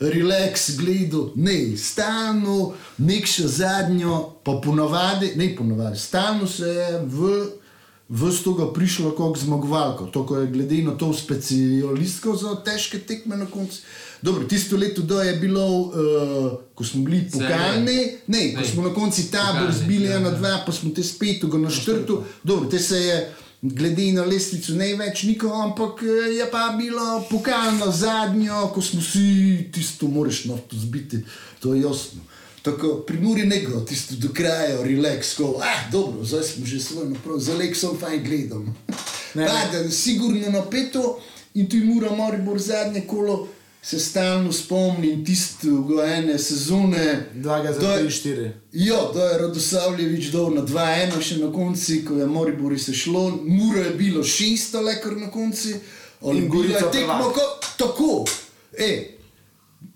relax 0.00 0.76
gledal, 0.76 1.30
ne, 1.34 1.76
stalno, 1.76 2.74
nek 2.98 3.26
še 3.26 3.48
zadnjo, 3.48 4.40
pa 4.44 4.60
ponovadi, 4.64 5.32
ne 5.36 5.54
ponovadi, 5.56 5.98
stalno 5.98 6.46
se 6.46 6.68
je 6.68 7.00
v 7.04 7.46
Vse 8.08 8.44
to 8.44 8.52
ga 8.54 8.72
prišlo 8.72 9.10
kot 9.18 9.38
zmagovalko, 9.38 10.06
to 10.06 10.26
ko 10.26 10.36
je 10.38 10.46
glede 10.46 10.82
na 10.82 10.92
to 10.94 11.12
specialistko 11.12 12.36
za 12.36 12.54
težke 12.64 12.98
tekme 12.98 13.36
na 13.36 13.46
koncu. 13.46 13.80
Dobro, 14.22 14.44
tisto 14.46 14.76
leto 14.76 15.02
do 15.02 15.20
je 15.22 15.32
bilo, 15.36 15.80
uh, 15.80 15.92
ko 16.74 16.84
smo 16.84 17.02
bili 17.04 17.24
pokalni, 17.32 17.96
ne, 18.26 18.54
ko 18.54 18.60
Ne. 18.60 18.66
smo 18.66 18.82
na 18.82 18.94
koncu 18.94 19.30
tabor 19.30 19.72
zbili 19.72 20.04
ja, 20.04 20.16
ena, 20.16 20.28
ja. 20.28 20.34
dva, 20.34 20.62
pa 20.66 20.72
smo 20.72 20.90
te 20.90 21.02
spet 21.02 21.44
ga 21.44 21.58
na 21.58 21.70
štrtu. 21.70 22.22
Dobro, 22.42 22.70
te 22.70 22.78
se 22.78 22.96
je 22.96 23.34
glede 23.62 24.12
na 24.12 24.24
lestvico 24.24 24.72
največ 24.72 25.22
niko, 25.22 25.50
ampak 25.52 26.02
eh, 26.02 26.34
je 26.38 26.50
pa 26.50 26.74
bilo 26.78 27.24
pokalno 27.30 27.90
zadnjo, 27.92 28.70
ko 28.74 28.82
smo 28.82 29.02
si 29.02 29.68
tisto 29.72 30.06
moraš 30.08 30.44
nafto 30.44 30.76
zbiti, 30.76 31.24
to 31.60 31.74
je 31.74 31.82
jasno. 31.82 32.20
Tako 32.66 33.04
pri 33.06 33.18
Muri 33.18 33.46
ne 33.46 33.60
gre, 33.62 33.78
tisto 33.86 34.14
do 34.18 34.28
kraja, 34.34 34.82
relax, 34.82 35.36
ko, 35.36 35.60
ah, 35.62 35.86
dobro, 35.92 36.24
zdaj 36.24 36.42
smo 36.42 36.66
že 36.66 36.80
svoj 36.80 37.08
naprav, 37.08 37.38
za 37.38 37.54
lek 37.54 37.76
sem 37.76 37.94
fajn 38.00 38.24
gledam. 38.24 38.74
Ne. 39.34 39.46
Pada, 39.46 39.90
sigurno 39.90 40.50
napeto 40.50 41.20
in 41.54 41.68
tu 41.70 41.76
je 41.76 41.84
Mura 41.84 42.10
Maribor 42.10 42.58
zadnje 42.58 43.06
kolo, 43.06 43.48
se 43.82 43.98
stalno 43.98 44.52
spomnim 44.52 45.24
tisto 45.24 45.68
ene 46.02 46.38
sezone. 46.38 47.26
Dva 47.34 47.62
ga 47.62 47.72
za 47.72 47.80
To 47.80 47.92
je- 47.92 48.02
3-4. 48.02 48.50
Ja, 48.72 49.10
da 49.14 49.24
je 49.24 49.38
Radosavljevič 49.38 50.30
dol 50.30 50.54
na 50.54 50.62
2-1, 50.62 51.22
še 51.22 51.36
na 51.36 51.52
koncu, 51.52 51.92
ko 52.08 52.14
je 52.14 52.26
Moribor 52.26 52.80
se 52.80 52.94
šlo, 52.94 53.38
Muro 53.44 53.78
je 53.78 53.90
bilo 53.90 54.24
600, 54.24 54.80
le 54.82 55.00
kar 55.00 55.12
na. 55.16 55.30
In 56.22 56.48
Gorica 56.48 56.78
je 56.78 56.92
tekmo 56.92 57.14
prvak. 57.14 57.34
ko, 57.34 57.40
tako. 57.78 58.24
E, 58.78 59.15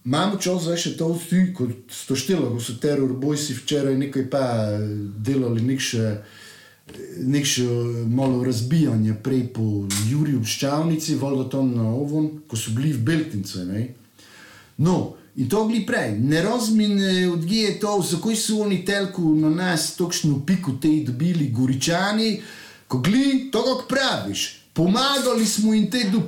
Imamo 0.05 0.37
čas 0.41 0.63
zdaj 0.65 0.79
še 0.81 0.91
to 0.97 1.11
vsi, 1.13 1.41
kot 1.57 1.93
so 1.93 2.17
štela, 2.17 2.49
ko 2.49 2.61
so 2.63 2.79
teror 2.81 3.13
bojsi 3.21 3.53
včeraj 3.59 3.99
nekaj 4.01 4.31
pa 4.33 4.45
delali 5.21 5.61
nek 5.61 5.83
še, 5.85 6.05
nek 7.29 7.45
še 7.45 7.67
malo 8.09 8.41
razbijanje 8.47 9.19
prej 9.21 9.43
po 9.53 9.85
Juri 10.09 10.39
v 10.39 10.49
Ščavnici, 10.49 11.19
valjda 11.21 11.51
tam 11.53 11.75
na 11.77 11.91
Ovon, 11.93 12.31
ko 12.49 12.57
so 12.57 12.73
bili 12.73 12.95
v 12.97 13.05
Beltince, 13.05 13.67
ne. 13.69 13.83
No, 14.81 15.19
in 15.37 15.53
to 15.53 15.67
gli 15.69 15.83
prej, 15.85 16.17
ne 16.17 16.41
razumem, 16.49 16.97
odkje 17.35 17.67
je 17.67 17.77
to, 17.85 17.99
zakaj 18.15 18.41
so 18.41 18.63
oni 18.65 18.81
telku 18.89 19.35
na 19.37 19.53
nas 19.53 19.93
točno 20.01 20.41
piku 20.49 20.79
te 20.81 20.95
dobili 21.05 21.53
goričani, 21.53 22.39
ko 22.89 23.05
gli, 23.05 23.51
to 23.53 23.61
kako 23.69 23.87
praviš. 23.93 24.60
Pomagali 24.81 25.47
smo 25.47 25.75
jim 25.75 25.91
te 25.91 26.05
do, 26.13 26.23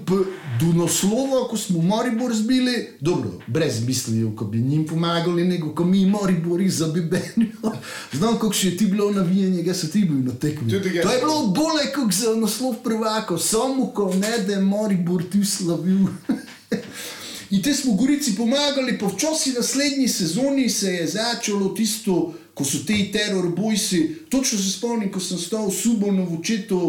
do 0.61 0.85
naslova, 0.85 1.49
ko 1.49 1.57
smo 1.57 1.83
Moribor 1.83 2.35
zbili, 2.35 2.89
dobro, 3.01 3.31
brez 3.47 3.87
misli, 3.87 4.37
ko 4.37 4.45
bi 4.45 4.59
njim 4.59 4.87
pomagali, 4.87 5.45
nego 5.45 5.75
ko 5.75 5.85
mi 5.85 6.07
Moribori 6.07 6.69
za 6.69 6.87
Bibenijo. 6.87 7.73
Znam, 8.17 8.35
kako 8.35 8.53
še 8.53 8.69
je 8.69 8.77
ti 8.77 8.87
bilo 8.87 9.11
navijanje, 9.11 9.63
ga 9.63 9.75
so 9.75 9.89
ti 9.89 10.05
bili 10.05 10.23
na 10.23 10.35
tekmi. 10.35 10.71
To 10.71 11.13
je 11.13 11.21
bilo 11.21 11.47
bolje 11.47 11.87
kot 11.95 12.13
za 12.13 12.35
naslov 12.37 12.75
prvaka, 12.85 13.39
samo 13.39 13.87
ko 13.87 14.11
ne 14.15 14.39
da 14.47 14.53
je 14.53 14.61
Moribor 14.61 15.25
tu 15.33 15.41
slavil. 15.45 16.11
In 17.57 17.63
te 17.63 17.73
smo 17.75 17.95
Gorici 17.97 18.35
pomagali, 18.37 18.99
pa 18.99 19.07
včasih 19.07 19.55
naslednji 19.57 20.09
sezoni 20.09 20.69
se 20.71 20.93
je 20.93 21.07
začelo 21.07 21.69
tisto, 21.69 22.35
ko 22.55 22.65
so 22.65 22.85
ti 22.87 23.09
teror 23.13 23.49
bojsi. 23.57 24.27
Točno 24.29 24.59
se 24.59 24.77
spomnim, 24.77 25.09
ko 25.13 25.21
sem 25.21 25.39
stal 25.41 25.71
v 25.71 25.73
Subonu 25.73 26.27
v 26.29 26.41
očetu, 26.41 26.83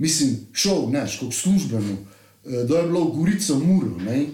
mislim, 0.00 0.36
šel, 0.52 0.88
znaš, 0.88 1.18
kot 1.20 1.34
službeno, 1.34 1.96
eh, 2.44 2.64
da 2.68 2.78
je 2.78 2.86
bilo 2.88 3.04
v 3.04 3.16
Gorica 3.16 3.54
Muro. 3.54 3.96
Ne? 4.00 4.26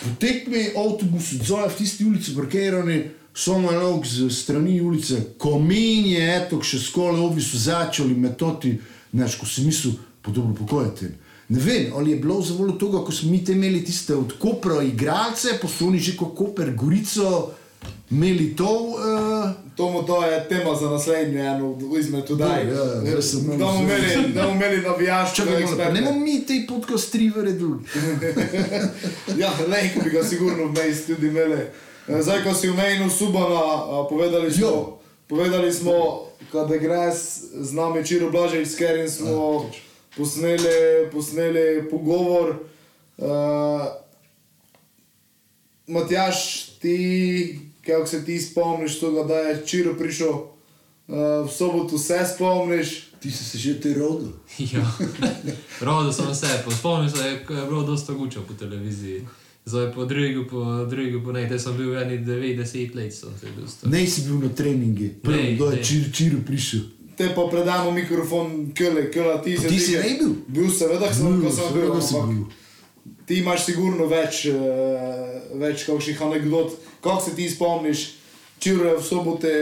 Po 0.00 0.12
tekmi 0.20 0.66
avtobus 0.76 1.32
odzove 1.40 1.68
v 1.68 1.78
tisti 1.78 2.04
ulici 2.04 2.34
parkirani, 2.36 3.02
samo 3.34 3.72
enog 3.72 4.06
z 4.06 4.30
strani 4.30 4.80
ulice, 4.80 5.20
ko 5.38 5.58
meni 5.58 6.12
je, 6.12 6.28
eto, 6.36 6.60
še 6.64 6.80
skole 6.80 7.20
obi 7.20 7.42
so 7.44 7.58
začeli 7.60 8.14
metoti, 8.16 8.78
znaš, 9.12 9.36
ko 9.40 9.46
si 9.46 9.64
mislil, 9.64 9.96
podobno 10.22 10.54
pokojate. 10.56 11.10
Ne 11.48 11.60
vem, 11.60 11.92
ali 11.94 12.10
je 12.10 12.20
bilo 12.20 12.40
zavoljo 12.42 12.78
tega, 12.80 13.04
ko 13.04 13.12
smo 13.12 13.30
mi 13.30 13.44
te 13.44 13.52
imeli 13.52 13.84
tiste 13.84 14.16
od 14.16 14.32
Kopra 14.40 14.80
igralce, 14.82 15.58
pa 15.62 15.68
so 15.68 15.86
oni 15.86 16.00
že 16.00 16.16
kot 16.16 16.34
Koper 16.36 16.74
Gorico 16.74 17.52
imeli 18.10 18.54
to. 18.56 18.72
Uh, 18.96 19.65
Tomu 19.76 20.02
to 20.02 20.24
je 20.24 20.48
tema 20.48 20.74
za 20.74 20.90
naslednjo 20.90 21.40
eno 21.40 21.78
izmed 21.98 22.24
tudaj. 22.24 22.62
Ja, 22.62 22.84
Da 23.48 23.64
bomo 23.64 23.82
imeli, 23.82 24.32
da 24.32 24.42
bomo 24.42 24.54
imeli 24.54 24.82
eksperte. 25.56 25.92
ne 25.92 26.02
bomo 26.02 26.20
mi 26.20 26.46
te 26.46 26.66
podcast 26.68 27.12
trivere 27.12 27.52
drugi. 27.52 27.84
Ja, 29.38 29.52
nekaj 29.68 30.02
bi 30.04 30.10
ga 30.10 30.24
sigurno 30.24 30.64
vmes 30.64 31.06
tudi 31.06 31.26
imeli. 31.26 31.58
Zdaj, 32.10 32.44
ko 32.44 32.54
si 32.54 32.68
omenil 32.68 33.10
Subana, 33.10 33.54
a, 33.54 34.06
povedali 34.10 34.52
smo, 34.52 34.66
Jo. 34.66 34.98
povedali 35.28 35.72
smo, 35.72 35.92
kada 36.52 36.76
gre 36.76 37.12
z 37.52 37.72
nami 37.72 38.06
Čiro 38.06 38.30
Blažej, 38.30 38.66
s 38.66 38.76
katerim 38.76 39.08
smo 39.08 39.70
posneli, 40.16 40.68
posneli 41.12 41.88
pogovor. 41.90 42.56
Uh, 43.18 43.26
Matjaš, 45.86 46.66
ti, 46.72 47.58
kako 47.86 48.06
se 48.06 48.24
ti 48.24 48.40
spomniš 48.40 49.00
tega, 49.00 49.22
da 49.22 49.34
je 49.34 49.66
Čiro 49.66 49.94
prišel 49.94 50.28
uh, 50.32 50.46
v 51.46 51.50
soboto, 51.52 51.98
se 51.98 52.18
spomniš? 52.34 53.06
Ti 53.20 53.30
si 53.30 53.44
se 53.44 53.58
že 53.58 53.80
te 53.80 53.94
rodil. 53.94 54.32
Ja, 54.72 54.92
rodil 55.80 56.12
sem 56.12 56.34
se, 56.34 56.46
spomnim 56.78 57.10
se, 57.10 57.38
ko 57.46 57.54
je 57.54 57.64
bilo 57.66 57.82
dosta 57.82 58.12
gučo 58.12 58.42
po 58.48 58.54
televiziji. 58.54 59.26
Zdaj 59.64 59.92
po 59.92 60.04
drugi, 60.04 60.46
po 60.50 60.84
drugi, 60.84 61.24
po 61.24 61.32
nekaj, 61.32 61.58
sem 61.58 61.76
bil 61.76 61.96
eni 61.98 62.18
90 62.18 62.94
let, 62.94 63.14
sem 63.14 63.30
se 63.40 63.46
dosta. 63.60 63.88
Ne 63.88 64.06
si 64.06 64.22
bil 64.22 64.38
na 64.38 64.48
treningi, 64.54 65.08
prvo, 65.22 65.36
Ne, 65.36 65.56
da 65.56 65.64
je 65.64 65.76
ne. 65.76 65.84
čir, 65.84 66.12
čiru 66.14 66.38
prišel. 66.46 66.80
Te 67.16 67.32
pa 67.34 67.48
predamo 67.50 67.90
mikrofon, 67.90 68.72
kele, 68.74 69.10
kele, 69.10 69.42
ti 69.44 69.56
se 69.58 69.68
Ti 69.68 69.78
si 69.80 69.92
ne 69.96 70.18
bil? 70.20 70.34
Bil 70.48 70.70
seveda, 70.70 71.12
sem, 71.14 71.40
ko 71.42 71.50
sem 71.50 71.72
bil, 71.74 71.82
seveda 71.82 72.00
si 72.00 72.14
ampak 72.14 72.28
bil. 72.30 72.44
Ti 73.26 73.38
imaš 73.42 73.64
sigurno 73.64 74.06
več, 74.06 74.46
uh, 74.46 74.56
več 75.60 75.84
kakšnih 75.86 76.22
anegdot. 76.22 76.72
Kako 77.00 77.20
se 77.20 77.34
ti 77.36 77.50
spomniš, 77.50 78.06
čiro 78.58 78.88
je 78.88 78.96
v 78.96 79.02
sobote, 79.02 79.52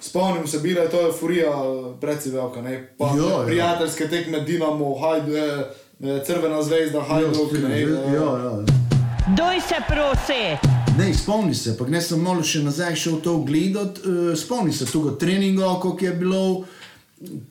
spomnim 0.00 0.46
se, 0.46 0.58
bila 0.58 0.82
je 0.82 0.90
to 0.90 1.00
euforija 1.06 1.52
precej 2.00 2.32
velika, 2.32 2.62
ne? 2.62 2.88
Pa 2.98 3.12
Ja, 3.16 3.28
ja. 3.38 3.46
prijateljske 3.46 4.08
tekme 4.08 4.40
Dinamo, 4.40 4.94
Hajdu, 4.98 5.36
eh, 5.36 5.64
eh, 6.00 6.22
Crvena 6.26 6.62
zvezda, 6.62 7.00
Hajduk, 7.00 7.52
ne? 7.52 7.80
ja, 7.80 7.88
eh, 7.88 8.14
ja, 8.14 8.28
ja. 8.44 8.52
Doj 9.36 9.60
se 9.68 9.74
prosi. 9.88 10.72
Ne, 10.98 11.14
spomni 11.14 11.54
se, 11.54 11.76
pa 11.78 11.86
ne 11.88 12.00
sem 12.02 12.20
malo 12.20 12.42
še 12.44 12.60
nazaj 12.60 12.96
šel 12.96 13.20
to 13.24 13.38
gledati, 13.46 14.00
uh, 14.04 14.32
spomni 14.36 14.72
se 14.72 14.84
tega 14.86 15.14
treninga, 15.18 15.74
koliko 15.80 16.04
je 16.04 16.12
bilo. 16.12 16.64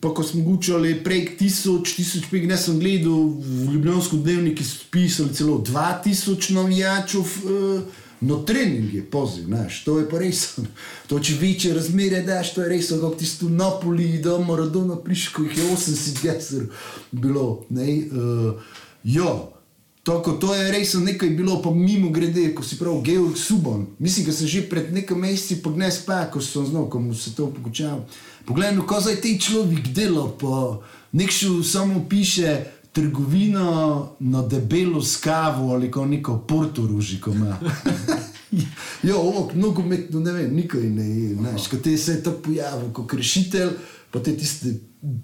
Pa 0.00 0.10
ko 0.14 0.22
smo 0.22 0.42
gučali 0.44 0.98
prek 1.04 1.40
1000, 1.40 1.80
1500, 1.96 2.46
ne 2.46 2.56
sem 2.56 2.78
gledal 2.80 3.32
v 3.40 3.72
Ljubljansko 3.72 4.16
dnevniku, 4.16 4.64
so 4.64 4.84
pisali 4.90 5.34
celo 5.34 5.58
2000 5.58 6.52
navijačev 6.54 7.20
uh, 7.20 7.80
na 8.20 8.36
treninge, 8.46 9.02
poziv, 9.02 9.44
znaš, 9.44 9.84
to 9.84 9.98
je 9.98 10.08
pa 10.10 10.18
res. 10.18 10.44
To 11.08 11.20
če 11.20 11.34
večje 11.40 11.74
razmere 11.74 12.22
daš, 12.24 12.54
to 12.54 12.62
je 12.62 12.68
res, 12.68 12.92
kot 13.00 13.18
tisto 13.18 13.48
Napoli, 13.48 14.18
da 14.22 14.38
Maradona 14.38 14.96
prišel, 14.96 15.32
ko 15.34 15.48
jih 15.48 15.58
je 15.58 15.72
80 15.76 16.22
gesel 16.22 16.68
bilo. 17.12 17.64
Ne, 17.70 17.98
uh, 18.12 18.78
jo, 19.04 19.52
Tako, 20.02 20.32
to 20.32 20.54
je 20.54 20.70
res 20.74 20.96
nekaj 20.98 21.30
bilo, 21.30 21.60
pa 21.62 21.70
mimo 21.70 22.08
grede, 22.10 22.48
ko 22.54 22.64
si 22.66 22.74
prav 22.74 23.04
Georg 23.06 23.36
Subon. 23.38 23.86
Mislim, 24.02 24.26
da 24.26 24.32
sem 24.34 24.50
že 24.50 24.64
pred 24.66 24.90
nekaj 24.90 25.14
meseci 25.16 25.60
pognes 25.62 26.00
pa, 26.02 26.24
ko 26.26 26.42
sem 26.42 26.66
znal, 26.66 26.88
ko 26.90 26.98
mu 26.98 27.14
se 27.14 27.30
to 27.38 27.46
pokučal. 27.46 28.02
Poglej, 28.46 28.74
no, 28.76 28.86
ko 28.86 29.00
zdaj 29.00 29.20
ti 29.22 29.38
človek 29.40 29.92
dela, 29.94 30.26
pa 30.40 30.80
nekšel 31.12 31.62
samo 31.62 32.04
piše 32.08 32.64
trgovino 32.92 34.16
na 34.20 34.42
debelo 34.42 35.02
s 35.02 35.16
kavo 35.16 35.72
ali 35.72 35.90
ko 35.90 36.06
neko 36.06 36.38
portoroži, 36.48 37.20
ko 37.20 37.30
ima. 37.30 37.58
Ja, 39.02 39.16
ovo 39.16 39.50
nogometno 39.54 40.20
ne 40.20 40.32
vem, 40.32 40.54
nikoli 40.54 40.90
ne 40.90 41.04
je. 41.20 41.34
Znaš, 41.34 41.66
ko 41.68 41.76
te 41.76 41.96
se 41.96 42.12
je 42.12 42.22
to 42.22 42.32
pojavil 42.32 42.92
kot 42.92 43.08
kršitelj, 43.10 43.70
pa 44.10 44.20
te 44.20 44.36
tiste 44.36 44.74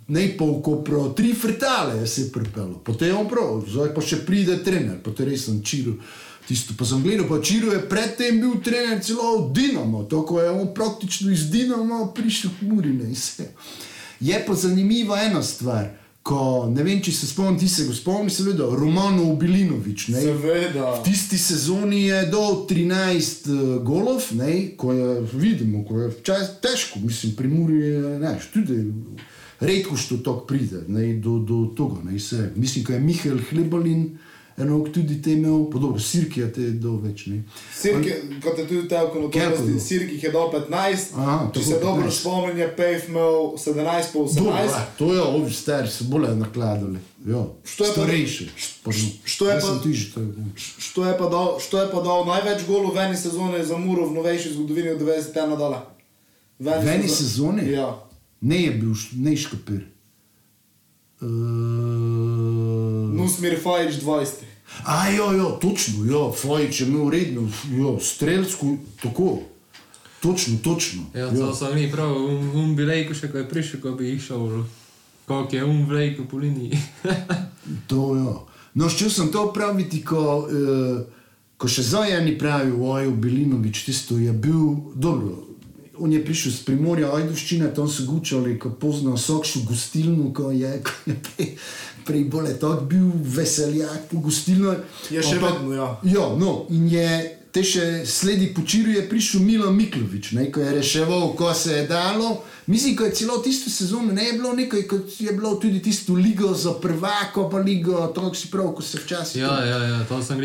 ne 0.08 0.24
pol, 0.38 0.62
ko 0.62 0.80
prav 0.84 1.12
tri 1.14 1.34
frtale 1.34 2.00
je 2.00 2.06
se 2.06 2.32
pripelo. 2.32 2.80
Potem 2.84 3.08
je 3.08 3.14
on 3.14 3.28
prav, 3.28 3.62
zdaj 3.68 3.92
pa 3.94 4.02
še 4.02 4.22
pride 4.26 4.56
trener, 4.64 4.96
potem 5.04 5.28
res 5.28 5.44
sem 5.46 5.60
čiru. 5.62 5.98
Tisto 6.48 6.72
pa 6.78 6.86
sem 6.88 7.02
gledal, 7.04 7.26
pa 7.28 7.42
Čiro 7.44 7.74
je 7.74 7.82
predtem 7.88 8.40
bil 8.40 8.54
trener 8.64 9.02
celo 9.04 9.34
v 9.36 9.52
Dinamo, 9.52 10.06
tako 10.08 10.40
je 10.40 10.50
on 10.50 10.70
praktično 10.74 11.30
iz 11.30 11.50
Dinama 11.52 12.06
prišel 12.14 12.50
k 12.56 12.68
Murine 12.70 13.04
in 13.04 13.12
vse. 13.12 13.50
Je 14.20 14.38
pa 14.46 14.54
zanimiva 14.54 15.20
ena 15.20 15.42
stvar, 15.44 15.90
ko 16.24 16.70
ne 16.72 16.86
vem, 16.86 17.02
če 17.04 17.12
se 17.12 17.28
spomnim, 17.28 17.58
ti 17.60 17.68
se 17.68 17.84
ga 17.84 17.92
spomniš, 17.92 18.38
seveda, 18.40 18.64
Romano 18.80 19.26
Ubilinovič. 19.32 20.06
Ne? 20.14 20.22
Seveda. 20.24 20.86
V 20.96 21.04
tisti 21.04 21.36
sezoni 21.40 22.06
je 22.06 22.22
dal 22.32 22.64
13 22.68 23.50
uh, 23.52 23.76
golov, 23.84 24.30
ne, 24.40 24.54
ko 24.80 24.96
je 24.96 25.20
vidimo, 25.34 25.84
ko 25.84 26.00
je 26.00 26.14
včasih 26.16 26.56
težko, 26.64 27.02
mislim, 27.04 27.36
pri 27.36 27.52
Muri 27.52 27.82
je 27.84 28.14
ne, 28.24 28.32
tudi 28.52 28.78
redko 29.60 29.96
što 30.00 30.20
to 30.24 30.38
pride 30.48 30.86
ne, 30.88 31.12
do, 31.20 31.38
do 31.44 31.60
tega. 31.76 32.08
Ne, 32.08 32.16
se, 32.20 32.50
mislim, 32.56 32.88
ko 32.88 32.96
je 32.96 33.04
Mihael 33.04 33.44
Hlebalin 33.50 34.08
enok 34.58 34.92
tudi 34.92 35.22
te 35.22 35.32
imel, 35.32 35.70
podobno 35.70 35.98
Sirki 35.98 36.40
je 36.40 36.52
te 36.52 36.70
do 36.72 36.96
več. 36.96 37.26
Ne. 37.26 37.42
Sirki, 37.74 38.12
kot 38.42 38.58
je 38.58 38.66
tudi 38.66 38.88
te 38.88 38.94
je. 38.94 39.80
Sirki 39.80 40.18
je 40.22 40.30
dal 40.30 40.50
15, 40.52 41.12
Aha, 41.14 41.50
če 41.54 41.62
se 41.62 41.78
dobro 41.82 42.06
15. 42.06 42.20
spomnim, 42.20 42.58
je 42.58 42.76
Pejf 42.76 43.08
imel 43.08 43.32
17 43.56 44.12
pa 44.12 44.18
18. 44.18 44.34
Dobro, 44.34 44.80
to 44.98 45.14
je 45.14 45.20
ovi 45.22 45.52
stari, 45.52 45.88
so 45.88 46.04
bolje 46.04 46.34
nakladali. 46.34 46.98
Jo, 47.26 47.54
Što 47.64 47.84
je 47.84 47.88
pa- 47.88 47.92
starejši. 47.92 48.48
Pardon. 48.82 49.02
što 49.24 49.48
je 49.48 49.60
pa- 49.60 49.82
tiži, 49.82 50.10
je. 50.14 50.26
Što 50.78 51.04
je, 51.04 51.18
pa 51.18 51.28
dal, 51.28 51.60
što 51.60 51.80
je 51.82 51.90
pa 51.92 52.00
dal 52.00 52.26
največ 52.26 52.66
golov 52.66 52.94
v 52.94 52.98
eni 52.98 53.16
sezoni 53.16 53.64
za 53.64 53.76
Muro 53.76 54.08
v 54.08 54.14
novejši 54.14 54.52
zgodovini 54.52 54.90
od 54.90 55.00
90 55.00 55.48
nadalje? 55.48 55.76
V 56.58 56.88
eni 56.88 57.08
sezoni? 57.08 57.70
Ja. 57.70 58.04
Ne 58.40 58.62
je 58.62 58.70
bil, 58.70 58.94
ne 59.12 59.36
škapir. 59.36 59.86
Uh, 61.20 61.28
Nusmir 63.14 63.58
Fajič 63.62 63.94
20. 63.94 64.47
A, 64.84 65.08
jo, 65.10 65.32
jo, 65.32 65.50
točno, 65.62 66.04
jo, 66.04 66.32
Fajič 66.32 66.80
je 66.80 66.86
imel 66.86 67.10
redno, 67.10 67.48
jo, 67.70 67.98
strelsko, 68.00 68.76
tako. 69.02 69.38
Točno, 70.20 70.58
točno. 70.64 71.02
Ja, 71.14 71.30
to 71.30 71.54
sem 71.54 71.74
ni 71.76 71.92
prav, 71.92 72.16
um, 72.16 72.50
um 72.54 72.76
bi 72.76 72.84
rekel 72.84 73.14
še, 73.14 73.30
ko 73.30 73.38
je 73.38 73.48
prišel, 73.48 73.80
ko 73.80 73.92
bi 73.94 74.08
jih 74.10 74.22
šel. 74.22 74.64
Kako 75.28 75.56
je 75.56 75.64
um 75.64 75.90
rekel 75.90 76.26
po 76.26 76.38
liniji. 76.38 76.78
To, 77.86 78.16
ja. 78.16 78.32
No, 78.74 78.88
šel 78.88 79.10
sem 79.10 79.28
to 79.28 79.50
praviti, 79.52 80.00
ko, 80.00 80.48
eh, 80.48 81.02
ko 81.60 81.68
še 81.68 81.82
Zajani 81.84 82.32
pravi, 82.38 82.72
oj, 82.72 83.10
Bilinovič, 83.12 83.82
tisto 83.84 84.16
je 84.16 84.32
bil, 84.32 84.88
dobro, 84.94 85.34
on 85.98 86.12
je 86.12 86.22
prišel 86.24 86.52
z 86.52 86.64
primorja, 86.64 87.10
Ajduščine, 87.12 87.68
tam 87.74 87.90
so 87.90 88.06
gučali, 88.06 88.56
ko 88.58 88.70
pozno 88.70 89.16
sokšu 89.18 89.66
gostilno, 89.68 90.32
ko 90.32 90.50
je, 90.54 90.72
ko 90.80 91.12
je 91.42 91.48
prej, 92.08 92.28
tak 92.60 92.86
bil 92.88 93.10
veseljak 93.36 94.08
po 94.10 94.22
gostilno. 94.24 94.74
Je 95.12 95.22
še 95.22 95.36
vedno, 95.42 95.74
ja. 95.76 95.90
Ja, 96.08 96.30
no, 96.38 96.64
in 96.72 96.88
je 96.88 97.08
te 97.52 97.62
še 97.64 98.04
sledi 98.06 98.50
počiru 98.54 98.92
je 98.92 99.02
prišel 99.08 99.42
Milo 99.42 99.70
Miklovič, 99.72 100.32
ne, 100.36 100.48
ko 100.52 100.60
je 100.62 100.74
reševal, 100.76 101.32
ko 101.38 101.52
se 101.56 101.80
je 101.80 101.86
dalo. 101.88 102.42
Mislim, 102.68 102.96
ko 102.96 103.06
je 103.08 103.14
celo 103.16 103.38
tisto 103.40 103.70
sezono 103.72 104.12
ne 104.12 104.26
je 104.26 104.32
bilo 104.36 104.52
nekaj, 104.52 104.82
kot 104.90 105.14
je 105.20 105.32
bilo 105.32 105.54
tudi 105.56 105.80
tisto 105.82 106.14
ligo 106.14 106.52
za 106.54 106.74
prvako, 106.82 107.48
pa 107.48 107.62
ligo, 107.64 108.06
to 108.14 108.28
si 108.34 108.50
prav, 108.52 108.74
ko 108.76 108.84
se 108.84 109.00
včasih. 109.00 109.40
Ja, 109.42 109.54
ja, 109.64 109.78
ja, 109.88 110.02
to 110.08 110.20
sem 110.22 110.42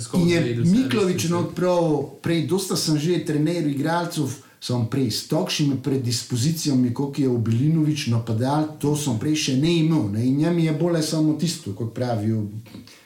skozi. 0.00 0.22
In 0.22 0.28
je 0.30 0.56
Miklovič 0.64 1.28
no, 1.28 1.44
prav, 1.52 2.16
prej, 2.24 2.46
dosta 2.48 2.76
sem 2.80 2.96
že 2.98 3.20
trener 3.28 3.68
igralcev, 3.68 4.32
sem 4.60 4.86
prej 4.90 5.10
s 5.10 5.28
takšnimi 5.28 5.78
predispozicijami, 5.82 6.94
kot 6.94 7.18
je 7.18 7.28
Obilinovič 7.28 8.06
napadal, 8.10 8.76
to 8.80 8.96
sem 8.96 9.18
prej 9.18 9.36
še 9.36 9.56
ne 9.60 9.72
imel. 9.84 10.10
Ne? 10.12 10.26
In 10.26 10.36
njemu 10.36 10.66
je 10.66 10.72
bolje 10.72 11.02
samo 11.02 11.36
tisto, 11.40 11.74
kot 11.76 11.94
pravijo, 11.94 12.46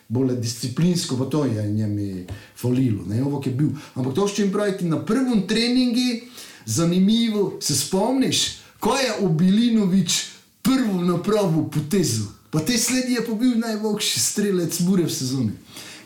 bolje 0.09 0.37
disciplinsko, 0.37 1.17
pa 1.17 1.25
to 1.25 1.45
je 1.45 1.67
njemu 1.73 2.27
falilo, 2.57 3.05
ne, 3.07 3.23
ovo 3.23 3.43
je 3.47 3.53
bil. 3.53 3.71
Ampak 3.95 4.15
to, 4.15 4.29
s 4.29 4.35
čim 4.35 4.53
pravite, 4.53 4.85
na 4.85 4.99
prvem 5.05 5.47
treningu, 5.47 6.27
zanimivo, 6.67 7.59
se 7.61 7.77
spomniš, 7.77 8.59
ko 8.81 8.97
je 8.97 9.27
Obilinovič 9.27 10.25
prvo 10.63 11.03
napravil 11.03 11.71
potezo. 11.71 12.27
Pa 12.51 12.61
te 12.61 12.79
sledi 12.79 13.15
je 13.15 13.27
pa 13.27 13.35
bil 13.35 13.59
najboljši 13.59 14.21
strelec 14.21 14.81
Mure 14.81 15.07
v 15.07 15.13
sezoni. 15.13 15.53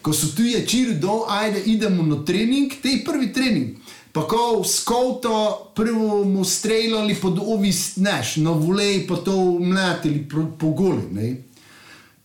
Ko 0.03 0.13
so 0.13 0.29
tu 0.37 0.45
je 0.45 0.67
čir 0.67 0.99
do, 1.01 1.25
ajde, 1.29 1.63
idemo 1.65 2.03
na 2.03 2.25
trening, 2.25 2.73
te 2.83 2.89
je 2.89 3.05
prvi 3.05 3.33
trening. 3.33 3.79
Pa 4.15 4.23
ko 4.31 4.63
v 4.63 4.69
skauto 4.69 5.35
prvo 5.75 6.23
mu 6.25 6.45
streljali 6.47 7.17
pod 7.19 7.39
ovis, 7.43 7.97
neš, 7.97 8.37
na 8.47 8.55
volej 8.55 9.09
pa 9.09 9.19
to 9.19 9.59
mlatili 9.59 10.23
po, 10.59 10.71
goli, 10.71 11.03
ne. 11.11 11.31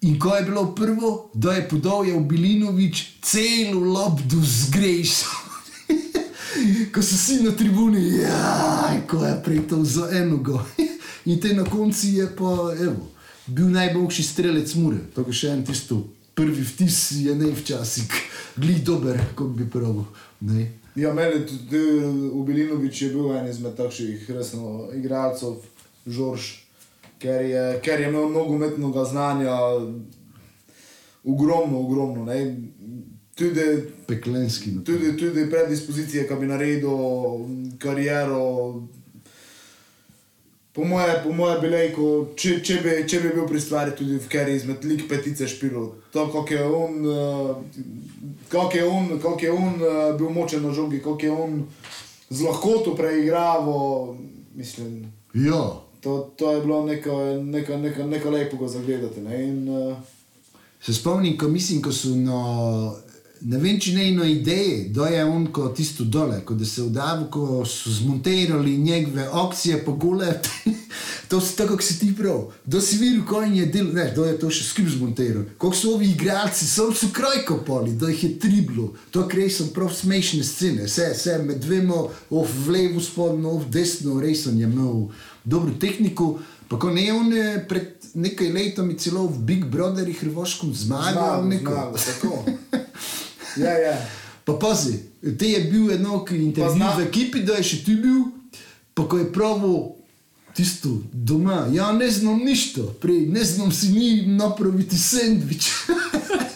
In 0.06 0.20
ko 0.20 0.36
je 0.36 0.44
bilo 0.46 0.76
prvo, 0.76 1.32
da 1.34 1.58
je 1.58 1.66
podal 1.70 2.06
je 2.06 2.14
Obilinovič 2.14 3.18
celo 3.22 3.82
lobdo 3.82 4.38
zgrešil. 4.38 5.34
ko 6.94 7.02
so 7.02 7.18
vsi 7.18 7.42
na 7.44 7.52
tribuni, 7.58 8.22
ja, 8.22 8.94
ko 9.10 9.26
je 9.26 9.34
prej 9.44 9.66
to 9.68 9.84
za 9.84 10.12
enoga. 10.14 10.62
In 11.26 11.42
te 11.42 11.54
na 11.58 11.66
koncu 11.66 12.08
je 12.08 12.30
pa, 12.38 12.54
evo, 12.80 13.10
bil 13.48 13.74
najboljši 13.74 14.24
strelec 14.24 14.76
Mure. 14.78 15.02
Tako 15.16 15.34
še 15.34 15.58
en 15.58 15.66
tisto 15.66 16.04
prvi 16.38 16.64
vtis 16.64 17.12
je 17.26 17.34
ne 17.36 17.50
včasih, 17.52 18.22
glih 18.56 18.84
dober, 18.86 19.18
kot 19.36 19.58
bi 19.58 19.66
pravil. 19.66 20.06
Ja, 20.96 21.14
meni 21.14 21.46
tudi 21.46 21.80
Ubilinovič 22.34 23.02
je 23.02 23.10
bil 23.10 23.36
en 23.38 23.48
izmed 23.48 23.76
takšnih 23.78 24.30
resno 24.30 24.90
igralcev, 24.96 25.62
Žorž, 26.08 26.48
ker 27.22 27.46
je, 27.46 27.64
ker 27.86 28.02
je 28.02 28.10
imel 28.10 28.32
nogometnega 28.34 29.04
znanja 29.06 29.56
ogromno, 31.24 31.80
ogromno. 31.80 32.26
Ne. 32.26 32.56
Tudi, 33.36 33.66
Peklenski. 34.08 34.72
tudi, 34.84 35.18
tudi 35.18 35.50
predispozicije, 35.50 36.28
ki 36.28 36.36
bi 36.40 36.48
naredil 36.48 36.98
kariero. 37.80 38.84
Po 40.74 40.86
moje, 40.86 41.16
po 41.24 41.34
moje 41.34 41.60
bi 41.62 41.70
rekel, 41.74 42.26
če, 42.38 42.60
če, 42.64 42.76
bi, 42.84 42.96
če 43.10 43.20
bi 43.24 43.34
bil 43.34 43.48
pri 43.50 43.62
stvari 43.62 43.96
tudi 43.98 44.20
v 44.22 44.30
kari 44.30 44.54
izmed 44.56 44.86
lik 44.86 45.08
petice 45.10 45.48
špilov. 45.50 45.96
To, 46.14 46.28
kako 46.30 46.54
je 46.54 46.66
on, 46.66 47.00
uh, 47.06 47.56
kako 48.50 48.78
je 48.78 48.86
on, 48.86 49.08
kako 49.20 49.46
je 49.46 49.52
on 49.52 49.74
uh, 49.82 50.18
bil 50.18 50.30
močen 50.30 50.62
na 50.64 50.74
žogi, 50.74 51.02
kako 51.02 51.26
je 51.26 51.32
on 51.32 51.64
z 52.30 52.46
lahkoto 52.46 52.94
preigraval, 52.96 54.16
mislim, 54.56 55.10
Ja, 55.34 55.82
to, 56.02 56.34
to 56.36 56.52
je 56.52 56.62
bilo 56.62 56.86
neko, 56.86 57.34
neko, 57.44 57.78
neko, 57.78 58.04
neko 58.04 58.30
lepo 58.30 58.58
gledati. 58.86 59.22
Ne? 59.22 59.44
In, 59.48 59.70
uh, 59.70 59.98
Se 60.82 60.94
spomnim, 60.94 61.38
ko 61.38 61.48
mislim, 61.48 61.82
ko 61.82 61.92
so 61.92 62.16
na, 62.16 62.94
ne 63.42 63.58
vem, 63.58 63.80
če 63.80 63.94
ne 63.96 64.08
eno 64.10 64.26
ideje, 64.28 64.90
da 64.94 65.08
je 65.08 65.24
on 65.26 65.48
kot 65.54 65.78
tisto 65.78 66.04
dole, 66.04 66.42
ko 66.46 66.56
da 66.58 66.66
se 66.66 66.84
vdavi, 66.84 67.30
ko 67.32 67.64
so 67.66 67.92
zmontirali 67.92 68.78
njegove 68.78 69.28
akcije 69.44 69.84
po 69.86 69.94
gole. 69.94 70.34
To 71.30 71.38
si 71.42 71.54
tako, 71.56 71.76
kot 71.78 71.86
si 71.86 72.00
ti 72.00 72.08
prav. 72.18 72.48
Da 72.66 72.80
si 72.82 72.98
videl, 72.98 73.22
ko 73.26 73.44
je 73.46 73.66
del, 73.70 73.92
ne, 73.94 74.08
da 74.16 74.24
je 74.26 74.40
to 74.42 74.50
še 74.50 74.64
skrib 74.66 74.88
zmontiral. 74.90 75.44
Kako 75.62 75.78
so 75.78 75.92
ovi 75.94 76.08
igralci, 76.10 76.66
so 76.66 76.88
so 76.90 77.12
kraj 77.14 77.44
kopali, 77.46 77.94
da 78.02 78.10
jih 78.10 78.24
je 78.24 78.30
triblo. 78.42 78.88
To 79.14 79.28
krej 79.30 79.52
so 79.54 79.68
prav 79.76 79.94
smešne 79.94 80.42
scene, 80.44 80.88
vse, 80.90 81.12
vse 81.14 81.38
med 81.46 81.62
dvema, 81.62 82.02
ov 82.34 82.50
v 82.66 82.74
levo 82.74 83.04
spodno, 83.06 83.54
ov 83.60 83.70
desno, 83.70 84.18
res 84.18 84.48
on 84.50 84.58
je 84.58 84.66
imel 84.66 85.06
dobro 85.46 85.78
tehniko. 85.78 86.40
Pa 86.70 86.82
ko 86.82 86.90
ne 86.98 87.06
on 87.14 87.30
je 87.34 87.54
pred 87.70 88.10
nekaj 88.18 88.50
letami 88.54 88.98
celo 88.98 89.28
v 89.30 89.46
Big 89.46 89.70
Brotherih 89.70 90.18
Hrvaškom 90.26 90.74
zmagal, 90.74 91.14
zmago, 91.14 91.50
neko. 91.54 91.78
zmago, 91.78 91.98
tako. 92.10 92.44
Ja, 93.58 93.72
ja. 93.72 93.98
Pa 94.44 94.54
pazi, 94.54 95.00
te 95.38 95.46
je 95.48 95.60
bil 95.62 95.92
enok 95.92 96.32
intervju 96.32 96.76
zna- 96.76 96.96
v 96.98 97.04
ekipi, 97.04 97.40
da 97.40 97.54
je 97.54 97.64
še 97.64 97.84
ti 97.84 97.96
bil, 97.96 98.24
pa 98.94 99.04
ko 99.04 99.18
je 99.18 99.34
pravo 99.34 99.96
tisto 100.54 100.90
doma, 101.14 101.68
ja 101.72 101.92
ne 101.92 102.10
znam 102.10 102.40
ništa, 102.40 102.82
prej 103.00 103.26
ne 103.28 103.44
znam 103.44 103.72
si 103.72 103.90
ni 103.90 104.10
napraviti 104.28 104.98
sendvič. 104.98 105.70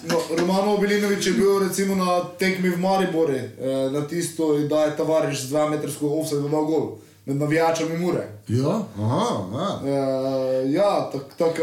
No, 0.03 0.19
Romano 0.35 0.77
Bilinovič 0.77 1.25
je 1.25 1.33
bil 1.33 1.59
recimo 1.59 1.95
na 1.95 2.19
tekmi 2.35 2.69
v 2.69 2.77
Maribori, 2.77 3.37
eh, 3.37 3.47
na 3.89 4.03
tisto, 4.03 4.59
da 4.59 4.83
je 4.83 4.97
tovariš 4.97 5.41
z 5.41 5.49
2 5.49 5.69
metrsko 5.69 6.09
offset 6.11 6.41
dal 6.41 6.65
gol. 6.65 6.99
Med 7.25 7.37
navijačami 7.37 7.97
Mure. 7.97 8.27
Ja, 8.47 8.83
aha, 8.97 9.47
aha. 9.51 9.79
Uh, 9.83 10.71
ja, 10.73 11.09
tako 11.11 11.29
tak, 11.37 11.59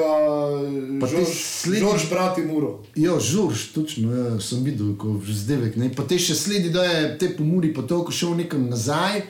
Pa 1.00 1.06
ti 1.06 1.16
Žorž, 1.16 1.28
sledi- 1.62 1.80
Žorž 1.80 2.08
brati 2.10 2.42
Muro. 2.42 2.82
Ja, 2.96 3.20
žurš, 3.20 3.72
točno, 3.72 4.14
ja, 4.16 4.40
sem 4.40 4.64
videl, 4.64 4.96
ko 4.96 5.08
vzdevek. 5.20 5.76
Ne? 5.76 5.90
Pa 5.94 6.02
te 6.02 6.18
še 6.18 6.34
sledi, 6.34 6.70
da 6.70 6.84
je 6.84 7.18
te 7.18 7.28
pomuri 7.36 7.74
pa 7.74 7.82
toliko 7.82 8.12
šel 8.12 8.36
nekam 8.36 8.68
nazaj. 8.68 9.22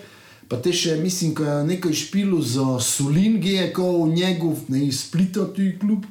Pa 0.48 0.56
te 0.56 0.72
še, 0.72 0.96
mislim, 0.96 1.34
ko 1.34 1.42
je 1.42 1.64
nekaj 1.64 1.92
špilo 1.94 2.40
za 2.42 2.78
Solin, 2.80 3.40
ki 3.42 3.48
je 3.48 3.72
kot 3.72 4.14
njegov, 4.14 4.56
ne 4.68 4.86
iz 4.86 5.00
Splita, 5.00 5.44
tu 5.54 5.62
klub, 5.80 6.06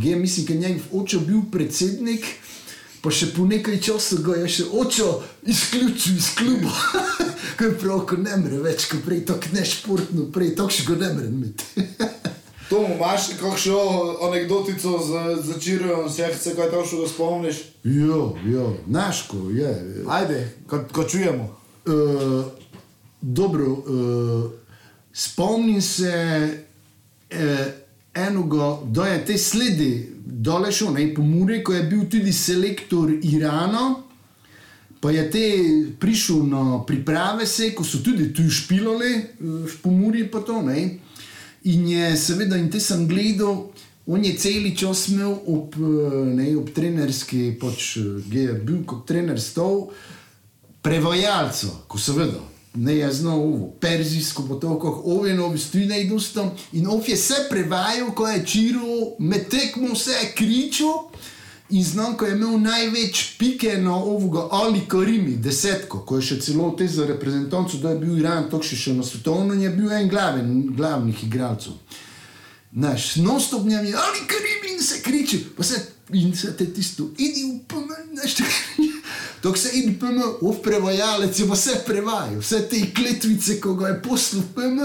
ki 0.00 0.08
je, 0.08 0.16
mislim, 0.16 0.46
je 0.48 0.68
njegov 0.68 1.02
oče 1.02 1.18
bil 1.18 1.40
predsednik. 1.52 2.24
Pa 3.02 3.10
še 3.10 3.32
po 3.34 3.42
nekaj 3.50 3.80
časa 3.82 4.20
ga 4.22 4.36
je 4.38 4.48
še 4.48 4.64
oče 4.78 5.06
izključil 5.50 6.16
iz 6.16 6.28
kluba. 6.38 6.70
Ko 7.58 7.64
je 7.66 7.78
prav, 7.78 8.04
ko 8.06 8.16
ne 8.16 8.36
more 8.38 8.60
več, 8.62 8.86
ko 8.88 9.00
prej 9.04 9.24
tako 9.28 9.50
nešportno, 9.56 10.28
prej 10.32 10.54
tako 10.56 10.70
še 10.72 10.86
ga 10.86 10.98
ne 11.02 11.08
more 11.16 11.26
imeti. 11.28 11.86
Tomu 12.70 12.94
imaš 12.94 13.26
kakšno 13.40 13.80
anekdotico 14.28 14.94
z, 15.02 15.10
z 15.44 15.58
Čirjem, 15.60 16.06
sehce, 16.08 16.54
kaj 16.56 16.70
to 16.72 16.84
še 16.88 17.02
ga 17.02 17.08
spomniš? 17.10 17.58
ja, 17.84 18.22
ja, 18.48 18.70
naško 18.86 19.50
je. 19.52 19.74
Ajde, 20.08 20.38
ko, 20.70 20.80
ko 20.94 21.04
čujemo. 21.04 21.50
Uh, 21.84 22.46
dobro, 23.20 23.66
uh, 23.66 24.50
spomnim 25.12 25.82
se 25.82 26.14
uh, 27.34 27.81
enega, 28.14 28.78
da 28.84 29.06
je 29.06 29.24
te 29.24 29.38
sledi 29.38 30.12
dole 30.24 30.72
šel, 30.72 30.92
ne 30.92 31.14
po 31.14 31.22
Muri, 31.22 31.62
ko 31.64 31.74
je 31.74 31.82
bil 31.82 32.06
tudi 32.10 32.32
selektor 32.32 33.10
Irana. 33.22 33.94
Pa 35.02 35.10
je 35.10 35.22
te 35.30 35.46
prišel 35.98 36.44
na 36.46 36.78
priprave, 36.86 37.46
se, 37.46 37.72
ko 37.74 37.84
so 37.84 37.98
tudi 38.04 38.28
tu 38.34 38.46
špilali, 38.50 39.12
eh, 39.14 39.24
v 39.40 39.78
Pomorju 39.82 40.28
pa 40.30 40.40
to. 40.46 40.62
Ne? 40.62 40.98
In 41.64 41.88
je 41.88 42.16
seveda, 42.16 42.56
in 42.56 42.70
te 42.70 42.80
sem 42.80 43.08
gledal, 43.08 43.72
on 44.06 44.24
je 44.24 44.36
cel 44.38 44.70
čas 44.76 45.08
imel 45.08 45.34
ob, 45.46 45.74
eh, 45.74 46.34
ne, 46.34 46.56
ob 46.56 46.70
trenerski, 46.70 47.58
pač, 47.58 47.96
eh, 47.96 48.22
ki 48.30 48.38
je 48.38 48.54
bil 48.54 48.84
kot 48.86 49.06
trener 49.06 49.40
stol, 49.40 49.90
prevajalca, 50.82 51.70
ko 51.88 51.98
seveda. 51.98 52.51
Ne 52.74 52.94
je 52.96 53.12
znal 53.12 53.40
ovo, 53.40 53.68
perzijsko, 53.80 54.46
pa 54.48 54.54
to, 54.60 54.78
kako 54.78 55.02
oveno, 55.04 55.58
stine 55.58 56.02
in 56.02 56.12
ustom. 56.12 56.50
In 56.72 56.86
ov 56.86 57.04
je 57.06 57.14
vse 57.14 57.46
prevajal, 57.50 58.14
ko 58.14 58.28
je 58.28 58.46
čiro, 58.46 59.16
med 59.18 59.48
tekmo 59.48 59.92
vse 59.92 60.10
je 60.10 60.32
kričal. 60.34 61.10
In 61.70 61.84
znam, 61.84 62.16
ko 62.16 62.26
je 62.26 62.32
imel 62.36 62.58
največ 62.60 63.36
pike 63.38 63.76
na 63.80 63.96
ovoga 63.96 64.48
Ali 64.50 64.80
Karimi, 64.88 65.36
desetko, 65.36 66.02
ko 66.04 66.16
je 66.16 66.22
še 66.22 66.40
celo 66.40 66.70
te 66.76 66.88
za 66.88 67.06
reprezentanco, 67.08 67.78
da 67.80 67.94
je 67.94 67.98
bil 67.98 68.18
Iran, 68.20 68.50
to 68.50 68.60
še, 68.62 68.76
še 68.76 68.92
na 68.96 69.04
svetovno, 69.04 69.56
je 69.56 69.70
bil 69.72 69.92
en 69.92 70.08
glaven, 70.08 70.50
glavnih 70.76 71.24
igralcev. 71.24 71.72
Naš 72.72 73.16
non-stop 73.16 73.64
njim 73.64 73.88
je 73.88 73.96
Ali 73.96 74.24
Karimi 74.28 74.74
in 74.74 74.84
se 74.84 75.00
kriči, 75.02 75.40
pa 75.56 75.64
se 75.64 75.80
in 76.12 76.36
se 76.36 76.52
te 76.56 76.66
tisto, 76.72 77.08
idi 77.18 77.44
v 77.44 77.60
pomen, 77.68 78.12
nešto. 78.20 78.44
Dok 79.42 79.58
se 79.58 79.70
idi 79.74 79.98
PM, 79.98 80.20
ov 80.40 80.60
prevajalec 80.62 81.38
je 81.38 81.46
pa 81.48 81.54
vse 81.54 81.80
prevajal, 81.86 82.38
vse 82.38 82.60
te 82.70 82.82
kletvice, 82.94 83.58
ko 83.60 83.74
ga 83.74 83.88
je 83.88 83.96
poslal 84.02 84.44
PM, 84.54 84.78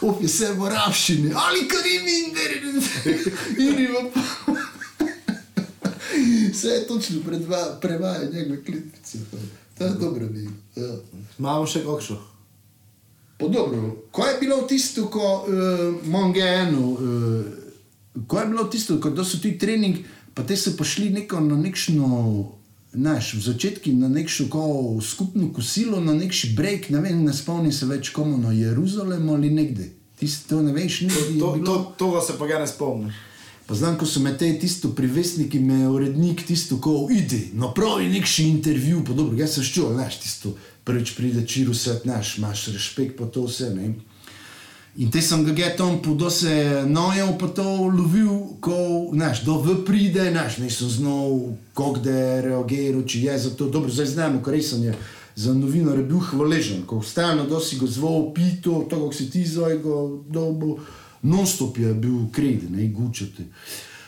ov 0.00 0.16
je 0.22 0.28
vse 0.30 0.52
v 0.56 0.70
rabščini, 0.72 1.32
Ali 1.36 1.66
Karimi 1.68 2.14
in 2.22 2.32
idi 3.68 3.86
v 3.92 3.98
PM. 4.14 4.56
Vse 6.52 6.68
je 6.68 6.86
točno 6.88 7.20
predva, 7.20 7.78
prevaja 7.80 8.30
njegove 8.32 8.64
klitvice. 8.64 9.18
To 9.78 9.84
je 9.84 9.90
dobro 10.00 10.26
bilo. 10.26 10.50
Ja. 10.76 10.96
Imamo 11.38 11.66
še 11.68 11.84
kakšno. 11.84 12.16
Pa 13.36 13.48
dobro, 13.52 13.90
ko 14.10 14.24
je 14.24 14.38
bilo 14.40 14.62
tisto, 14.64 15.10
ko 15.12 15.44
uh, 15.44 16.06
Mongenu, 16.08 16.92
uh, 16.92 18.24
ko 18.26 18.40
je 18.40 18.46
bilo 18.46 18.64
tisto, 18.64 18.96
ko 19.00 19.12
so 19.24 19.36
ti 19.42 19.58
trening, 19.58 20.00
pa 20.34 20.42
te 20.42 20.56
so 20.56 20.72
prišli 20.72 21.10
neko 21.10 21.40
na 21.44 21.60
nekšno, 21.60 22.06
naš, 22.96 23.34
v 23.34 23.42
začetku 23.44 23.92
na 23.92 24.08
nekšno 24.08 24.48
ko 24.48 24.62
skupno 25.02 25.52
kosilo, 25.52 26.00
na 26.00 26.14
nekši 26.14 26.54
break, 26.56 26.90
ne 26.90 27.00
vem, 27.00 27.24
ne 27.24 27.32
spomnim 27.32 27.72
se 27.72 27.86
več 27.86 28.10
komu, 28.10 28.38
na 28.38 28.52
Jeruzalemu 28.52 29.34
ali 29.34 29.50
nekde. 29.50 29.90
Ti 30.16 30.28
si 30.28 30.48
to 30.48 30.62
ne 30.62 30.72
veš, 30.72 30.98
To, 30.98 31.04
nekje 31.04 31.34
je 31.34 31.40
to, 31.40 31.52
bilo. 31.52 31.94
toga 31.98 32.20
se 32.20 32.38
pa 32.38 32.46
ga 32.46 32.58
ne 32.58 32.66
spomnim. 32.66 33.12
Pa 33.66 33.74
znam, 33.74 33.98
ko 33.98 34.06
so 34.06 34.20
me 34.22 34.30
te 34.38 34.46
tisto 34.58 34.94
privesniki, 34.94 35.58
me 35.58 35.80
je 35.80 35.88
urednik 35.88 36.46
tisto, 36.46 36.78
ko 36.80 37.08
ide, 37.10 37.50
napravi 37.52 38.08
nekši 38.08 38.48
intervju, 38.48 39.02
pa 39.04 39.12
dobro, 39.12 39.36
jaz 39.36 39.58
sem 39.58 39.64
ščul, 39.66 39.92
znaš, 39.92 40.20
tisto 40.22 40.54
prvič 40.86 41.16
pride 41.18 41.42
čiru 41.46 41.74
svet, 41.74 42.06
znaš, 42.06 42.38
imaš 42.38 42.68
respekt 42.70 43.18
pa 43.18 43.26
to 43.26 43.42
vse, 43.44 43.72
ne. 43.74 43.94
In 44.96 45.10
te 45.12 45.20
sem 45.20 45.42
ga 45.44 45.52
ge 45.52 45.66
tam 45.76 45.98
po 46.00 46.14
do 46.16 46.30
se 46.32 46.84
nojel, 46.88 47.34
pa 47.36 47.50
to 47.52 47.62
lovil, 47.92 48.56
ko, 48.64 49.10
znaš, 49.12 49.42
do 49.44 49.58
v 49.60 49.82
pride, 49.84 50.30
znaš, 50.30 50.56
nisem 50.58 50.88
znal, 50.88 51.52
kako 51.76 52.00
da 52.00 52.10
je 52.10 52.42
reagiral, 52.46 53.02
če 53.04 53.20
je 53.20 53.34
za 53.38 53.50
to, 53.58 53.68
dobro, 53.68 53.92
zdaj 53.92 54.06
znamo, 54.14 54.40
kar 54.40 54.56
res 54.56 54.72
je 54.72 54.94
za 55.36 55.52
novinarje 55.52 56.06
bil 56.08 56.22
hvaležen, 56.30 56.86
ko 56.88 57.02
stalno 57.04 57.44
dosi 57.44 57.76
ga 57.76 57.86
zval, 57.86 58.30
pito, 58.32 58.86
to, 58.88 58.96
kako 58.96 59.12
si 59.12 59.28
ti 59.30 59.44
zdaj 59.44 59.76
ga 59.84 59.96
dobo, 60.32 60.78
non-stop 61.22 61.76
je 61.76 61.92
bil 61.92 62.30
kredi, 62.32 62.70
ne, 62.72 62.88
gučati. 62.88 63.44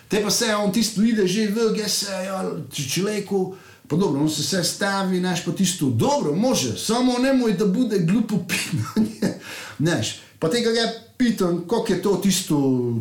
Te 0.08 0.22
pa 0.24 0.30
se 0.30 0.48
on 0.56 0.72
tisto 0.72 1.04
ide 1.04 1.26
že 1.28 1.50
v, 1.52 1.66
ge 1.76 1.88
se, 1.88 2.08
ja, 2.08 2.40
če 2.72 2.86
človeku, 2.88 3.42
pa 3.84 3.96
dobro, 3.96 4.22
on 4.24 4.32
se 4.32 4.40
vse 4.40 4.64
stavi, 4.64 5.20
znaš, 5.20 5.44
pa 5.44 5.52
tisto, 5.52 5.90
dobro, 5.92 6.32
može, 6.32 6.78
samo 6.80 7.18
nemoj, 7.20 7.52
da 7.60 7.68
bude 7.68 8.00
glupo 8.08 8.40
pinanje, 8.48 9.36
znaš. 9.76 10.27
Pa 10.38 10.48
tega 10.50 10.70
ga 10.70 10.86
pitam, 11.18 11.64
kako 11.68 11.92
je 11.92 12.02
to 12.02 12.16
tisto, 12.22 12.56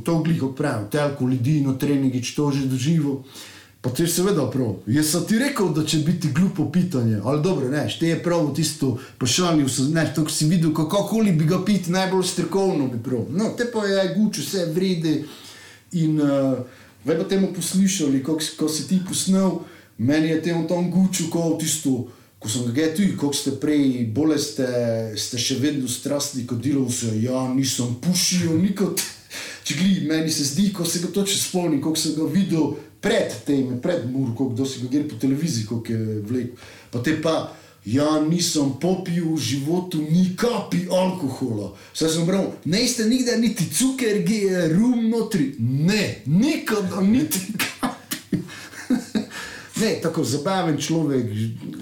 to 0.06 0.22
gliko 0.24 0.52
pravi, 0.58 0.90
telko 0.92 1.28
ljudi 1.28 1.62
na 1.62 1.78
treningi, 1.78 2.24
če 2.24 2.36
to 2.36 2.52
že 2.52 2.66
doživel. 2.66 3.22
Pa 3.82 3.92
ti 3.94 4.04
je 4.04 4.10
seveda 4.10 4.48
prav. 4.52 4.80
Jaz 4.90 5.12
sem 5.14 5.26
ti 5.30 5.38
rekel, 5.40 5.70
da 5.74 5.84
če 5.86 6.00
biti 6.04 6.32
glupo 6.34 6.66
pitanje, 6.74 7.20
ali 7.24 7.44
dobro, 7.46 7.70
ne, 7.70 7.86
te 8.00 8.10
je 8.10 8.18
prav 8.24 8.50
tisto, 8.58 8.96
pošalil 9.22 9.70
sem, 9.70 9.92
ne, 9.94 10.08
to 10.16 10.26
si 10.34 10.48
videl, 10.50 10.74
kakokoli 10.76 11.32
bi 11.38 11.46
ga 11.46 11.62
piti, 11.66 11.94
najbolj 11.94 12.26
strokovno 12.26 12.90
bi 12.92 12.98
prav. 13.04 13.30
No, 13.30 13.54
te 13.58 13.70
pa 13.72 13.86
je 13.86 14.08
guč, 14.16 14.42
vse 14.42 14.66
vrede 14.74 15.14
in 15.94 16.18
uh, 16.20 16.58
ve 17.06 17.20
pa 17.22 17.30
temu 17.30 17.54
poslušali, 17.54 18.24
ko, 18.26 18.40
ko 18.58 18.68
si 18.68 18.88
ti 18.90 18.98
posnel, 19.08 19.62
meni 19.98 20.34
je 20.34 20.42
temu 20.50 20.66
tam 20.68 20.90
guču, 20.92 21.30
ko 21.32 21.54
tisto, 21.62 22.08
ko 22.40 22.50
sem 22.50 22.70
ga 22.74 22.88
tu, 22.96 23.04
kako 23.18 23.34
ste 23.34 23.56
prej, 23.62 24.06
bolje 24.14 24.40
ste, 24.40 24.68
ste 25.18 25.42
še 25.42 25.58
vedno 25.62 25.90
strastni, 25.90 26.46
kot 26.48 26.62
delovce, 26.62 27.12
ja, 27.22 27.48
nisem 27.54 27.98
pušil 28.02 28.58
nikot. 28.62 29.02
Če 29.68 29.76
gledi, 29.76 30.08
meni 30.08 30.32
se 30.32 30.46
zdi, 30.48 30.70
ko 30.72 30.86
se 30.88 31.02
ga 31.04 31.10
točno 31.12 31.42
spomnim, 31.42 31.82
kako 31.84 32.00
sem 32.00 32.14
ga 32.16 32.28
videl 32.32 32.76
pred 33.04 33.34
tem, 33.46 33.80
pred 33.84 34.06
Murko, 34.10 34.52
kdo 34.54 34.66
si 34.66 34.84
ga 34.84 34.92
gre 34.92 35.08
po 35.10 35.18
televiziji, 35.20 35.68
kako 35.68 35.94
je 35.94 36.20
vlekel. 36.30 36.70
Pa 36.94 37.02
te 37.04 37.18
pa, 37.22 37.36
ja, 37.88 38.08
nisem 38.22 38.78
popil 38.80 39.34
v 39.34 39.42
životu 39.42 40.00
ni 40.00 40.30
kapi 40.40 40.88
alkohola. 40.92 41.74
Saj 41.94 42.14
sem 42.16 42.30
bral, 42.30 42.54
ne 42.66 42.86
ste 42.88 43.10
nikdar 43.10 43.42
niti 43.42 43.68
cuker, 43.68 44.22
ki 44.28 44.40
je 44.46 44.64
rum 44.76 45.10
notri. 45.12 45.56
Ne, 45.60 46.22
nikada 46.30 47.04
niti 47.04 47.44
kapi. 47.58 48.44
Ne, 49.82 50.00
tako 50.02 50.24
zabaven 50.24 50.78
človek, 50.82 51.30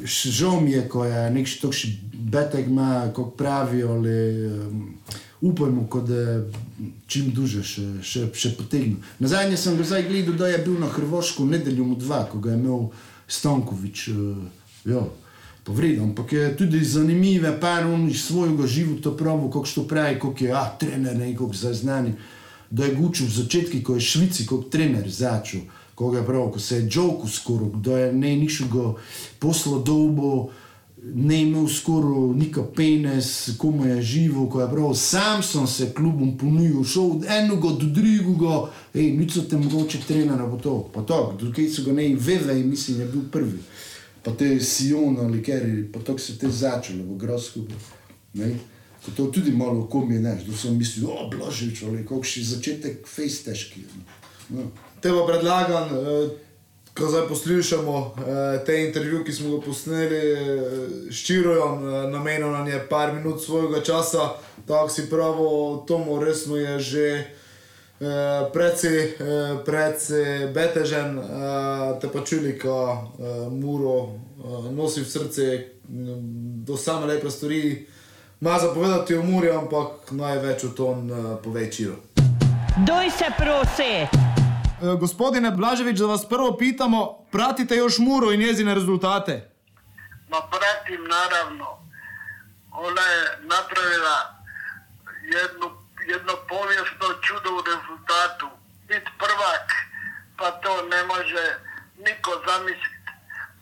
žal 0.05 0.59
mi 0.61 0.71
je, 0.71 0.83
ko 0.89 1.05
je 1.05 1.29
nek 1.31 1.47
takšen 1.61 1.91
betek 2.31 2.67
ima, 2.67 3.11
kot 3.15 3.37
pravijo, 3.37 3.91
ali 3.91 4.47
um, 4.47 4.93
upajmo, 5.41 5.87
da 6.07 6.43
čim 7.07 7.31
duže 7.31 7.63
še, 7.63 7.85
še, 8.03 8.27
še 8.33 8.55
potegne. 8.57 8.97
Nazadnje 9.19 9.57
sem 9.57 9.77
ga 9.77 9.85
zdaj 9.87 10.07
gledal, 10.09 10.35
da 10.39 10.49
je 10.51 10.63
bil 10.65 10.79
na 10.81 10.89
Hrvaško 10.91 11.45
v 11.45 11.57
nedeljo 11.57 11.85
mu 11.85 11.95
dva, 11.95 12.25
ko 12.31 12.41
ga 12.43 12.51
je 12.51 12.59
imel 12.59 12.89
Stankovič. 13.27 14.07
Uh, 14.09 14.47
ja. 14.89 15.05
Povredno, 15.65 16.03
ampak 16.05 16.33
je 16.35 16.49
tudi 16.59 16.83
zanimivo, 16.85 17.49
par 17.61 17.87
on 17.89 18.03
iz 18.09 18.27
svojega 18.27 18.67
života 18.69 19.15
pravi, 19.17 19.47
kako 19.53 19.71
to 19.75 19.83
pravi, 19.89 20.19
kako 20.21 20.45
je, 20.45 20.51
ah, 20.53 20.75
trener, 20.79 21.17
ne, 21.17 21.31
kako 21.33 21.57
zdaj 21.57 21.73
znani. 21.73 22.11
Da 22.69 22.85
je 22.85 22.93
gučil 22.93 23.25
v 23.25 23.33
začetku, 23.33 23.79
ko 23.85 23.95
je 23.95 24.05
Švici 24.05 24.45
kot 24.45 24.69
trener 24.69 25.09
začel, 25.09 25.65
ko 25.95 26.11
ga 26.11 26.19
je 26.19 26.25
prav, 26.25 26.51
ko 26.51 26.59
se 26.59 26.75
je 26.75 26.89
džoku 26.89 27.27
skoro, 27.27 27.71
da 27.75 27.97
je 27.99 28.13
ne 28.13 28.35
nišega 28.35 28.93
posla 29.39 29.79
dolbo, 29.79 30.49
ne 31.05 31.41
imel 31.41 31.67
skoro 31.69 32.33
nika 32.33 32.63
penes, 32.75 33.49
komu 33.57 33.85
je 33.85 34.01
živo, 34.01 34.47
ko 34.49 34.61
je 34.61 34.69
prav, 34.71 34.93
sam 34.93 35.43
sem 35.43 35.67
se 35.67 35.91
klubom 35.93 36.37
ponujil, 36.37 36.83
šel 36.83 37.11
od 37.17 37.25
enega 37.29 37.75
do 37.79 37.91
drugega, 37.99 38.61
hej, 38.93 39.11
nič 39.17 39.37
so 39.37 39.45
te 39.49 39.57
mogoče 39.57 40.01
trenera, 40.07 40.47
bo 40.47 40.57
to, 40.57 40.79
pa 40.93 41.05
to, 41.05 41.19
dokaj 41.41 41.69
so 41.69 41.85
ga 41.85 41.93
ne, 41.93 42.09
veve, 42.15 42.57
mislim, 42.63 42.99
je 43.05 43.11
bil 43.13 43.29
prvi 43.31 43.61
pa 44.25 44.31
te 44.31 44.59
Sion 44.59 45.17
ali 45.19 45.43
kjer, 45.43 45.85
pa 45.93 45.99
tako 45.99 46.19
se 46.19 46.37
te 46.37 46.49
začelo 46.49 47.03
v 47.03 47.17
Grosku. 47.17 47.61
Ne? 48.33 48.55
Ko 49.05 49.11
to 49.15 49.25
tudi 49.25 49.51
malo 49.51 49.85
kom 49.85 50.11
je, 50.11 50.19
neš, 50.19 50.47
da 50.47 50.57
sem 50.57 50.77
mislil, 50.77 51.11
o, 51.13 51.27
blažič, 51.29 51.83
ali 51.85 52.01
kako 52.01 52.25
še 52.25 52.41
začetek 52.49 53.05
fejs 53.05 53.43
težki. 53.45 53.85
No. 54.49 54.65
Te 55.05 55.11
pa 55.11 55.25
predlagam, 55.25 55.83
eh, 55.83 56.29
ko 56.97 57.07
zdaj 57.07 57.27
poslušamo 57.27 58.15
eh, 58.17 58.65
te 58.65 58.85
intervjuje, 58.85 59.23
ki 59.25 59.31
smo 59.31 59.57
ga 59.57 59.65
posneli 59.65 60.31
eh, 60.31 60.39
s 61.11 61.25
Čirojem, 61.25 61.75
eh, 61.77 62.07
namenil 62.09 62.51
nam 62.51 62.67
je 62.67 62.87
par 62.89 63.13
minut 63.13 63.43
svojega 63.43 63.83
časa, 63.83 64.29
tako 64.67 64.89
si 64.89 65.09
pravo, 65.09 65.77
Tomo 65.87 66.17
resno 66.19 66.57
je 66.57 66.79
že 66.79 67.05
eh, 67.05 67.25
precej, 68.53 68.99
eh, 69.03 70.47
betežen, 70.53 71.19
eh, 71.19 71.99
te 72.01 72.09
pa 72.09 72.25
čuli, 72.25 72.57
ko 72.59 72.97
eh, 72.97 73.49
Muro 73.49 74.09
eh, 74.09 74.71
nosi 74.73 75.01
v 75.01 75.05
srce 75.05 75.65
mm, 75.89 76.65
do 76.65 76.77
same 76.77 77.05
lepe 77.05 77.29
stvari. 77.29 77.87
Ma 78.39 78.57
zapovedati 78.59 79.15
o 79.15 79.23
Muri, 79.23 79.51
ampak 79.53 80.11
največ 80.11 80.63
o 80.63 80.69
tom 80.69 81.09
uh, 81.09 81.37
pove 81.43 81.71
Čiro. 81.71 81.95
Doj 82.85 83.09
se 83.09 83.25
prosi! 83.37 84.24
E, 84.81 84.95
Gospodine 84.99 85.51
Blažević, 85.51 85.99
da 85.99 86.05
vas 86.05 86.29
prvo 86.29 86.57
pitamo, 86.57 87.25
pratite 87.31 87.75
još 87.75 87.97
Muro 87.97 88.31
i 88.31 88.37
njezine 88.37 88.73
rezultate? 88.73 89.51
Ma 90.29 90.37
pratim 90.51 91.01
naravno. 91.07 91.67
Ona 92.71 93.01
je 93.01 93.23
napravila 93.41 94.17
jednu, 95.21 95.67
jedno 96.07 96.33
povijesno 96.49 97.07
čudo 97.21 97.49
u 97.57 97.63
rezultatu. 97.71 98.47
Bit 98.87 99.05
prvak, 99.17 99.67
pa 100.37 100.51
to 100.51 100.81
ne 100.91 101.03
može 101.03 101.45
niko 101.97 102.31
zamisliti. 102.47 103.11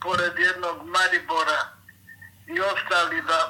Pored 0.01 0.33
jednog 0.37 0.77
Maribora 0.93 1.61
i 2.47 2.59
ostali 2.59 3.21
da 3.21 3.49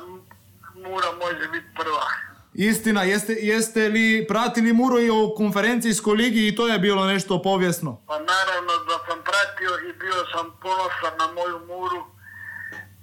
Mura 0.76 1.12
može 1.24 1.48
biti 1.48 1.68
prvak. 1.76 2.33
Istina, 2.56 3.04
jeste, 3.04 3.34
jeste 3.34 3.90
li 3.90 4.26
pratili 4.28 4.74
Muro 4.74 5.00
i 5.00 5.10
o 5.10 5.34
konferencijskoj 5.38 6.16
ligi 6.16 6.48
i 6.48 6.56
to 6.56 6.68
je 6.68 6.80
bilo 6.80 7.06
nešto 7.06 7.42
povijesno? 7.42 8.02
Pa 8.08 8.20
naravno 8.20 8.74
da 8.88 8.98
sam 9.08 9.20
pratio 9.24 9.90
i 9.90 9.94
bio 9.94 10.20
sam 10.34 10.46
ponosan 10.62 11.14
na 11.20 11.28
moju 11.34 11.60
Muru. 11.68 12.04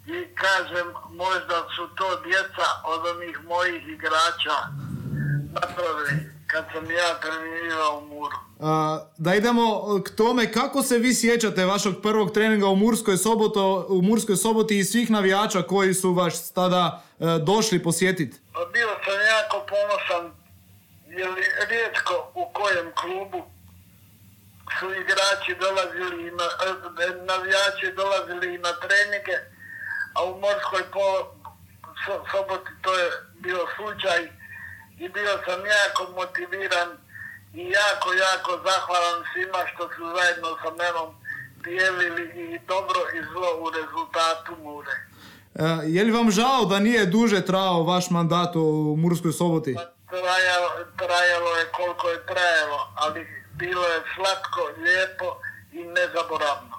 I 0.06 0.34
kažem, 0.34 0.86
možda 1.10 1.56
su 1.76 1.94
to 1.94 2.20
djeca 2.24 2.66
od 2.84 3.16
onih 3.16 3.38
mojih 3.48 3.88
igrača 3.88 4.56
napravili 5.52 6.39
kad 6.50 6.64
sam 6.72 6.90
ja 6.90 7.20
trenirao 7.20 7.98
u 7.98 8.06
Muru. 8.06 8.36
A, 8.60 9.00
da 9.18 9.34
idemo 9.34 9.64
k 10.06 10.16
tome 10.16 10.52
kako 10.52 10.82
se 10.82 10.98
vi 10.98 11.14
sjećate 11.14 11.64
vašeg 11.64 11.92
prvog 12.02 12.30
treninga 12.32 12.66
u 12.66 12.76
Murskoj, 12.76 13.16
soboto, 13.16 13.86
u 13.88 14.02
Murskoj 14.02 14.36
soboti 14.36 14.78
i 14.78 14.84
svih 14.84 15.10
navijača 15.10 15.62
koji 15.62 15.94
su 15.94 16.12
vas 16.12 16.52
tada 16.52 17.02
e, 17.20 17.24
došli 17.46 17.82
posjetiti? 17.82 18.38
Pa 18.52 18.64
bio 18.72 18.88
sam 19.04 19.18
jako 19.36 19.66
ponosan 19.72 20.32
jer 21.06 21.30
rijetko 21.68 22.14
u 22.34 22.44
kojem 22.52 22.92
klubu 23.00 23.42
su 24.78 24.86
igrači 24.86 25.52
dolazili 25.60 26.28
i 26.28 26.30
na, 26.30 26.48
e, 27.04 27.24
navijači 27.24 27.92
dolazili 27.96 28.54
i 28.54 28.58
na 28.58 28.72
treninge, 28.82 29.36
a 30.14 30.24
u 30.24 30.40
Morskoj 30.40 30.82
po, 30.92 31.06
so, 32.04 32.24
soboti 32.32 32.70
to 32.82 32.94
je 32.94 33.10
bio 33.34 33.66
slučaj 33.76 34.39
i 35.02 35.08
bio 35.08 35.34
sam 35.46 35.60
jako 35.78 36.02
motiviran 36.20 36.88
i 37.54 37.62
jako, 37.78 38.08
jako 38.26 38.50
zahvalan 38.68 39.18
svima 39.32 39.60
što 39.72 39.82
su 39.94 40.02
zajedno 40.16 40.48
sa 40.62 40.70
menom 40.82 41.08
dijelili 41.64 42.24
i 42.44 42.58
dobro 42.72 43.00
i 43.16 43.18
zlo 43.32 43.50
u 43.64 43.66
rezultatu 43.78 44.52
Mure. 44.62 44.94
E, 45.54 45.64
je 45.94 46.04
li 46.04 46.10
vam 46.10 46.30
žao 46.30 46.64
da 46.64 46.78
nije 46.78 47.06
duže 47.06 47.46
trajao 47.46 47.82
vaš 47.82 48.10
mandat 48.10 48.56
u 48.56 48.96
Murskoj 48.98 49.32
soboti? 49.32 49.76
Trajalo, 50.08 50.70
trajalo 50.96 51.50
je 51.56 51.64
koliko 51.72 52.08
je 52.08 52.26
trajalo, 52.26 52.78
ali 52.94 53.26
bilo 53.52 53.84
je 53.86 54.00
slatko, 54.14 54.60
lijepo 54.84 55.28
i 55.72 55.80
nezaboravno. 55.84 56.74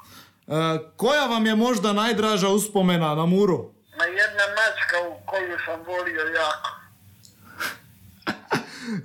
E, 0.48 0.54
koja 0.98 1.26
vam 1.26 1.46
je 1.46 1.56
možda 1.56 1.94
najdraža 1.94 2.48
uspomena 2.48 3.16
na 3.16 3.26
Muru? 3.26 3.72
Na 3.98 4.06
jedna 4.06 4.46
mačka 4.58 4.98
u 5.10 5.26
koju 5.26 5.58
sam 5.66 5.80
volio 5.84 6.22
jako. 6.22 6.81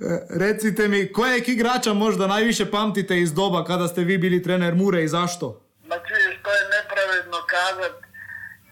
E, 0.01 0.27
Recite 0.29 0.87
mi, 0.87 1.11
kojeg 1.11 1.49
igrača 1.49 1.93
možda 1.93 2.27
najviše 2.27 2.71
pamtite 2.71 3.19
iz 3.19 3.33
doba 3.33 3.63
kada 3.65 3.87
ste 3.87 4.01
vi 4.03 4.17
bili 4.17 4.43
trener 4.43 4.75
Mure 4.75 5.03
i 5.03 5.07
zašto? 5.07 5.61
Ma 5.89 5.95
čuješ, 6.07 6.35
to 6.43 6.51
je 6.57 6.63
nepravedno 6.77 7.37
kazat 7.53 7.95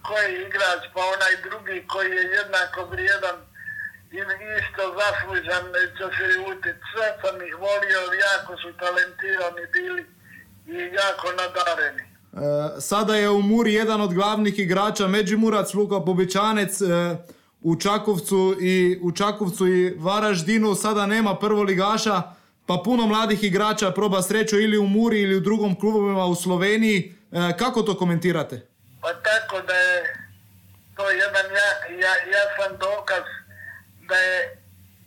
koji 0.08 0.34
igrač, 0.48 0.82
pa 0.94 1.02
onaj 1.16 1.34
drugi 1.48 1.88
koji 1.88 2.10
je 2.12 2.24
jednako 2.40 2.86
vrijedan 2.92 3.38
i 4.12 4.18
isto 4.62 4.84
zaslužan 5.00 5.64
će 5.98 6.06
se 6.18 6.26
ljutit. 6.38 6.78
Sve 6.92 7.08
sam 7.22 7.36
ih 7.48 7.56
volio, 7.66 8.02
jako 8.28 8.52
su 8.62 8.70
talentirani 8.80 9.66
bili 9.74 10.04
i 10.76 10.78
jako 11.02 11.28
nadareni. 11.42 12.04
E, 12.06 12.82
sada 12.82 13.16
je 13.16 13.30
u 13.30 13.42
Muri 13.42 13.74
jedan 13.74 14.02
od 14.02 14.14
glavnih 14.14 14.60
igrača 14.60 15.08
Međimurac, 15.08 15.74
Luka 15.74 16.00
Bobičanec, 16.00 16.82
e, 16.82 16.86
u 17.66 17.76
Čakovcu 17.76 18.58
i 18.62 19.00
u 19.02 19.12
Čakovcu 19.12 19.68
i 19.68 19.96
Varaždinu 19.98 20.76
sada 20.76 21.06
nema 21.06 21.36
prvoligaša, 21.36 22.22
pa 22.66 22.82
puno 22.84 23.08
mladih 23.08 23.44
igrača 23.44 23.92
proba 23.92 24.22
sreću 24.22 24.60
ili 24.60 24.78
u 24.78 24.88
Muri 24.88 25.22
ili 25.22 25.36
u 25.36 25.40
drugom 25.40 25.80
klubovima 25.80 26.26
u 26.26 26.36
Sloveniji. 26.36 27.16
E, 27.32 27.58
kako 27.58 27.82
to 27.82 27.98
komentirate? 27.98 28.68
Pa 29.02 29.14
tako 29.14 29.68
da 29.68 29.74
je 29.74 29.96
to 30.96 31.10
jedan 31.10 31.46
jak, 31.46 32.04
ja, 32.04 32.14
jasan 32.36 32.78
dokaz 32.80 33.24
da 34.10 34.16
je 34.16 34.58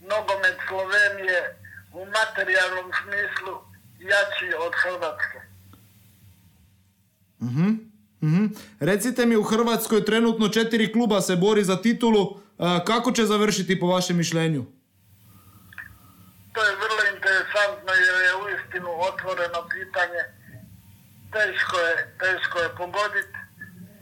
nogomet 0.00 0.56
Slovenije 0.68 1.56
u 1.92 2.06
materijalnom 2.18 2.90
smislu 3.02 3.54
jači 3.98 4.48
od 4.66 4.72
Hrvatske. 4.82 5.38
Mhm, 7.42 7.68
mhm. 8.22 8.46
Recite 8.80 9.26
mi, 9.26 9.36
u 9.36 9.42
Hrvatskoj 9.42 10.04
trenutno 10.04 10.48
četiri 10.48 10.92
kluba 10.92 11.20
se 11.20 11.36
bori 11.36 11.64
za 11.64 11.82
titulu. 11.82 12.47
Kako 12.86 13.12
će 13.12 13.24
završiti 13.24 13.80
po 13.80 13.86
vašem 13.86 14.16
mišljenju? 14.16 14.64
To 16.52 16.60
je 16.64 16.76
vrlo 16.84 17.02
interesantno 17.14 17.92
jer 17.92 18.14
je 18.26 18.32
uistinu 18.44 18.90
otvoreno 19.08 19.60
pitanje. 19.74 20.22
Teško 21.32 21.76
je, 21.86 21.94
teško 22.22 22.58
je 22.58 22.68
pogoditi, 22.76 23.36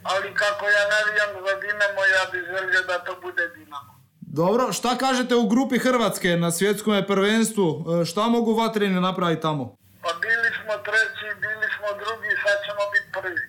ali 0.03 0.35
kako 0.35 0.65
ja 0.77 0.85
navijam 0.95 1.31
za 1.47 1.55
Dinamo, 1.61 2.01
ja 2.17 2.25
bih 2.33 2.43
želio 2.53 2.83
da 2.87 3.05
to 3.05 3.21
bude 3.23 3.49
Dinamo. 3.49 3.93
Dobro, 4.21 4.73
šta 4.73 4.99
kažete 4.99 5.35
u 5.35 5.49
grupi 5.49 5.79
Hrvatske 5.79 6.29
na 6.37 6.51
svjetskom 6.51 7.05
prvenstvu? 7.07 7.69
E, 8.03 8.05
šta 8.05 8.29
mogu 8.29 8.55
vatreni 8.55 9.01
napraviti 9.01 9.43
tamo? 9.43 9.77
Pa 10.03 10.11
bili 10.21 10.51
smo 10.61 10.75
treći, 10.87 11.27
bili 11.41 11.67
smo 11.77 11.89
drugi, 12.03 12.31
sad 12.45 12.57
ćemo 12.67 12.83
biti 12.93 13.09
prvi. 13.19 13.43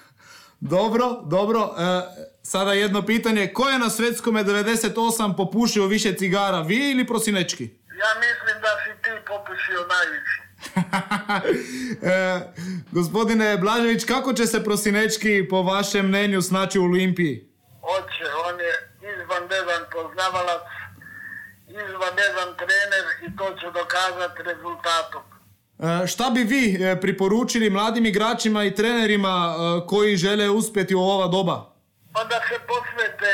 Dobro, 0.74 1.06
dobro. 1.36 1.60
E, 1.78 2.33
sada 2.44 2.72
jedno 2.72 3.02
pitanje. 3.02 3.52
Ko 3.52 3.68
je 3.68 3.78
na 3.78 3.90
svjetskome 3.90 4.44
98 4.44 5.36
popušio 5.36 5.86
više 5.86 6.14
cigara, 6.14 6.60
vi 6.60 6.90
ili 6.90 7.06
prosinečki? 7.06 7.64
Ja 8.02 8.10
mislim 8.24 8.60
da 8.64 8.68
si 8.82 9.02
ti 9.02 9.10
popušio 9.26 9.80
najviše. 9.94 10.44
e, 12.14 12.40
gospodine 12.92 13.56
Blažević, 13.56 14.04
kako 14.04 14.32
će 14.32 14.46
se 14.46 14.64
prosinečki 14.64 15.46
po 15.50 15.62
vašem 15.62 16.06
mnenju 16.06 16.42
snaći 16.42 16.78
u 16.78 16.84
Olimpiji? 16.84 17.48
Oće, 17.82 18.26
on 18.48 18.60
je 18.60 18.74
izvanredan 19.12 19.82
poznavalac, 19.92 20.62
izvanredan 21.68 22.50
trener 22.56 23.04
i 23.26 23.36
to 23.36 23.56
će 23.60 23.66
dokazati 23.66 24.42
rezultatom. 24.42 25.22
E, 25.78 26.06
šta 26.06 26.30
bi 26.30 26.44
vi 26.44 26.74
e, 26.74 27.00
priporučili 27.00 27.70
mladim 27.70 28.06
igračima 28.06 28.64
i 28.64 28.74
trenerima 28.74 29.54
e, 29.54 29.86
koji 29.86 30.16
žele 30.16 30.50
uspjeti 30.50 30.94
u 30.94 31.00
ova 31.00 31.26
doba? 31.28 31.73
Pa 32.14 32.24
da 32.24 32.38
se 32.48 32.56
posvete 32.70 33.32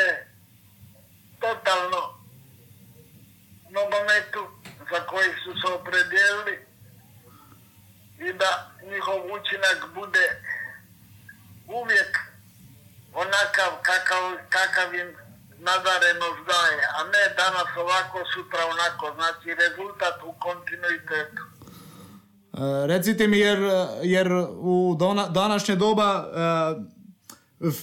totalno 1.40 2.00
nogometu 3.76 4.42
za 4.90 5.00
koji 5.10 5.30
su 5.44 5.50
se 5.60 5.66
opredijelili 5.74 6.54
i 8.18 8.32
da 8.32 8.50
njihov 8.90 9.18
učinak 9.34 9.78
bude 9.94 10.26
uvijek 11.80 12.12
onakav 13.14 13.70
kakav, 13.82 14.22
kakav 14.48 14.94
im 14.94 15.08
nadarenost 15.58 16.40
daje, 16.52 16.80
a 16.98 17.04
ne 17.04 17.24
danas 17.36 17.70
ovako, 17.76 18.18
sutra 18.34 18.60
onako. 18.74 19.14
Znači 19.14 19.48
rezultat 19.62 20.22
u 20.24 20.32
kontinuitetu. 20.38 21.42
E, 22.54 22.86
recite 22.86 23.26
mi 23.26 23.38
jer, 23.38 23.58
jer 24.02 24.28
u 24.48 24.96
dona- 24.98 25.28
današnje 25.28 25.74
doba 25.76 26.08
e, 26.24 26.99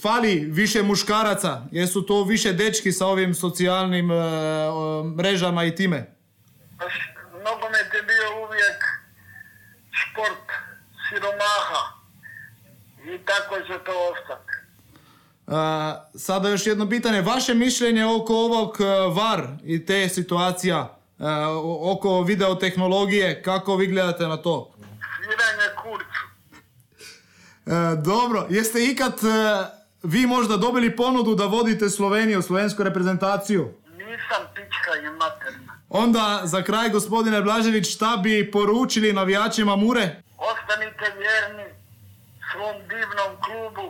fali 0.02 0.34
više 0.34 0.82
muškaraca, 0.82 1.62
jesu 1.70 2.02
to 2.02 2.24
više 2.24 2.52
dečki 2.52 2.92
sa 2.92 3.06
ovim 3.06 3.34
socijalnim 3.34 4.10
e, 4.10 4.14
mrežama 5.16 5.64
i 5.64 5.74
time? 5.74 6.16
Pa 6.78 6.84
Nogomet 7.38 7.94
je 7.94 8.02
bio 8.02 8.44
uvijek 8.46 8.84
šport 9.90 10.46
siromaha 11.08 11.82
i 13.04 13.18
tako 13.24 13.54
će 13.54 13.84
to 13.84 13.92
ostati. 14.12 14.52
E, 15.48 16.18
sada 16.18 16.48
još 16.48 16.66
jedno 16.66 16.88
pitanje, 16.88 17.20
vaše 17.20 17.54
mišljenje 17.54 18.06
oko 18.06 18.34
ovog 18.34 18.76
e, 18.80 18.84
VAR 19.14 19.46
i 19.64 19.86
te 19.86 20.08
situacija, 20.08 20.94
oko 21.80 22.22
videotehnologije, 22.22 23.42
kako 23.42 23.76
vi 23.76 23.86
gledate 23.86 24.26
na 24.26 24.36
to? 24.36 24.74
Sviranje 25.16 25.74
dobro, 28.04 28.46
jeste 28.50 28.84
ikad 28.84 29.12
uh, 29.12 29.66
vi 30.02 30.26
možda 30.26 30.56
dobili 30.56 30.96
ponudu 30.96 31.34
da 31.34 31.44
vodite 31.44 31.90
Slovenijo, 31.90 32.42
slovensku 32.42 32.82
reprezentaciju? 32.82 33.74
Nisam 33.90 34.42
pička 34.54 34.92
i 35.02 35.10
materna. 35.18 35.72
Onda 35.88 36.40
za 36.44 36.62
kraj, 36.62 36.90
gospodine 36.90 37.42
Blažević, 37.42 37.94
šta 37.94 38.16
bi 38.22 38.50
poručili 38.50 39.12
navijačima 39.12 39.76
Mure? 39.76 40.22
Ostanite 40.38 41.06
vjerni 41.18 41.64
svom 42.52 42.76
divnom 42.88 43.32
klubu 43.44 43.86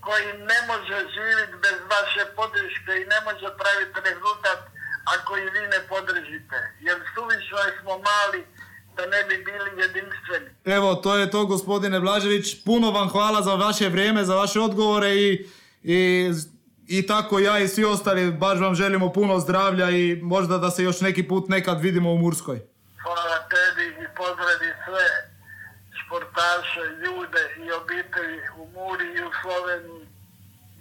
koji 0.00 0.26
ne 0.50 0.58
može 0.70 0.96
živjeti 1.16 1.56
bez 1.66 1.78
vaše 1.94 2.22
podrške 2.36 2.92
i 3.02 3.08
ne 3.12 3.18
može 3.26 3.48
praviti 3.60 3.98
rezultat 4.08 4.60
ako 5.14 5.30
i 5.36 5.50
vi 5.54 5.64
ne 5.74 5.80
podržite. 5.88 6.58
Jer 6.86 6.96
suvišno 7.14 7.58
smo 7.80 7.92
mali 8.10 8.40
da 8.98 9.06
ne 9.06 9.24
bi 9.28 9.44
bili 9.44 9.70
jedinstveni. 9.82 10.50
Evo, 10.64 10.94
to 10.94 11.16
je 11.16 11.30
to, 11.30 11.46
gospodine 11.46 12.00
Blažević. 12.00 12.64
Puno 12.64 12.90
vam 12.90 13.08
hvala 13.08 13.42
za 13.42 13.54
vaše 13.54 13.88
vrijeme, 13.88 14.24
za 14.24 14.34
vaše 14.34 14.60
odgovore 14.60 15.14
i, 15.14 15.46
i, 15.82 16.30
i 16.86 17.06
tako 17.06 17.38
ja 17.38 17.58
i 17.58 17.68
svi 17.68 17.84
ostali. 17.84 18.32
Baš 18.32 18.58
vam 18.58 18.74
želimo 18.74 19.12
puno 19.12 19.40
zdravlja 19.40 19.90
i 19.90 20.18
možda 20.22 20.58
da 20.58 20.70
se 20.70 20.82
još 20.84 21.00
neki 21.00 21.28
put 21.28 21.48
nekad 21.48 21.80
vidimo 21.80 22.12
u 22.12 22.18
Murskoj. 22.18 22.60
Hvala 23.02 23.38
tebi 23.52 23.86
i 24.04 24.06
pozdravi 24.16 24.70
sve 24.84 25.06
športaše, 26.00 26.84
ljude 27.04 27.44
i 27.64 27.72
obitelji 27.80 28.40
u 28.58 28.66
Muri 28.66 29.06
i 29.18 29.24
u 29.28 29.30
Sloveniji. 29.42 30.06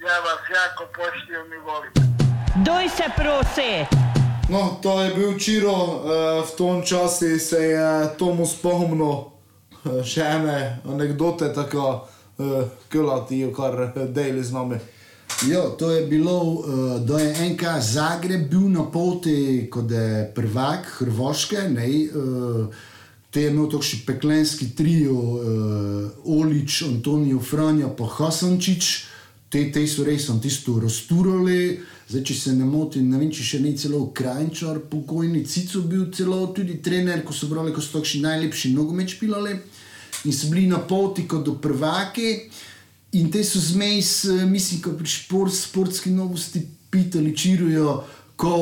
Ja 0.08 0.18
vas 0.20 0.42
jako 0.60 0.84
poštijem 0.98 1.54
i 1.54 1.58
volim. 1.58 1.92
Doj 2.66 2.90
se 2.90 3.04
prosi! 3.16 3.72
No, 4.50 4.80
to 4.82 5.02
je 5.02 5.14
bil 5.16 5.40
Čiro, 5.40 5.76
uh, 5.76 6.48
v 6.48 6.52
tom 6.58 6.84
času 6.84 7.40
se 7.40 7.64
je 7.64 8.10
tomu 8.18 8.46
spomnil 8.48 9.04
uh, 9.04 9.28
še 10.08 10.24
ene 10.24 10.80
anekdote, 10.88 11.50
tako 11.52 12.08
uh, 12.40 12.64
kulati, 12.88 13.42
kar 13.52 13.92
deli 14.08 14.40
z 14.40 14.56
nami. 14.56 14.80
Jo, 15.52 15.76
to 15.76 15.92
je 15.92 16.06
bilo, 16.08 16.40
uh, 16.40 16.64
da 17.04 17.20
je 17.20 17.50
NK 17.50 17.76
Zagreb 17.84 18.48
bil 18.48 18.72
na 18.72 18.88
poti 18.88 19.68
kot 19.68 19.92
je 19.92 20.32
prvak 20.36 20.96
Hrvaške, 21.02 21.68
ne, 21.68 21.92
uh, 22.08 22.88
te 23.28 23.44
je 23.44 23.52
imel 23.52 23.68
tako 23.68 23.84
še 23.84 24.00
peklenski 24.08 24.72
trio, 24.72 25.20
uh, 25.20 26.40
Olič, 26.40 26.86
Antonijo 26.88 27.44
Franjo, 27.44 27.92
pa 28.00 28.08
Hasančič, 28.16 28.96
te, 29.50 29.64
te 29.72 29.86
so 29.88 30.04
res 30.04 30.28
tam 30.28 30.40
tisto 30.44 30.78
rasturali, 30.82 31.80
zdaj 32.10 32.24
če 32.30 32.36
se 32.36 32.56
ne 32.56 32.68
motim, 32.68 33.08
ne 33.10 33.20
vem, 33.20 33.32
če 33.32 33.46
še 33.46 33.60
ni 33.64 33.74
celo 33.80 34.08
Krajčar, 34.16 34.82
pokojni 34.92 35.46
Cico 35.48 35.84
bil 35.88 36.10
celo 36.16 36.46
tudi 36.56 36.80
trener, 36.84 37.24
ko 37.24 37.36
so 37.36 37.50
brali, 37.52 37.74
ko 37.76 37.84
so 37.84 37.98
takšni 37.98 38.24
najlepši 38.26 38.74
nogomet 38.76 39.16
špilali 39.16 39.56
in 40.26 40.34
so 40.34 40.50
bili 40.52 40.68
na 40.68 40.82
poti 40.84 41.28
kot 41.30 41.46
do 41.46 41.56
prvake. 41.62 42.50
In 43.16 43.30
te 43.32 43.40
so 43.48 43.60
zmej, 43.64 44.02
mislim, 44.50 44.82
ko 44.84 44.92
pri 44.98 45.08
šport, 45.08 45.54
sportski 45.56 46.12
novosti 46.12 46.60
pitali, 46.92 47.32
čirujo, 47.38 48.02
ko, 48.36 48.58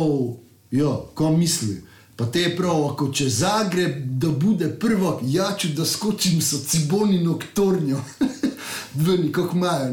jo, 0.72 0.92
ko 1.18 1.32
misli. 1.34 1.80
Pa 2.16 2.30
te 2.32 2.46
je 2.46 2.54
prav, 2.56 2.78
ako 2.92 3.10
če 3.12 3.26
Zagreb, 3.42 3.98
da 4.22 4.30
bude 4.30 4.70
prvo, 4.80 5.18
ja, 5.28 5.50
če 5.58 5.74
da 5.76 5.88
skočim 5.88 6.38
so 6.46 6.62
ciboni 6.62 7.24
noktornjo. 7.26 8.04
Dveni, 8.96 9.32
kako 9.32 9.58
imajo, 9.58 9.92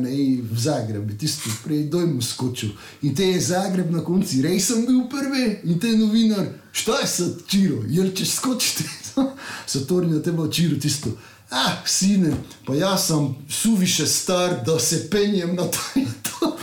v 0.51 0.59
Zagrebu, 0.59 1.17
tisto 1.19 1.51
prej 1.65 1.85
dojmo 1.91 2.23
skočil. 2.23 2.71
In 3.03 3.15
te 3.15 3.27
je 3.27 3.41
Zagreb 3.41 3.91
na 3.91 4.05
konci, 4.05 4.43
rej 4.43 4.61
sem 4.61 4.87
bil 4.87 5.09
prvi 5.11 5.59
in 5.65 5.81
te 5.81 5.91
novinar, 5.97 6.47
šta 6.73 7.01
je 7.01 7.07
sa 7.07 7.25
čiro, 7.47 7.83
jer 7.89 8.13
če 8.15 8.27
skočite, 8.27 8.85
so 9.71 9.85
tornjo 9.89 10.21
teba 10.23 10.49
čiro 10.51 10.79
tisto. 10.81 11.17
Ah, 11.55 11.83
sine, 11.87 12.33
pa 12.67 12.75
jaz 12.75 13.07
sem 13.07 13.35
suviše 13.49 14.07
star, 14.07 14.65
da 14.67 14.79
se 14.79 15.11
penjem 15.11 15.55
na 15.55 15.63
to 15.63 15.79
in 16.01 16.09
to. 16.23 16.57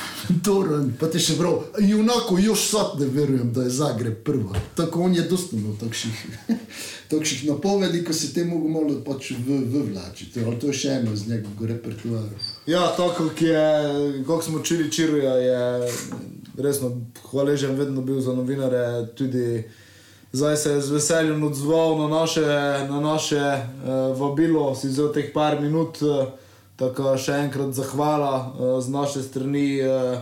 Toren, 0.44 0.92
pa 1.00 1.08
te 1.10 1.20
še 1.22 1.36
prav, 1.38 1.64
in 1.82 2.00
onako 2.00 2.38
još 2.38 2.64
sad 2.70 3.00
ne 3.00 3.06
verujem, 3.06 3.52
da 3.54 3.64
je 3.66 3.70
Zagreb 3.70 4.24
prva. 4.26 4.58
Tako 4.78 5.04
on 5.04 5.16
je 5.16 5.24
imel 5.54 5.76
takšnih, 5.80 6.26
takšnih 7.12 7.44
napovedi, 7.50 8.04
ko 8.04 8.14
se 8.14 8.34
te 8.34 8.46
mogo 8.46 8.70
malo 8.70 9.00
pač 9.06 9.32
v, 9.32 9.60
v 9.66 9.84
vlačiti, 9.92 10.42
ali 10.46 10.60
to 10.60 10.70
je 10.70 10.78
še 10.82 10.96
eno 11.00 11.14
iz 11.14 11.28
njegovega 11.28 11.74
repertoara. 11.74 12.42
Ja, 12.66 12.88
tako 12.98 13.30
kot 13.30 13.42
je, 13.42 13.66
kako 14.26 14.42
smo 14.42 14.62
učili 14.62 14.92
Čiruja, 14.92 15.34
je 15.34 15.92
resno 16.58 16.94
hvaležen 17.30 17.78
vedno 17.78 18.02
bil 18.02 18.22
za 18.22 18.34
novinare, 18.34 19.08
tudi 19.18 19.64
zdaj 20.32 20.58
se 20.58 20.70
je 20.70 20.82
z 20.82 20.90
veseljem 20.92 21.44
odzval 21.44 21.98
na 21.98 22.08
naše, 22.08 22.46
na 22.90 23.00
naše 23.00 23.42
uh, 23.42 24.20
vabilo, 24.20 24.76
si 24.76 24.88
vzel 24.88 25.14
teh 25.14 25.34
par 25.34 25.62
minut. 25.62 26.02
Uh, 26.02 26.28
Tako 26.80 27.18
še 27.20 27.36
enkrat 27.44 27.74
zahvala 27.76 28.56
uh, 28.56 28.80
z 28.80 28.88
naše 28.88 29.24
strani 29.24 29.84
uh, 29.84 30.20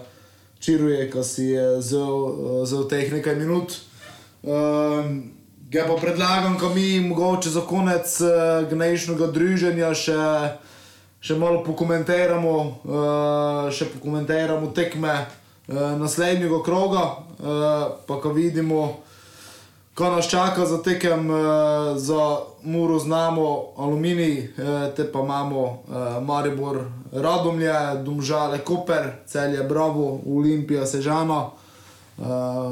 Čiruje, 0.58 1.06
ki 1.14 1.22
si 1.22 1.54
je 1.54 1.78
vzel, 1.78 2.10
uh, 2.10 2.62
vzel 2.66 2.88
teh 2.90 3.14
nekaj 3.14 3.36
minut. 3.38 3.78
Uh, 4.42 5.06
Ga 5.68 5.84
pa 5.84 5.98
predlagam, 6.00 6.56
ko 6.56 6.70
mi 6.72 6.96
mogoče 7.04 7.50
za 7.50 7.62
konec 7.68 8.08
uh, 8.24 8.64
gnejšnjega 8.72 9.28
druženja 9.36 9.92
še, 9.94 10.20
še 11.20 11.36
malo 11.36 11.60
pokomentiramo, 11.66 12.56
uh, 12.88 13.68
še 13.68 13.90
pokomentiramo 13.92 14.72
tekme 14.72 15.12
uh, 15.12 16.00
naslednjega 16.00 16.62
kroga, 16.64 17.04
uh, 17.20 18.00
pa 18.08 18.16
ko 18.24 18.32
vidimo, 18.32 19.04
ko 19.98 20.10
nas 20.10 20.30
čaka 20.30 20.66
za 20.66 20.78
tekem 20.78 21.30
uh, 21.30 21.38
za 21.98 22.38
Muro, 22.64 23.00
znamo 23.00 23.74
Aluminij, 23.78 24.38
uh, 24.40 24.96
te 24.96 25.12
pa 25.12 25.20
imamo 25.20 25.62
uh, 25.62 26.24
Maribor, 26.24 26.86
Radomlje, 27.12 27.74
Domžale, 28.06 28.60
Koper, 28.60 29.12
Celje, 29.28 29.64
Bravo, 29.64 30.22
Olimpija, 30.28 30.86
Sežana. 30.86 31.50
Uh, 32.18 32.26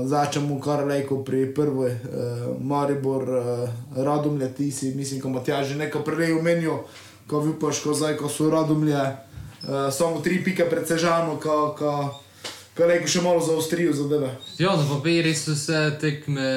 Začnemo 0.05 0.59
kar 0.59 0.85
lejko 0.85 1.23
pri 1.23 1.53
prvi, 1.53 1.89
uh, 1.91 2.61
Maribor, 2.61 3.23
uh, 3.23 3.69
Radomlje, 3.95 4.53
ti 4.53 4.71
si, 4.71 4.93
mislim, 4.95 5.21
ko 5.21 5.29
Matjaž 5.29 5.67
že 5.67 5.75
nekaj 5.75 6.03
prej 6.05 6.33
omenil, 6.33 6.77
ko 7.27 7.39
vipaš, 7.39 7.81
ko 7.83 7.93
zdaj, 7.93 8.17
ko 8.17 8.29
so 8.29 8.49
Radomlje, 8.49 9.01
uh, 9.01 9.89
samo 9.93 10.21
tri 10.21 10.43
pike 10.43 10.65
pred 10.69 10.87
Sežano, 10.87 11.37
ko, 11.41 11.73
ko, 11.77 12.09
ko 12.77 12.85
lejko 12.85 13.07
še 13.07 13.21
malo 13.21 13.41
zaostrijo 13.41 13.93
zadeve. 13.93 14.29
Ja, 14.57 14.77
na 14.77 14.85
papirju 14.89 15.33
so 15.35 15.55
se 15.55 15.97
tekme 16.01 16.49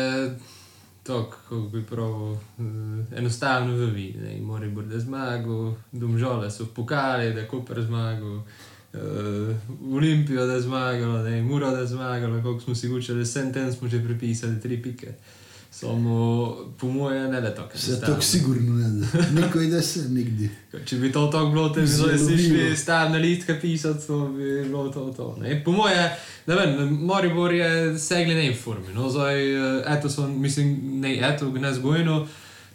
tako, 1.09 1.37
kako 1.43 1.61
bi 1.61 1.83
prav 1.87 2.11
uh, 2.11 2.39
enostavno 3.17 3.77
vidi. 3.77 4.41
Mori 4.41 4.71
bo 4.71 4.83
da 4.83 4.99
zmagal, 4.99 5.75
domžale 5.93 6.51
so 6.51 6.67
pokali, 6.75 7.33
da 7.35 7.41
je 7.41 7.49
Koper 7.49 7.83
zmagal. 7.83 8.37
Uh, 8.37 9.93
Olimpijo 9.95 10.47
da 10.47 10.53
je 10.53 10.61
zmagala, 10.61 11.23
da 11.23 11.29
je 11.29 11.43
Mura 11.43 11.71
da 11.71 11.79
je 11.79 11.87
zmagala, 11.87 12.37
kako 12.37 12.61
smo 12.61 12.75
si 12.75 12.89
vse 12.89 13.53
ten 13.53 13.73
smo 13.73 13.89
že 13.89 14.05
pripisali, 14.05 14.61
tri 14.61 14.83
pike. 14.83 15.15
Samo, 15.81 16.57
po 16.79 16.87
mojem, 16.87 17.31
ne 17.31 17.41
da 17.41 17.55
tako. 17.55 17.79
Se 17.79 18.01
tako 18.01 18.21
sigurno 18.21 18.75
ne 18.75 18.89
da, 18.89 19.41
nikoli 19.41 19.67
da 19.71 19.83
se 19.83 20.09
nikdi. 20.09 20.51
Če 20.85 20.97
bi 20.97 21.13
to 21.13 21.27
tako 21.27 21.51
bilo, 21.51 21.69
te 21.69 21.81
bi 21.81 21.87
zdaj 21.87 22.19
si 22.19 22.39
šli 22.39 22.77
stavne 22.77 23.19
listke 23.19 23.61
pisati, 23.61 24.07
to 24.07 24.29
bi 24.29 24.65
bilo 24.65 24.89
to. 24.89 25.13
to 25.17 25.37
ne? 25.41 25.63
Po 25.65 25.73
mojem, 25.73 26.11
ne 26.47 26.57
vem, 26.57 26.99
Moribor 27.07 27.55
je 27.55 27.99
segli 27.99 28.35
ne 28.35 28.51
v 28.51 28.57
formi. 28.59 28.91
No, 28.95 29.07
zdaj, 29.11 29.39
eto 29.95 30.11
so, 30.11 30.27
mislim, 30.29 30.81
ne, 31.01 31.15
eto, 31.29 31.51
ne 31.51 31.73
zgojno. 31.75 32.27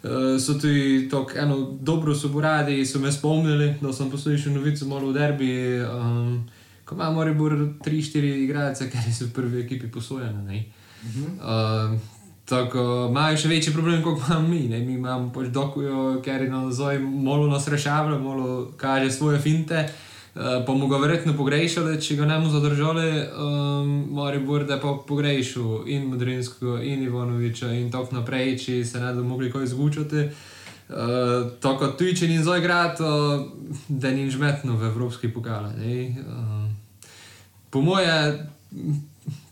Uh, 0.04 0.40
so 0.40 0.54
tudi 0.54 1.10
tako 1.12 1.32
eno 1.40 1.60
dobro 1.82 2.16
so 2.16 2.32
poradi, 2.32 2.86
so 2.86 3.00
me 3.00 3.12
spomnili, 3.12 3.74
da 3.82 3.94
sem 3.94 4.12
poslušal 4.12 4.54
novico 4.54 4.86
malo 4.86 5.12
v 5.12 5.14
derbi. 5.14 5.52
Um, 5.82 6.50
ko 6.86 6.96
ima 6.96 7.12
Moribor 7.12 7.52
3-4 7.84 8.44
igralce, 8.48 8.90
ki 8.90 9.12
so 9.12 9.26
v 9.26 9.34
prvi 9.36 9.62
ekipi 9.68 9.92
posojeni. 9.92 10.64
Uh, 11.04 12.00
tako 12.46 13.08
imajo 13.10 13.38
še 13.38 13.52
večji 13.52 13.74
problem, 13.74 14.02
kot 14.04 14.20
imamo 14.28 14.48
mi. 14.48 14.68
Ne? 14.68 14.80
Mi 14.80 14.98
imamo 14.98 15.32
pač 15.36 15.52
dokujo, 15.54 16.22
ker 16.24 16.42
je 16.44 16.50
na 16.50 16.66
zoj 16.72 17.00
malo 17.00 17.48
nas 17.48 17.68
rešavalo, 17.68 18.20
malo 18.20 18.72
kaže 18.78 19.12
svoje 19.12 19.40
finte. 19.40 19.88
Uh, 20.34 20.66
pa 20.66 20.74
mu 20.74 20.88
ga 20.90 20.98
verjetno 20.98 21.36
pogrešali, 21.38 22.00
če 22.02 22.16
ga 22.18 22.26
ne 22.26 22.40
bomo 22.42 22.50
zadržali, 22.50 23.10
um, 23.38 23.90
mora 24.18 24.40
biti, 24.42 24.66
da 24.66 24.80
pa 24.82 24.96
pogrešal 25.08 25.84
in 25.86 26.08
Modrinsko, 26.10 26.80
in 26.82 27.04
Ivanoviča, 27.06 27.70
in 27.78 27.92
tako 27.94 28.18
naprej, 28.18 28.56
če 28.58 28.80
se 28.86 29.00
ne 29.00 29.12
bomo 29.14 29.36
mogli 29.36 29.52
kaj 29.54 29.68
izgučati. 29.70 30.26
Uh, 30.90 31.54
tako 31.62 31.92
tudi, 31.94 32.16
če 32.18 32.32
ni 32.32 32.40
zdaj 32.42 32.64
igrati, 32.64 33.06
uh, 33.06 33.46
da 33.88 34.10
ni 34.10 34.26
žmetno 34.30 34.74
v 34.82 34.90
evropski 34.90 35.30
pokale. 35.30 35.70
Uh, 35.78 36.66
po 37.70 37.86
moje, 37.86 38.18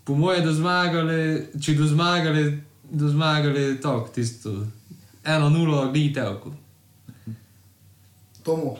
po 0.03 0.17
moje, 0.17 0.41
da 0.41 0.53
zmagali, 0.53 1.21
če 1.61 1.77
do 1.77 1.85
zmagali, 1.93 2.57
do 2.91 3.09
zmagali 3.09 3.81
tako, 3.81 4.09
tisto 4.15 4.67
eno 5.23 5.49
nulo, 5.49 5.91
glitevko. 5.91 6.53
Tomu. 8.43 8.75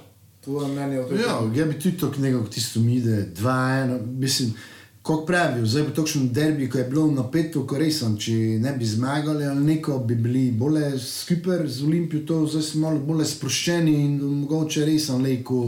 To 0.45 0.61
je 0.63 0.67
meni 0.73 0.97
od 0.97 1.09
tega. 1.09 1.21
Ja, 1.21 1.39
ja 1.55 1.65
bi 1.65 1.79
tudi 1.79 1.97
tako 1.97 2.21
nekako 2.21 2.47
tisto 2.47 2.79
mide, 2.79 3.25
dva, 3.35 3.81
ena, 3.83 3.99
mislim, 4.05 4.53
Kot 5.01 5.27
pravijo, 5.27 5.65
zdaj 5.65 5.83
pa 5.83 5.89
točno 5.89 6.25
derbi, 6.25 6.69
ko 6.69 6.77
je 6.77 6.83
bilo 6.83 7.11
napeto, 7.11 7.63
ko 7.67 7.77
res 7.77 7.99
sem, 7.99 8.17
če 8.21 8.33
ne 8.61 8.73
bi 8.77 8.85
zmagali 8.85 9.47
ali 9.49 9.63
neko, 9.65 9.97
bi 10.05 10.15
bili 10.15 10.43
bolj 10.51 10.99
skupaj 11.01 11.65
z 11.67 11.85
Olimpijo, 11.87 12.21
to 12.25 12.45
zdaj 12.45 12.63
smo 12.67 12.81
malo 12.81 12.99
bolj 13.07 13.25
sproščeni 13.31 13.95
in 14.03 14.19
mogoče 14.43 14.85
res 14.85 15.07
sem 15.09 15.23
lejko 15.25 15.61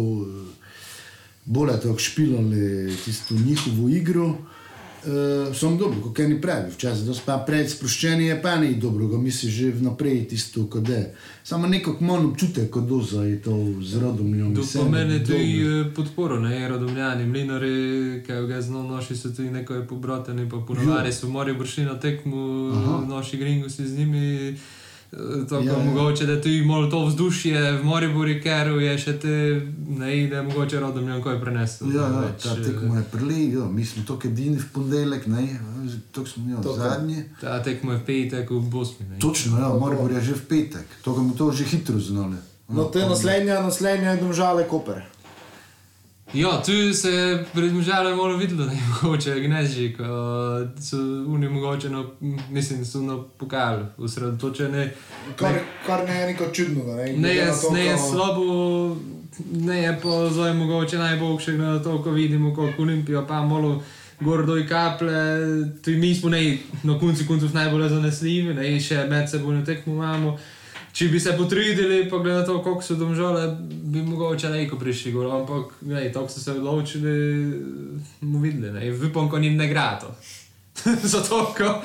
bolj 1.45 1.73
tako 1.81 1.97
špilali 1.97 2.93
tisto 3.05 3.33
njihovo 3.33 3.89
igro. 3.89 4.27
Uh, 5.05 5.55
Som 5.55 5.77
dobro, 5.77 6.01
kot 6.01 6.19
eni 6.19 6.41
pravi, 6.41 6.71
včasih 6.71 7.05
da 7.05 7.13
pa 7.25 7.37
pred 7.47 7.69
sproščeni 7.69 8.25
je 8.25 8.41
pa 8.41 8.55
ni 8.55 8.75
dobro, 8.79 9.07
ga 9.07 9.17
misli 9.17 9.49
že 9.51 9.71
vnaprej 9.71 10.27
tisto, 10.31 10.63
kot 10.71 10.89
je. 10.89 11.01
Samo 11.43 11.67
neko 11.67 11.97
manj 11.99 12.29
občutek, 12.29 12.69
kot 12.71 12.87
doza 12.87 13.23
je 13.23 13.41
to 13.41 13.57
z 13.81 13.99
rodom. 13.99 14.31
Tu 14.55 14.63
pomeni 14.73 15.19
tudi 15.25 15.59
eh, 15.59 15.91
podporo, 15.95 16.39
ne, 16.39 16.67
rodomljani, 16.69 17.25
mlinari, 17.25 18.23
ki 18.23 18.39
ga 18.47 18.61
znamo 18.61 18.95
noši, 18.95 19.15
so 19.15 19.33
tudi 19.35 19.51
neko 19.51 19.73
je 19.73 19.87
pobrateni, 19.87 20.47
pa 20.49 20.63
ponovadi 20.67 21.11
so 21.11 21.27
morali 21.27 21.57
bršiti 21.57 21.85
na 21.85 21.99
tekmu, 21.99 22.71
noši 23.07 23.37
gringo 23.37 23.69
si 23.69 23.87
z 23.87 23.97
njimi. 23.97 24.55
Eh, 25.13 25.45
Tako 25.49 25.63
Ja, 25.63 25.73
ja, 25.73 25.83
mogoče, 25.85 26.25
da 26.25 26.41
tudi 26.41 26.65
malo 26.65 26.87
to 26.87 27.05
vzdušje 27.05 27.71
v 27.71 27.83
Moriburi, 27.83 28.41
ker 28.41 28.67
je 28.81 28.97
še 28.97 29.13
te, 29.19 29.35
ne, 29.87 30.11
da 30.27 30.41
je 30.41 30.43
mogoče 30.49 30.79
rodomljan 30.79 31.21
kaj 31.23 31.39
prenesel. 31.41 31.91
Ja, 31.93 32.01
ja, 32.01 32.23
več, 32.25 32.43
ta 32.43 32.55
eh, 32.57 32.63
tekmo 32.63 32.97
je 32.97 33.03
prili, 33.11 33.53
ja, 33.53 33.65
mi 33.65 33.85
smo 33.85 34.03
to 34.07 34.19
edini 34.25 34.57
v 34.57 34.69
ponedeljek, 34.73 35.27
ne, 35.27 35.45
to 36.11 36.25
smo 36.25 36.49
jo, 36.49 36.75
zadnji. 36.77 37.23
Ta 37.41 37.61
tekmo 37.63 37.93
je 37.93 38.01
petek 38.05 38.51
v 38.51 38.63
Bosni. 38.69 39.05
ne. 39.09 39.19
Točno, 39.19 39.59
ja, 39.59 39.69
Maribor 39.79 40.11
je 40.11 40.21
že 40.21 40.39
v 40.41 40.47
petek, 40.49 40.97
to 41.03 41.13
ga 41.13 41.21
bomo 41.21 41.37
to 41.37 41.51
že 41.51 41.69
hitro 41.69 41.99
znali. 41.99 42.37
No, 42.73 42.83
to 42.83 42.99
je 42.99 43.05
naslednja, 43.05 43.61
naslednja 43.61 44.11
je 44.11 44.21
domžale 44.23 44.63
Koper. 44.63 45.03
Ja, 46.33 46.61
tu 46.65 46.93
se 46.93 47.09
je 47.09 47.45
pred 47.53 47.73
možalom 47.73 48.17
malo 48.17 48.37
videlo, 48.37 48.65
da 48.65 48.71
je 48.71 48.79
mogoče 49.01 49.39
so 50.81 50.97
oni 51.27 51.49
mogoče, 51.49 51.89
no, 51.89 52.11
mislim, 52.49 52.85
so 52.85 53.01
na 53.01 53.23
pokal 53.37 53.79
usredotočeni. 53.97 54.89
Kar, 55.35 55.53
kar 55.85 56.07
ne 56.07 56.19
je 56.19 56.27
neko 56.27 56.45
čudno. 56.53 56.83
Ne, 56.83 57.03
Ne 57.03 57.13
Glede 57.17 57.33
je, 57.33 57.51
to, 57.61 57.73
ne 57.73 57.85
je 57.85 57.97
slabo, 57.97 58.97
ne 59.51 59.77
je 59.83 59.99
pa 60.03 60.29
zdaj 60.29 60.53
mogoče 60.53 60.97
najboljše 60.97 61.51
na 61.51 61.83
to, 61.83 62.03
ko 62.03 62.11
vidimo, 62.11 62.55
kako 62.55 62.81
Olimpijo 62.81 63.25
pa 63.27 63.41
malo 63.41 63.83
gor 64.19 64.45
doj 64.45 64.67
kaple. 64.67 65.13
Tudi 65.83 65.97
mi 65.97 66.15
smo 66.15 66.29
ne, 66.29 66.57
na 66.83 66.99
koncu 66.99 67.23
koncev 67.27 67.49
najbolj 67.53 67.89
zanesljivi, 67.89 68.53
ne 68.53 68.79
še 68.79 69.05
med 69.09 69.29
seboj 69.29 69.65
tekmo 69.65 69.93
imamo. 69.93 70.37
Če 70.93 71.07
bi 71.09 71.19
se 71.19 71.31
potrudili, 71.37 72.03
pa 72.09 72.19
glede 72.21 72.39
na 72.39 72.45
to, 72.45 72.59
koliko 72.63 72.81
so 72.85 72.95
domžale, 72.95 73.47
bi 73.65 74.01
mogoče 74.05 74.49
neko 74.49 74.77
prišli 74.77 75.11
gor, 75.11 75.25
ampak 75.33 75.71
ne, 75.81 76.11
tako 76.13 76.29
so 76.29 76.39
se 76.39 76.51
odločili, 76.51 77.13
bomo 78.21 78.39
videli, 78.43 78.69
ne, 78.71 78.91
vipom, 78.91 79.29
ko 79.29 79.39
njim 79.39 79.57
ne 79.57 79.67
gre 79.67 79.87
to. 80.01 80.11
Zato, 81.13 81.53
ko 81.57 81.81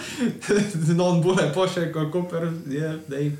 non 0.95 1.23
bolje 1.23 1.49
pošle, 1.55 1.89
kot 1.93 2.13
Koper 2.13 2.51
je, 2.69 2.93
dej, 3.09 3.31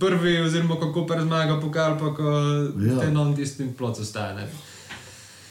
prvi, 0.00 0.40
oziroma 0.44 0.76
ko 0.76 0.92
Koper 0.92 1.22
zmaga 1.24 1.56
pokal, 1.60 1.96
pa 1.98 2.12
ko 2.14 2.32
Ja. 2.76 3.00
te 3.00 3.10
non 3.10 3.32
tistim 3.36 3.72
plot 3.78 4.00
ostane. 4.04 4.44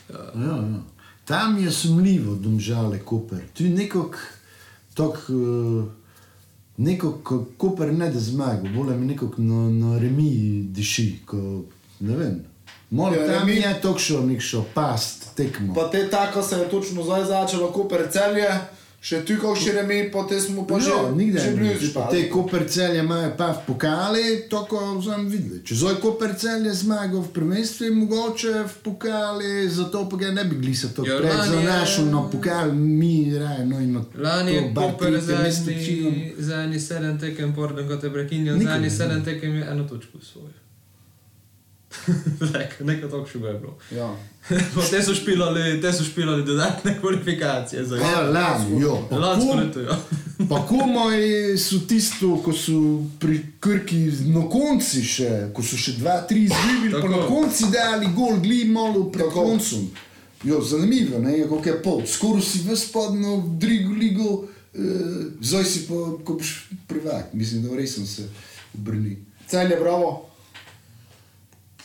Ja, 0.10 0.30
ja. 0.36 0.58
Tam 1.26 1.58
je 1.58 1.72
sumljivo, 1.72 2.36
domžale, 2.36 2.99
Koper. 2.99 3.39
Tu 3.58 3.64
je 3.64 3.70
nekako, 3.70 4.18
tako, 4.93 5.34
uh, 5.34 5.86
nekako, 6.78 7.19
ko 7.19 7.45
Koper 7.57 7.93
ne 7.93 8.09
da 8.09 8.19
zmaga, 8.19 8.69
bolj 8.69 8.95
mi 8.95 9.05
nekako 9.05 9.41
na, 9.41 9.53
na 9.71 9.99
remi 9.99 10.30
diši, 10.63 11.19
ko, 11.25 11.38
ne 11.99 12.15
vem. 12.15 12.43
Malo 12.89 13.15
Ja, 13.15 13.28
tam 13.30 13.47
remi- 13.47 13.55
je 13.57 13.82
to 13.82 13.97
šel, 13.97 14.28
nek 14.28 14.41
šel 14.41 14.63
past, 14.73 15.36
tekmo. 15.36 15.73
Pa 15.73 15.89
te 15.89 16.09
tako 16.09 16.41
se 16.41 16.55
je 16.55 16.69
točno 16.69 17.03
zdaj 17.03 17.25
začelo, 17.25 17.71
Koper 17.71 18.07
celje, 18.11 18.49
še 19.08 19.22
tu 19.22 19.36
kako 19.36 19.55
še 19.55 19.72
remi, 19.74 20.12
potem 20.12 20.39
smo 20.39 20.64
pa 20.64 20.76
že, 20.78 20.89
Ja, 20.89 21.12
nikdar 21.12 21.41
že 21.41 21.51
ne 21.53 21.62
vidiš, 21.64 21.93
pa 21.93 22.08
Te 22.08 22.28
kopercelje 22.28 22.99
imajo 22.99 23.32
pa 23.38 23.47
v 23.49 23.62
pokali, 23.68 24.24
tako 24.49 24.82
sem 25.01 25.28
videl. 25.28 25.62
Če 25.64 25.76
zdaj 25.76 25.95
kopercelje 25.97 26.74
zmaga 26.76 27.18
v 27.18 27.30
prvenstvu, 27.30 27.86
je 27.86 27.91
mogoče 27.93 28.53
v 28.66 28.76
pokali, 28.84 29.51
zato 29.70 30.03
pa 30.05 30.18
ga 30.18 30.32
ne 30.32 30.43
bi 30.43 30.55
glisa 30.58 30.88
to 30.89 31.05
Ja, 31.05 31.18
pred 31.18 31.32
lani 31.32 31.55
je- 31.55 31.64
zanašal 31.64 32.05
na 32.08 32.22
pokal, 32.28 32.68
mi 32.74 33.14
raje, 33.34 33.66
no 33.66 33.80
in 33.80 33.93
na 33.93 34.01
Lani 34.18 34.51
je 34.51 34.62
to 34.68 34.82
Koper 34.82 35.14
činom. 35.78 36.14
za 36.39 36.55
eni 36.60 36.80
sedem 36.82 37.16
tekem, 37.18 37.55
porden, 37.55 37.88
ko 37.88 37.95
te 37.95 38.10
prekinja, 38.10 38.53
Nikoli 38.53 38.66
za 38.66 38.76
eni 38.76 38.89
sedem 38.91 39.24
tekem 39.24 39.55
je 39.55 39.64
eno 39.66 39.84
točko 39.86 40.20
svojo. 40.22 40.66
Nekaj 42.88 43.10
tako 43.10 43.26
še 43.26 43.40
je 43.40 43.60
bilo. 43.60 43.78
Ja. 43.92 44.10
Te 44.92 45.02
so 45.04 45.16
špilali, 45.16 45.82
te 45.82 45.92
so 45.94 46.04
špilali 46.04 46.44
dodatne 46.44 46.96
kvalifikacije 47.02 47.86
za 47.86 47.98
Ja, 47.98 48.22
lani, 48.22 48.82
jo. 48.82 49.08
Pa 49.10 49.18
Lansko 49.18 49.56
leto, 49.56 49.82
ja. 49.82 49.98
Pa 50.50 50.62
komaj 50.70 51.20
so 51.58 51.80
tisto, 51.88 52.38
ko 52.44 52.54
so 52.54 53.04
pri 53.20 53.40
Krki 53.60 54.06
na 54.32 54.46
konci 54.52 55.04
še, 55.04 55.32
ko 55.54 55.64
so 55.66 55.80
še 55.80 55.98
dva, 55.98 56.22
tri 56.30 56.46
izgubili, 56.48 56.94
pa 56.94 57.10
na 57.12 57.24
konci 57.28 57.72
dali 57.74 58.12
gol, 58.16 58.38
gli 58.44 58.64
malo 58.72 59.08
pred 59.12 59.34
koncem. 59.34 59.90
Jo, 60.46 60.62
zanimivo, 60.62 61.20
ne, 61.20 61.40
je, 61.40 61.50
kako 61.50 61.70
je 61.70 61.78
pol. 61.84 62.06
Skoraj 62.06 62.46
si 62.46 62.62
ves 62.68 62.86
padno 62.94 63.40
v 63.42 63.58
drugo 63.60 63.98
ligo, 63.98 64.30
eh, 64.78 65.34
zdaj 65.42 65.66
si 65.66 65.88
pa, 65.90 66.04
ko 66.24 66.38
boš 66.38 66.54
prvak, 66.88 67.34
mislim, 67.34 67.66
da 67.66 67.76
res 67.76 67.98
sem 67.98 68.06
se 68.08 68.30
obrnil. 68.78 69.18
Celje, 69.50 69.80
bravo. 69.82 70.30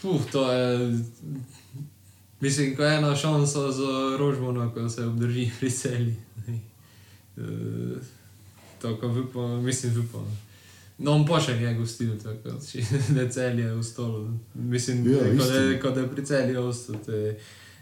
Puh, 0.03 0.21
to 0.33 0.53
je. 0.53 0.99
Mislim, 2.41 2.77
ko 2.77 2.83
je 2.83 2.97
ena 2.97 3.17
šansa 3.17 3.73
za 3.73 4.17
Rožmona, 4.19 4.71
ko 4.75 4.89
se 4.89 5.05
obdrži 5.05 5.51
pri 5.61 5.71
celi. 5.71 6.17
Uh, 7.37 7.45
tako 8.83 9.07
upam, 9.07 9.65
mislim, 9.65 10.09
upam. 10.09 10.39
No, 10.99 11.13
on 11.13 11.27
pa 11.27 11.41
še 11.41 11.57
nije 11.57 11.75
gostil, 11.75 12.11
tako 12.23 12.57
če 12.67 12.83
ne 13.17 13.29
celje 13.31 13.71
v 13.75 13.83
stolu. 13.83 14.29
Mislim, 14.55 15.07
Ja, 15.07 15.19
ja, 15.19 15.39
ko, 15.39 15.45
da, 15.45 15.61
istina. 15.61 15.81
ko 15.83 15.91
da 15.91 16.09
pri 16.09 16.27
celi 16.27 16.57
ostati. 16.57 17.23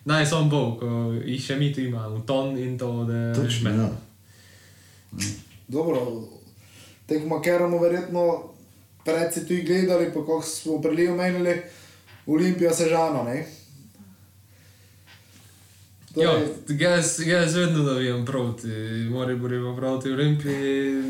Naj 0.05 0.27
sem 0.27 0.49
bol, 0.49 0.77
ko 0.81 0.87
jih 1.25 1.43
še 1.45 1.57
mi 1.57 1.73
tu 1.75 1.81
imamo, 1.81 2.23
ton 2.27 2.55
in 2.59 2.79
to, 2.79 3.05
da 3.05 3.35
Točno, 3.37 3.71
ja. 3.71 3.89
Dobro, 5.69 6.29
tekmo 7.07 7.41
Keramo 7.43 7.79
verjetno 7.79 8.23
pred 9.05 9.35
si 9.35 9.47
tu 9.49 9.55
gledali, 9.67 10.07
pa 10.15 10.21
kako 10.21 10.43
smo 10.43 10.81
prili 10.83 11.09
omenili, 11.09 11.57
Olimpija 12.27 12.75
Sežana, 12.75 13.23
ne? 13.23 13.47
Ja, 16.17 16.31
Torej, 16.31 16.49
jaz, 16.81 17.21
jaz 17.27 17.55
vedno 17.55 17.83
navijam 17.83 18.27
proti, 18.27 18.69
mora 19.11 19.35
biti 19.35 19.55
proti 19.77 20.11
Olimpiji. 20.11 21.03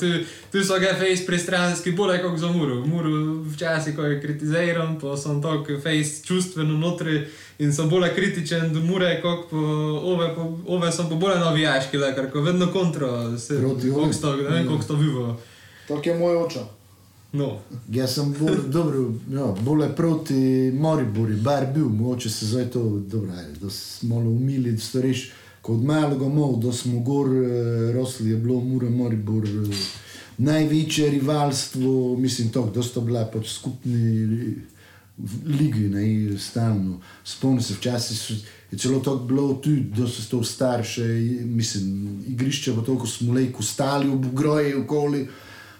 Tu, 0.00 0.06
tu 0.52 0.64
so 0.64 0.78
ga 0.78 0.92
face 0.98 1.26
pristranski, 1.26 1.92
bolj 1.92 2.22
kot 2.22 2.38
za 2.38 2.46
Muro. 2.52 2.74
Muro 2.86 3.08
včasih, 3.44 3.96
ko 3.96 4.02
je 4.02 4.20
kritiziran, 4.20 4.98
pa 5.00 5.16
sem 5.16 5.42
tako 5.42 5.80
face 5.82 6.24
čustveno 6.24 6.76
notri 6.78 7.26
in 7.58 7.72
sem 7.72 7.88
bolj 7.88 8.14
kritičen 8.14 8.74
do 8.74 8.80
Mure, 8.80 9.20
kot 9.22 9.50
pa 9.50 9.56
ove, 9.56 10.34
pa, 10.36 10.42
ove 10.66 10.92
sem 10.92 11.08
pa 11.08 11.14
bolj 11.14 11.38
navijaški, 11.38 11.96
ker 12.14 12.30
ko 12.32 12.40
vedno 12.40 12.68
kontra, 12.72 13.38
se 13.38 13.56
Proti 13.58 13.88
sto, 14.12 14.36
ne 14.36 14.42
vem, 14.42 14.62
Ja. 14.62 14.66
koliko 14.66 14.82
sto 14.84 14.94
vivo. 14.94 15.40
tako 15.88 16.08
je 16.08 16.18
moj 16.18 16.36
oče. 16.36 16.77
No, 17.32 17.58
Jaz 17.92 18.14
sem 18.14 18.30
bolj, 18.38 18.62
dobro, 18.72 19.12
ja, 19.32 19.46
bolj 19.60 19.88
proti 19.96 20.72
Moribori, 20.74 21.34
bar 21.34 21.66
bil, 21.74 21.88
mogoče 21.88 22.30
se 22.30 22.46
zdaj 22.46 22.70
to, 22.70 22.82
dobro, 22.98 23.32
ajde, 23.32 23.58
da 23.60 23.70
smo 23.70 24.14
malo 24.14 24.30
umili, 24.30 24.72
da 24.72 24.80
ste 24.80 25.02
reš, 25.02 25.30
kot 25.62 25.82
malega 25.84 26.28
mol, 26.28 26.56
da 26.56 26.72
smo 26.72 27.00
gor 27.00 27.28
eh, 27.28 27.92
rosli, 27.92 28.30
je 28.30 28.36
bilo 28.36 28.60
Mura 28.60 28.90
Moribor 28.90 29.44
eh, 29.44 29.82
največje 30.38 31.10
rivalstvo, 31.10 32.16
mislim, 32.16 32.48
to, 32.48 32.70
da 32.74 32.82
sta 32.82 33.00
bila 33.00 33.26
pač 33.32 33.52
skupni 33.52 34.54
ligi, 35.46 35.88
ne, 35.88 36.38
stalno. 36.38 37.00
Spomnim 37.24 37.62
se, 37.62 37.74
včasih 37.74 38.18
so, 38.18 38.34
je 38.70 38.78
celo 38.78 39.00
tako 39.00 39.16
bilo 39.28 39.54
tudi, 39.54 39.90
da 39.96 40.06
so 40.08 40.24
to 40.30 40.44
starše, 40.44 41.04
mislim, 41.44 42.22
igrišče 42.28 42.74
pa 42.74 42.82
toliko 42.82 43.06
smo 43.06 43.34
lejko 43.34 43.62
stali 43.62 44.08
v 44.08 44.32
groji 44.32 44.74
okoli, 44.74 45.26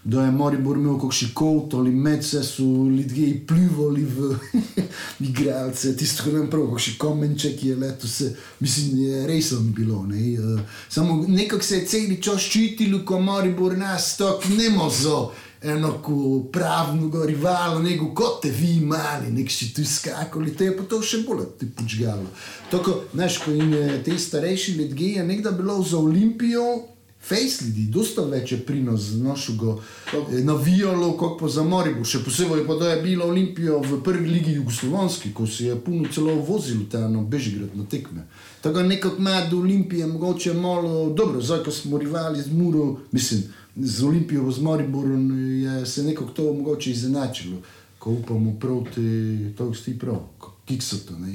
da 0.09 0.22
je 0.24 0.30
Moribor 0.30 0.76
imel 0.76 0.96
kakšen 1.00 1.28
kot 1.34 1.74
ali 1.74 1.90
med 1.90 2.24
se 2.24 2.42
so 2.42 2.62
ljudje 2.62 3.46
pljuvali 3.46 4.04
v 4.04 4.36
igralce, 5.28 5.96
tisto, 5.96 6.24
ko 6.24 6.32
nam 6.32 6.46
prav, 6.50 6.70
kakšen 6.72 6.94
komenček 6.98 7.64
je 7.64 7.76
leto 7.76 8.09
se, 8.09 8.30
mislim, 8.61 8.98
je 8.98 9.26
resno 9.26 9.61
bilo, 9.61 10.06
ne. 10.06 10.32
eh, 10.32 10.64
Samo 10.88 11.24
nekako 11.28 11.62
se 11.62 11.76
je 11.76 11.86
celi 11.86 12.22
čas 12.22 12.40
ščitilo, 12.40 13.04
ko 13.04 13.20
Moribor 13.20 13.76
nas 13.78 14.16
tako 14.16 14.48
ne 14.56 14.70
mozo 14.70 15.30
enako 15.62 16.44
pravnega 16.52 17.26
rivala, 17.26 17.82
nego 17.82 18.14
kot 18.14 18.42
te 18.42 18.50
vi 18.50 18.80
mali, 18.80 19.32
nek 19.32 19.50
si 19.50 19.74
tu 19.74 19.84
skakali, 19.84 20.56
te 20.56 20.70
je 20.70 20.76
pa 20.76 20.88
to 20.88 21.02
še 21.02 21.24
bolj 21.26 21.50
ti 21.59 21.68
počgalo. 21.68 22.30
Tako, 22.70 23.02
znaš, 23.12 23.42
ko 23.44 23.52
in 23.52 23.74
eh, 23.74 23.98
te 24.04 24.16
starejši 24.18 24.78
ljudje 24.78 25.18
je 25.18 25.32
nekdaj 25.34 25.52
bilo 25.52 25.82
za 25.82 25.98
Olimpijo 25.98 26.97
Ljudi, 27.29 27.87
dosta 27.93 28.23
več 28.25 28.53
je 28.53 28.59
prinos 28.64 29.11
našega 29.21 29.75
eh, 30.14 30.39
navijalo, 30.45 31.12
kot 31.12 31.37
pa 31.41 31.49
za 31.49 31.62
Maribor. 31.62 32.07
Še 32.07 32.23
posebej 32.25 32.64
pa 32.66 32.79
da 32.81 32.93
je 32.95 33.03
bila 33.03 33.27
Olimpija 33.27 33.77
v 33.85 33.99
prvi 34.05 34.29
ligi 34.29 34.55
Jugoslovanski, 34.57 35.35
ko 35.35 35.47
se 35.47 35.66
je 35.66 35.77
puno 35.77 36.09
celo 36.14 36.39
vozil 36.41 36.87
ta 36.91 37.03
na 37.09 37.21
Bežigrad 37.21 37.77
na 37.77 37.85
tekme. 37.85 38.25
Tako 38.62 38.83
nekako 38.83 39.21
ima 39.21 39.43
do 39.51 39.59
Olimpije 39.59 40.07
mogoče 40.07 40.55
malo 40.55 41.11
dobro, 41.11 41.43
zdaj 41.43 41.64
ko 41.64 41.71
smo 41.71 41.99
rivali 41.99 42.43
z 42.43 42.53
Muro, 42.53 42.97
mislim, 43.12 43.45
z 43.77 44.05
Olimpijo 44.05 44.51
z 44.51 44.62
Mariborom 44.62 45.29
je 45.62 45.87
se 45.87 46.03
nekako 46.03 46.31
to 46.31 46.53
mogoče 46.53 46.91
izenačilo, 46.91 47.61
ko 47.99 48.11
upamo 48.11 48.57
proti, 48.61 49.53
to 49.59 49.75
sti 49.75 49.99
prav, 49.99 50.23
kiksoto, 50.64 51.19
ne. 51.19 51.35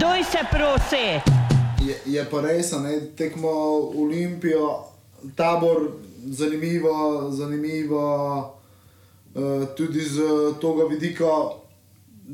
Doj 0.00 0.24
se 0.24 0.42
prosi! 0.50 1.06
Je, 1.86 1.96
je 2.06 2.24
pa 2.30 2.40
res, 2.40 2.72
a 2.72 2.78
ne 2.82 3.00
tekmo 3.16 3.50
Olimpijo, 3.96 4.91
tabor, 5.36 5.90
zanimivo, 6.26 7.28
zanimivo 7.30 8.04
uh, 9.34 9.66
tudi 9.76 10.00
z 10.00 10.18
tega 10.60 10.84
vidika. 10.90 11.32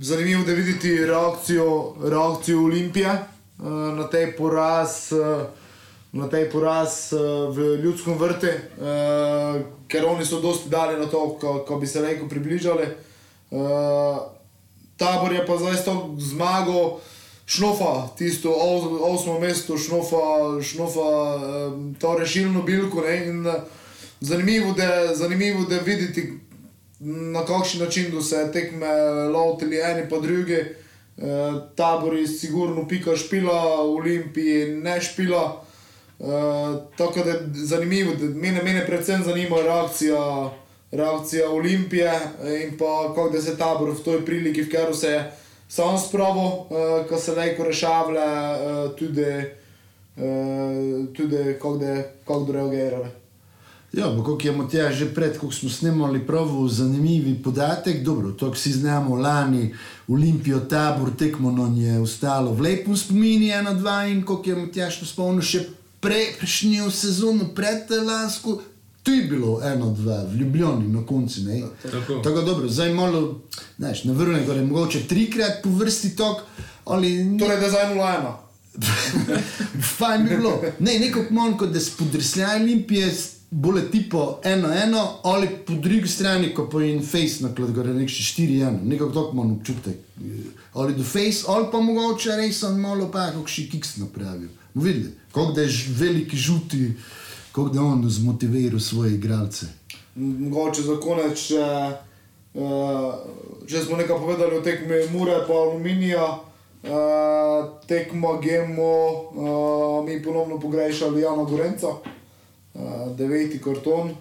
Zanimivo 0.01 0.51
je 0.51 0.55
videti 0.55 1.07
reakcijo, 1.07 1.95
reakcijo 2.05 2.65
Olimpije 2.65 3.11
uh, 3.11 3.67
na 3.97 4.09
tej 4.09 4.37
poraz. 4.37 5.13
Uh, 5.13 5.47
Na 6.13 6.25
tej 6.25 6.49
poraz 6.49 7.13
v 7.53 7.85
ljudskem 7.85 8.17
vrtu, 8.17 8.49
uh, 8.49 9.61
ker 9.93 10.07
oni 10.09 10.25
so 10.25 10.41
dosti 10.41 10.71
dali 10.73 10.97
na 10.97 11.05
to, 11.05 11.37
ko, 11.37 11.65
ko 11.69 11.77
bi 11.77 11.87
se 11.87 12.01
lahko 12.01 12.25
približali. 12.29 12.87
Uh, 13.53 14.17
tabor 14.97 15.33
je 15.37 15.45
pa 15.45 15.59
zdaj 15.61 15.77
s 15.77 15.85
to 15.85 16.17
zmago, 16.17 17.01
šnofa, 17.49 18.09
tisto 18.19 18.51
os, 18.51 18.85
osmo 19.01 19.39
mesto, 19.41 19.79
šnofa, 19.79 20.63
šnofa 20.63 21.37
um, 21.37 21.97
to 22.01 22.19
rešilno 22.19 22.63
bilko. 22.63 23.01
Ne, 23.01 23.27
in, 23.27 23.47
uh, 23.47 23.55
zanimivo, 24.21 24.73
da, 24.73 25.15
zanimivo 25.15 25.65
da 25.65 25.79
videti, 25.79 26.33
na 27.01 27.45
kakšen 27.47 27.81
način 27.81 28.13
so 28.13 28.21
se 28.23 28.51
tekme 28.53 28.93
lotili 29.33 29.81
eni 29.81 30.09
pa 30.11 30.19
drugi. 30.19 30.59
Uh, 31.17 31.25
tabor 31.77 32.17
je 32.17 32.27
sigurno 32.27 32.89
pika 32.89 33.17
špila, 33.17 33.81
Olimpiji 33.81 34.67
ne 34.67 35.01
špila. 35.01 35.65
Uh, 36.19 36.29
tako 36.97 37.21
da 37.25 37.31
je 37.31 37.41
zanimivo, 37.55 38.15
da 38.15 38.27
mene, 38.27 38.63
mene 38.63 38.87
predvsem 38.87 39.25
zanima 39.25 39.57
reakcija, 39.63 40.51
reakcija 40.91 41.51
Olimpije 41.51 42.21
in 42.63 42.79
pa 42.79 43.15
kako 43.15 43.31
da 43.31 43.43
se 43.43 43.59
tabor 43.59 43.91
v 43.91 44.05
toj 44.05 44.25
priliki, 44.27 44.63
v 44.63 44.71
kateri 44.71 44.95
se 44.95 45.09
je 45.09 45.33
sam 45.69 45.99
spravo, 45.99 46.67
uh, 46.71 47.09
ko 47.09 47.19
se 47.19 47.35
lahko 47.35 47.65
rešavlja, 47.65 48.29
uh, 48.53 48.97
tudi, 48.97 49.31
uh, 50.17 51.15
tudi 51.15 51.55
kako 52.25 52.53
reagirale. 52.53 53.09
Ja, 53.93 54.23
kot 54.25 54.45
je 54.45 54.53
Matija 54.53 54.93
že 54.93 55.15
pred, 55.15 55.39
ko 55.39 55.51
smo 55.53 55.71
snemali 55.71 56.27
prav 56.27 56.49
zanimivi 56.69 57.43
podatek, 57.43 58.03
dobro, 58.05 58.33
to 58.33 58.55
si 58.55 58.73
znamo 58.73 59.17
lani, 59.17 59.75
Olimpijo, 60.09 60.61
tabor, 60.61 61.11
tekmo 61.19 61.51
nam 61.51 61.77
je 61.77 62.01
ostalo 62.01 62.53
v 62.53 62.61
lepem 62.61 62.97
spomini, 62.97 63.51
ena, 63.51 63.75
dva 63.75 64.05
in 64.07 64.23
kot 64.25 64.47
je 64.47 64.57
Matija 64.57 64.91
še 64.91 65.09
spomnil, 65.09 65.43
še 65.43 65.65
prejšnjo 66.01 66.91
sezono, 66.91 67.49
pred 67.55 67.91
lansko, 67.91 68.61
tu 69.09 69.15
je 69.15 69.23
bilo 69.23 69.61
eno, 69.65 69.91
dva, 69.91 70.25
v 70.33 70.37
Ljubljani 70.37 70.89
na 70.89 71.07
koncu. 71.07 71.41
ne. 71.41 71.63
Tako. 71.83 72.21
Tako 72.25 72.43
dobro, 72.43 72.69
zdaj 72.69 72.93
malo, 72.95 73.41
znaš, 73.79 74.05
na 74.05 74.13
vrhu 74.13 74.33
je 74.33 74.65
mogoče 74.65 75.01
trikrat 75.09 75.63
po 75.63 75.71
vrsti 75.71 76.17
tok, 76.17 76.37
ali 76.85 77.39
Torej, 77.39 77.61
da 77.61 77.69
zdaj 77.69 77.95
0-1. 77.95 78.33
Fajn 79.97 80.25
bi 80.25 80.37
bilo. 80.37 80.63
Ne, 80.79 80.99
neko 80.99 81.25
manj 81.31 81.57
kot 81.57 81.73
da 81.73 81.81
spodrsljaj 81.81 82.61
Olimpije, 82.61 83.13
bolj 83.51 83.91
tipo 83.91 84.41
eno, 84.45 84.69
eno, 84.85 85.21
ali 85.25 85.49
po 85.67 85.73
drugi 85.73 86.09
strani, 86.09 86.55
ko 86.55 86.69
pa 86.69 86.83
in 86.85 87.01
face 87.03 87.41
naklad, 87.41 87.73
gore 87.73 87.95
nek 87.95 88.13
še 88.13 88.23
štiri 88.23 88.61
eno, 88.61 88.81
nekako 88.85 89.11
tako 89.11 89.37
manj 89.41 89.55
občutek. 89.57 89.97
Ali 90.73 90.95
do 90.95 91.05
face, 91.05 91.47
ali 91.49 91.71
pa 91.73 91.81
mogoče 91.81 92.37
res 92.37 92.61
on 92.63 92.77
malo 92.81 93.09
pa, 93.13 93.31
kako 93.33 93.49
še 93.49 93.71
kiks 93.73 93.97
napravil. 93.97 94.53
Videli, 94.75 95.15
kako 95.33 95.53
da 95.57 95.65
je 95.65 95.73
veliki 95.97 96.37
žuti, 96.37 96.93
kako 97.59 97.69
da 97.69 97.81
je 97.81 97.87
on 97.87 98.11
zmotiviral 98.11 98.81
svoje 98.81 99.15
igralce. 99.15 99.67
Mogoče 100.15 100.83
za 100.83 101.01
konec, 101.01 101.39
če, 101.47 101.65
uh, 102.55 103.15
če 103.67 103.81
smo 103.83 103.97
nekaj 103.97 104.19
povedali 104.19 104.57
o 104.57 104.61
tekmi 104.61 104.95
Mure 105.13 105.41
pa 105.47 105.55
Aluminija, 105.55 106.27
uh, 106.29 107.81
tekmo 107.87 108.39
Gemo, 108.43 108.95
uh, 109.11 110.07
mi 110.07 110.23
ponovno 110.23 110.61
pogrešali 110.61 111.21
Jana 111.21 111.45
Gorenca, 111.45 111.89
uh, 111.89 113.17
deveti 113.17 113.59
karton. 113.59 114.15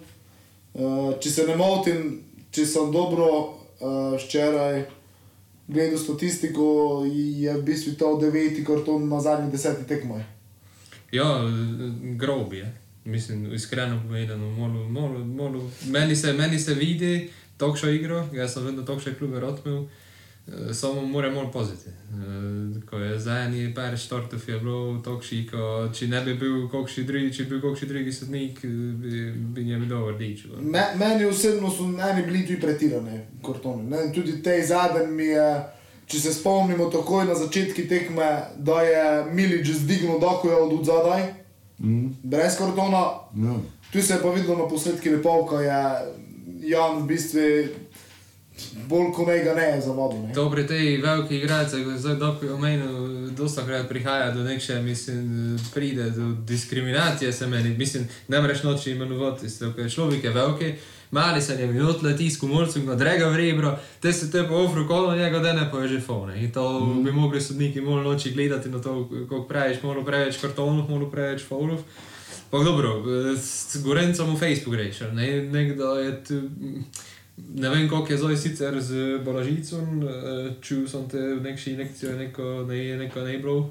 Uh, 0.74 1.14
če 1.20 1.30
se 1.30 1.46
ne 1.46 1.56
motim, 1.56 2.20
če 2.50 2.66
sem 2.66 2.90
dobro 2.92 3.28
uh, 3.38 4.18
včeraj 4.18 4.82
gledal 5.68 5.98
statistiko, 5.98 7.04
je 7.06 7.54
v 7.54 7.62
bistvu 7.62 7.94
to 7.94 8.16
deveti 8.18 8.64
karton 8.64 9.08
na 9.08 9.20
zadnji 9.20 9.50
deseti 9.52 9.86
tekmoj. 9.86 10.26
Ja, 11.12 11.38
grob 12.18 12.52
je. 12.52 12.87
Mislim, 13.08 13.54
iskreno 13.54 14.02
povedano, 14.06 14.50
malo, 14.50 14.88
malo, 14.88 15.24
malo. 15.24 15.70
Meni, 15.86 16.16
se, 16.16 16.32
meni 16.32 16.58
se 16.58 16.74
vidi 16.74 17.30
takšno 17.56 17.90
igro, 17.90 18.26
jaz 18.32 18.52
sem 18.52 18.64
vedno 18.64 18.82
takšne 18.82 19.14
klube 19.14 19.36
imel, 19.36 19.84
eh, 20.48 20.74
samo 20.74 21.02
mora 21.02 21.30
malo 21.30 21.50
paziti. 21.52 21.88
Eh, 21.88 22.80
Ko 22.90 22.98
je 22.98 23.18
za 23.18 23.38
eni 23.38 23.74
par 23.74 23.96
štortov 23.96 24.40
je 24.48 24.58
bilo 24.58 25.00
takšni, 25.04 25.46
ko 25.50 25.88
če 25.94 26.08
ne 26.08 26.20
bi 26.24 26.34
bil 26.34 26.68
kakšni 26.68 27.04
drugi, 27.04 27.32
če 27.32 27.44
bi 27.44 27.50
bil 27.50 27.70
kakšni 27.70 27.88
drugi 27.88 28.12
sodnik, 28.12 28.60
eh, 28.64 28.68
bi, 28.68 29.32
bi 29.32 29.64
nje 29.64 29.78
bilo 29.78 30.10
rdeč. 30.10 30.44
Me, 30.60 30.84
meni 30.98 31.24
osebno 31.24 31.70
so 31.70 31.88
eni 32.10 32.22
bili 32.26 32.46
tudi 32.46 32.60
pretirani 32.60 33.20
kartoni. 33.46 33.90
Ne? 33.90 34.12
Tudi 34.14 34.42
te 34.42 34.62
zadnji 34.66 35.06
mi 35.06 35.32
je, 35.32 35.48
če 36.06 36.20
se 36.20 36.32
spomnimo 36.34 36.90
takoj 36.90 37.24
na 37.24 37.34
začetku 37.34 37.88
tekme, 37.88 38.30
da 38.56 38.82
je 38.82 39.24
Milič 39.32 39.66
zdignil 39.80 40.20
doko 40.20 40.48
od 40.48 40.84
zadaj, 40.84 41.37
Mm. 41.78 42.08
brez 42.22 42.58
kartona. 42.58 43.04
Ja. 43.36 43.54
Tu 43.92 44.02
se 44.02 44.14
je 44.14 44.22
pa 44.22 44.30
videlo 44.30 44.56
na 44.58 44.68
posnetki 44.68 45.10
lepo, 45.10 45.46
ko 45.46 45.60
je 45.60 45.74
Jan 46.68 47.02
v 47.02 47.06
bistvu 47.06 47.40
bolj 48.88 49.12
kot 49.16 49.26
nekaj 49.26 49.54
ne 49.54 49.62
je 49.62 49.80
za 49.80 49.92
vodo. 49.92 50.18
Ne? 50.26 50.32
To 50.34 50.50
pri 50.50 50.66
tej 50.66 50.96
veliki 51.02 51.36
igralci, 51.36 51.84
ko 51.84 51.96
zdaj 51.96 52.16
dobro 52.16 52.54
omenil, 52.54 53.30
dosta 53.30 53.64
krat 53.66 53.88
prihaja 53.88 54.30
do 54.30 54.44
neke, 54.44 54.74
mislim, 54.82 55.58
pride 55.74 56.10
do 56.10 56.32
diskriminacije 56.46 57.32
se 57.32 57.46
meni, 57.46 57.76
mislim, 57.78 58.08
ne 58.28 58.40
moreš 58.40 58.62
noči 58.62 58.90
imenovati, 58.90 59.46
ker 59.76 59.90
človek 59.90 60.24
je 60.24 60.30
veliki, 60.30 60.72
mali 61.10 61.42
se 61.42 61.54
je 61.54 61.66
minut 61.66 62.02
leti 62.02 62.30
s 62.30 62.40
kumulcem, 62.40 62.86
na 62.86 62.94
drega 62.94 63.28
vrebro, 63.28 63.78
te 64.00 64.12
se 64.12 64.30
te 64.30 64.44
pa 64.48 64.54
ofru 64.54 64.88
kolo 64.88 65.16
njega, 65.16 65.38
da 65.38 65.52
ne 65.52 65.70
pa 65.70 65.78
je 65.78 65.88
že 65.88 66.00
fone. 66.00 66.44
In 66.44 66.52
to 66.52 66.80
mm. 66.80 67.04
bi 67.04 67.12
mogli 67.12 67.40
sodniki 67.40 67.80
malo 67.80 68.02
noči 68.02 68.30
gledati 68.30 68.68
na 68.68 68.82
to, 68.82 69.08
kako 69.28 69.44
praviš, 69.48 69.82
malo 69.82 70.04
preveč 70.04 70.40
kartonov, 70.40 70.90
malo 70.90 71.10
preveč 71.10 71.42
faulov. 71.48 71.78
Pa 72.50 72.58
dobro, 72.58 73.04
s 73.36 73.76
Gorencem 73.84 74.34
v 74.34 74.38
Facebooku 74.38 74.70
greš, 74.70 75.00
ne, 75.12 75.42
nekdo 75.42 75.94
je 75.94 76.24
tu. 76.24 76.40
Ne 77.54 77.68
vem, 77.70 77.88
koliko 77.88 78.12
je 78.12 78.18
zdaj 78.18 78.36
sicer 78.36 78.80
z 78.80 79.18
Balažicom, 79.24 80.02
eh, 80.02 80.50
čutil 80.60 80.88
sem 80.88 81.08
te 81.08 81.18
v 81.18 81.42
neki 81.42 81.76
lekciji, 81.76 82.16
neko 82.18 82.64
ne, 82.68 82.96
neko 82.96 83.20
ne 83.20 83.38
bilo. 83.38 83.70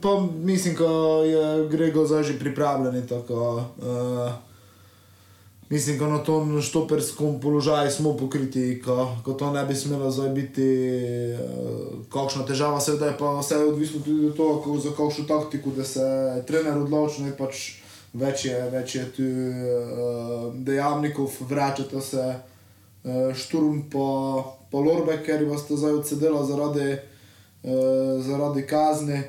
Pa 0.00 0.26
mislim, 0.42 0.74
da 0.74 0.90
je 1.24 1.68
Grego 1.68 2.06
zdaj 2.06 2.22
že 2.22 2.38
pripravljen. 2.38 3.06
Tako, 3.06 3.64
uh, 3.78 4.32
mislim, 5.70 5.98
da 5.98 6.08
na 6.08 6.18
tom 6.18 6.62
štoperskem 6.62 7.40
položaju 7.40 7.90
smo 7.90 8.16
pokriti, 8.16 8.82
ko, 8.84 9.16
ko 9.24 9.32
to 9.32 9.52
ne 9.52 9.64
bi 9.64 9.74
smelo 9.74 10.10
zdaj 10.10 10.28
biti 10.28 10.68
uh, 11.34 12.10
kakšna 12.10 12.46
težava. 12.46 12.80
Seveda 12.80 13.06
je 13.06 13.18
pa 13.18 13.38
vse 13.38 13.56
odvisno 13.56 14.00
tudi 14.00 14.26
od 14.26 14.36
toho, 14.36 14.58
kako, 14.58 14.78
za 14.78 14.90
kakšno 14.90 15.24
taktiko, 15.24 15.70
da 15.70 15.84
se 15.84 16.02
trener 16.46 16.78
odloči. 16.78 17.22
ne, 17.22 17.36
Pač 17.38 17.78
več 18.12 18.44
je, 18.44 18.58
več 18.70 18.94
je 18.94 19.04
tu 19.12 19.22
uh, 19.22 20.54
dejavnikov, 20.54 21.30
vračate 21.48 22.00
se 22.00 22.53
šturm 23.36 23.82
pa, 23.92 24.08
pa 24.70 24.78
Lorbe, 24.78 25.18
ker 25.26 25.42
je 25.42 25.48
vas 25.48 25.64
zdaj 25.68 25.92
odsedela 25.92 26.44
zaradi, 26.44 26.96
uh, 27.62 28.22
zaradi 28.24 28.66
kazni. 28.66 29.22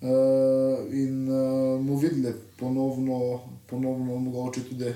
Uh, 0.00 0.92
in 0.92 1.28
uh, 1.28 1.80
bomo 1.80 1.98
videli 1.98 2.34
ponovno, 2.58 3.40
ponovno 3.66 4.16
mogoče 4.16 4.60
tudi 4.68 4.92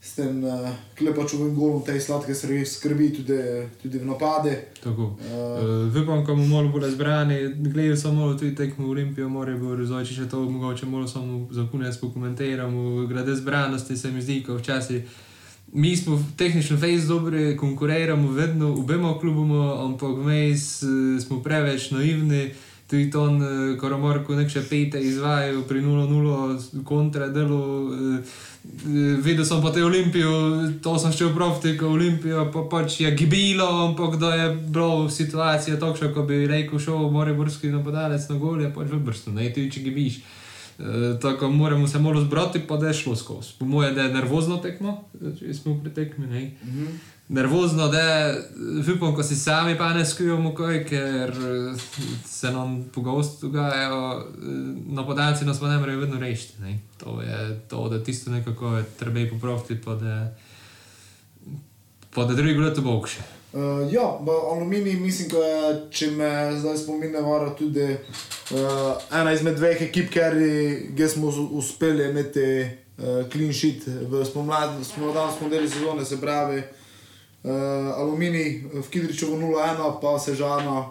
s 0.00 0.14
tem 0.14 0.44
uh, 0.44 0.68
klepačovim 0.98 1.54
golom, 1.54 1.82
te 1.84 2.00
sladke 2.00 2.34
skrbi, 2.34 3.10
tudi, 3.12 3.36
tudi 3.82 3.98
v 3.98 4.06
napade. 4.06 4.56
Tako. 4.82 5.02
Uh, 5.02 5.92
Vipam, 5.94 6.24
ko 6.26 6.34
bomo 6.34 6.46
malo 6.46 6.72
bolj 6.72 6.90
zbrani, 6.90 7.54
gledal 7.54 7.96
sem 7.96 8.16
malo 8.16 8.34
tudi 8.34 8.54
tekmo 8.54 8.88
Olimpijo, 8.88 9.28
more 9.28 9.54
bo 9.54 9.76
razvoj, 9.76 10.04
če 10.04 10.28
to 10.30 10.40
mogoče 10.40 10.86
malo 10.86 11.06
samo 11.08 11.46
za 11.50 11.68
konec 11.70 12.00
pokomentiramo. 12.00 13.06
Glede 13.06 13.36
zbranosti 13.36 13.96
se 13.96 14.10
mi 14.10 14.22
zdi, 14.22 14.40
ko 14.42 14.56
včasih. 14.56 15.04
Mi 15.72 15.96
smo 15.96 16.18
tehnično 16.36 16.76
fejs 16.76 17.06
dobri, 17.08 17.56
konkuriramo 17.56 18.32
vedno, 18.32 18.74
obema 18.74 19.14
kluboma, 19.20 19.84
ampak 19.84 20.18
vmes 20.18 20.82
eh, 20.82 21.20
smo 21.20 21.42
preveč 21.42 21.90
naivni. 21.90 22.50
tudi 22.92 23.10
ton 23.10 23.40
uh, 23.40 23.78
Koromorku 23.80 24.34
nek 24.36 24.50
še 24.52 24.66
pete 24.68 25.00
izvajajo 25.00 25.62
pri 25.64 25.80
0-0 25.80 26.82
kontra 26.84 27.30
delu. 27.32 27.60
Uh, 27.88 28.40
Videl 29.24 29.42
sem 29.42 29.58
po 29.58 29.72
tej 29.74 29.88
olimpiji, 29.88 30.22
to 30.84 30.92
sem 30.94 31.10
šel 31.10 31.32
proti 31.34 31.72
Olimpijo, 31.82 32.44
pa 32.54 32.62
pač 32.70 33.00
je 33.00 33.10
gibilo, 33.10 33.66
ampak 33.88 34.20
da 34.20 34.34
je 34.38 34.46
bilo 34.54 35.08
situacija 35.10 35.80
takšna, 35.82 36.12
ko 36.14 36.22
bi 36.22 36.46
rekel, 36.46 36.78
šel 36.78 37.00
v 37.00 37.10
Moreburski 37.10 37.72
napadalec 37.74 38.22
na 38.30 38.38
golje, 38.38 38.70
pač 38.70 38.92
v 38.92 39.00
brstu, 39.02 39.34
ne 39.34 39.50
ti 39.50 39.66
če 39.66 39.82
gibiš. 39.82 40.20
Tako 41.20 41.50
moramo 41.50 41.88
se 41.88 41.98
malo 41.98 42.20
zbrati, 42.20 42.60
pa 42.68 42.76
da 42.76 42.86
je 42.88 42.94
šlo 42.94 43.16
skozi. 43.16 43.48
Po 43.58 43.64
mojem, 43.64 43.94
da 43.94 44.02
je 44.02 44.14
nervozno 44.14 44.56
tekmo, 44.56 45.04
če 45.38 45.54
smo 45.54 45.80
pri 45.82 45.94
tekmi. 45.94 46.26
Mm 46.26 46.68
-hmm. 46.68 46.88
Nervozno, 47.28 47.88
da 47.88 48.00
je, 48.00 48.42
upam, 48.96 49.14
ko 49.14 49.22
si 49.22 49.36
sami 49.36 49.78
pa 49.78 49.92
ne 49.92 50.06
skujemo 50.06 50.54
kaj, 50.54 50.84
ker 50.84 51.30
eh, 51.30 51.78
se 52.26 52.50
nam 52.50 52.84
pogosto 52.94 53.46
dogajajo, 53.46 54.20
eh, 54.20 54.24
napadalci 54.86 55.44
nas 55.44 55.60
pa 55.60 55.68
ne 55.68 55.78
morejo 55.78 56.00
vedno 56.00 56.18
rešiti. 56.20 56.62
Ne? 56.62 56.78
To 56.98 57.22
je 57.22 57.60
to, 57.68 57.88
da 57.88 58.04
tisto 58.04 58.30
nekako 58.30 58.76
je 58.76 58.84
treba 58.98 59.30
popraviti, 59.30 59.80
pa 59.84 59.94
da, 59.94 60.34
pa 62.14 62.24
da 62.24 62.34
drugi 62.34 62.54
gledajo 62.54 62.82
boljše. 62.82 63.41
Uh, 63.52 63.92
ja, 63.92 64.18
v 64.20 64.30
Aluminiji 64.52 64.96
mislim, 64.96 65.28
da 65.28 65.36
je, 65.36 65.90
če 65.90 66.10
me 66.10 66.28
zdaj 66.56 66.76
spomine, 66.76 67.20
vara 67.20 67.50
tudi 67.54 67.84
uh, 67.84 69.02
ena 69.12 69.34
izmed 69.36 69.58
dveh 69.60 69.82
ekip, 69.90 70.08
ker 70.08 70.38
smo 71.12 71.28
uspeli 71.60 72.06
imeti 72.08 72.46
uh, 72.64 73.28
clean 73.32 73.52
sheet 73.52 73.84
v 73.86 74.24
spomladanskem 74.24 74.88
spomlad, 74.88 75.36
delu 75.52 75.68
sezone, 75.68 76.04
se 76.08 76.16
pravi 76.20 76.62
uh, 76.62 77.52
Aluminij 77.98 78.62
v 78.72 78.86
Kidričevu 78.88 79.36
0-1, 79.36 80.00
pa 80.00 80.16
Sežana 80.18 80.86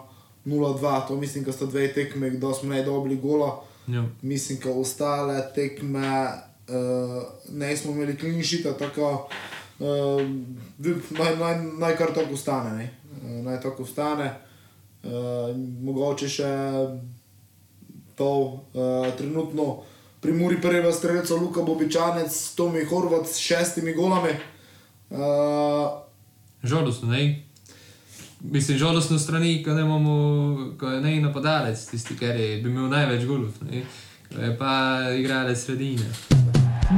0-2. 0.46 1.08
To 1.08 1.16
mislim, 1.16 1.44
da 1.44 1.52
sta 1.52 1.66
dve 1.66 1.88
tekme, 1.92 2.30
da 2.30 2.54
smo 2.54 2.70
ne 2.70 2.82
dobili 2.82 3.16
gola. 3.16 3.56
Ja. 3.86 4.04
Mislim, 4.22 4.58
da 4.64 4.70
ostale 4.70 5.42
tekme 5.54 6.28
uh, 6.70 7.22
ne 7.50 7.76
smo 7.76 7.92
imeli 7.92 8.18
clean 8.18 8.42
sheet, 8.42 8.70
tako 8.78 9.28
uh, 9.82 10.22
naj, 11.18 11.36
naj, 11.36 11.56
naj 11.78 11.96
kar 11.98 12.14
tako 12.14 12.38
ostane. 12.38 12.90
Uh, 13.22 13.42
naj 13.44 13.60
tako 13.60 13.82
ostane. 13.82 14.30
Uh, 15.02 15.50
mogoče 15.82 16.28
še 16.30 16.50
to 18.14 18.30
uh, 18.30 19.08
trenutno 19.18 19.82
pri 20.22 20.32
Muri 20.32 20.60
prva 20.62 20.92
strelca 20.92 21.34
Luka 21.34 21.62
Bobičanec, 21.62 22.54
Tomi 22.54 22.84
Horvat 22.84 23.26
s 23.26 23.42
šestimi 23.42 23.94
golami. 23.94 24.36
Uh, 25.10 25.98
Žalostno, 26.62 27.10
ne? 27.10 27.42
Mislim, 28.42 28.78
žalostno 28.78 29.18
strani, 29.18 29.62
ko 29.64 29.70
ne 29.70 29.82
imamo, 29.82 30.14
ko 30.78 30.90
je 30.90 31.00
ne 31.00 31.20
napadalec, 31.20 31.86
tisti, 31.90 32.16
ki 32.18 32.26
bi 32.62 32.70
imel 32.70 32.88
največ 32.90 33.26
golov, 33.26 33.58
ne? 33.70 33.82
Ko 34.34 34.42
je 34.42 34.54
pa 34.58 34.74
igralec 35.18 35.58
sredine. 35.58 36.06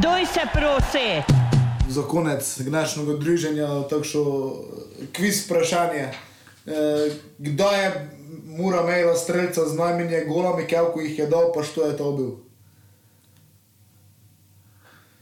Doj 0.02 0.26
se 0.26 0.44
prosi! 0.52 1.43
Za 1.88 2.02
konec 2.02 2.58
današnjega 2.60 3.12
druženja 3.12 3.82
takšno 3.90 4.52
kviz 5.12 5.44
vprašanje. 5.44 6.00
E, 6.00 6.12
kdo 7.38 7.64
je 7.64 8.10
mora 8.46 8.80
imela 8.82 9.16
streljca 9.16 9.68
z 9.68 9.74
najmanj 9.74 10.28
golami, 10.28 10.66
koliko 10.68 11.00
jih 11.00 11.18
je 11.18 11.26
dal, 11.26 11.52
pa 11.54 11.62
što 11.62 11.86
je 11.86 11.96
to 11.96 12.12
bil? 12.12 12.30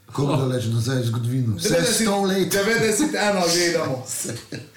Kako 0.06 0.36
da 0.36 0.44
leče 0.44 0.68
nazaj 0.68 0.98
v 0.98 1.04
zgodovino? 1.04 1.56
Vse 1.56 1.74
je 1.74 1.84
sto 1.84 2.22
let. 2.22 2.52
91 2.52 3.42
gledamo. 3.54 4.04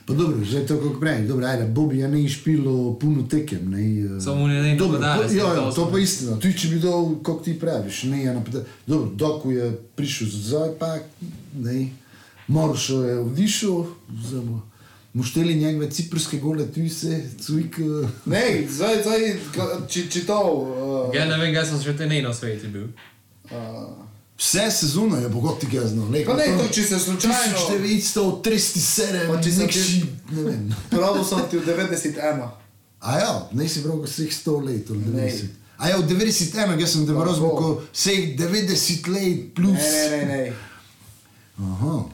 Pa 0.00 0.14
dobro, 0.14 0.44
že 0.44 0.66
to 0.66 0.76
kako 0.76 1.00
prej, 1.00 1.26
dobro, 1.26 1.46
ajde, 1.46 1.64
Bobi 1.66 1.98
je 1.98 2.08
ne 2.08 2.22
išpilo 2.22 2.72
puno 2.94 3.22
tekem, 3.24 3.70
ne. 3.70 3.82
eh, 4.08 4.20
Samo 4.20 4.46
ne, 4.46 4.62
ne, 4.62 4.76
Dobro, 4.76 4.98
napadalec, 4.98 5.30
to, 5.30 5.36
ja, 5.36 5.44
ja, 5.46 5.54
to 5.66 5.72
to 5.76 5.90
pa 5.90 5.98
istina. 5.98 6.36
Tudi 6.36 6.58
če 6.58 6.68
bi 6.68 6.78
dal, 6.78 7.14
kako 7.16 7.40
ti 7.40 7.58
praviš, 7.58 8.02
ne, 8.04 8.24
ja, 8.24 8.34
napada. 8.34 8.64
Dobro, 8.86 9.10
doku 9.14 9.50
je 9.50 9.66
prišel 9.94 10.28
zdaj 10.28 10.68
pa, 10.78 10.98
ne, 11.54 11.88
Moršo 12.48 13.04
je 13.04 13.18
odišel, 13.20 13.84
zelo. 14.24 14.62
Mu 15.12 15.22
šteli 15.22 15.54
njegove 15.56 15.90
ciprske 15.90 16.38
gole, 16.38 16.66
tu 16.66 16.88
se, 16.88 17.20
cujk. 17.38 17.78
eh, 17.78 18.08
Ne, 18.26 18.42
zdaj, 18.68 19.02
zdaj 19.02 19.20
či, 19.88 20.10
čital. 20.10 20.50
Uh, 20.54 21.14
Ja, 21.14 21.24
ne 21.26 21.38
vem, 21.38 21.54
kaj 21.54 21.66
sem 21.66 21.80
še 21.80 21.96
te 21.96 22.06
ne 22.06 22.22
na 22.22 22.34
svetu 22.34 22.66
bil. 22.68 22.86
Vse 24.40 24.70
sezono 24.72 25.16
je 25.16 25.28
bogati 25.28 25.66
gazno. 25.68 26.06
Pa 26.26 26.34
ne, 26.34 26.44
to, 26.58 26.68
če 26.70 26.82
se 26.82 26.96
slučajno- 26.96 27.58
1937, 27.68 29.28
Pa 29.28 29.36
če 29.38 29.52
se 29.52 29.58
nekši, 29.58 29.82
ti- 30.00 30.06
ne 30.30 30.42
vem. 30.42 30.62
Pravno 30.90 31.24
sem 31.24 31.38
ti 31.50 31.58
v 31.58 31.64
91. 31.66 32.48
A 33.00 33.18
ja, 33.18 33.48
ne 33.52 33.68
si 33.68 33.82
prav 33.82 34.00
vseh 34.02 34.30
100 34.30 34.54
let, 34.62 34.90
ali 34.90 34.98
Ne. 35.00 35.28
90. 35.28 35.44
A 35.78 35.88
ja, 35.88 35.96
v 35.96 36.06
91, 36.06 36.78
jaz 36.78 36.92
sem 36.92 37.06
te 37.06 37.12
razumel, 37.14 37.50
ko 37.52 37.68
vseh 37.90 38.32
90 38.34 39.08
let 39.08 39.54
plus. 39.54 39.76
Ne, 39.78 40.08
ne, 40.08 40.24
ne, 40.24 40.36
ne. 40.38 40.52
Aha. 41.58 42.04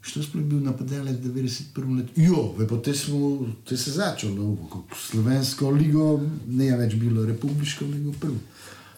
Što 0.00 0.22
sploh 0.22 0.42
bil 0.42 0.60
napadalec 0.60 1.16
v 1.16 1.28
91. 1.28 1.68
letu? 1.96 2.12
Jo, 2.16 2.54
ve, 2.56 2.66
pa 2.66 2.76
te, 2.78 2.94
smo, 2.94 3.18
te 3.62 3.76
se 3.76 3.90
začelo, 3.92 4.56
kot 4.66 4.84
slovensko 5.00 5.70
ligo, 5.70 6.20
ne 6.48 6.66
je 6.66 6.76
več 6.76 6.94
bilo 6.96 7.26
republiško 7.26 7.84
ligo 7.86 8.12
prvo. 8.12 8.38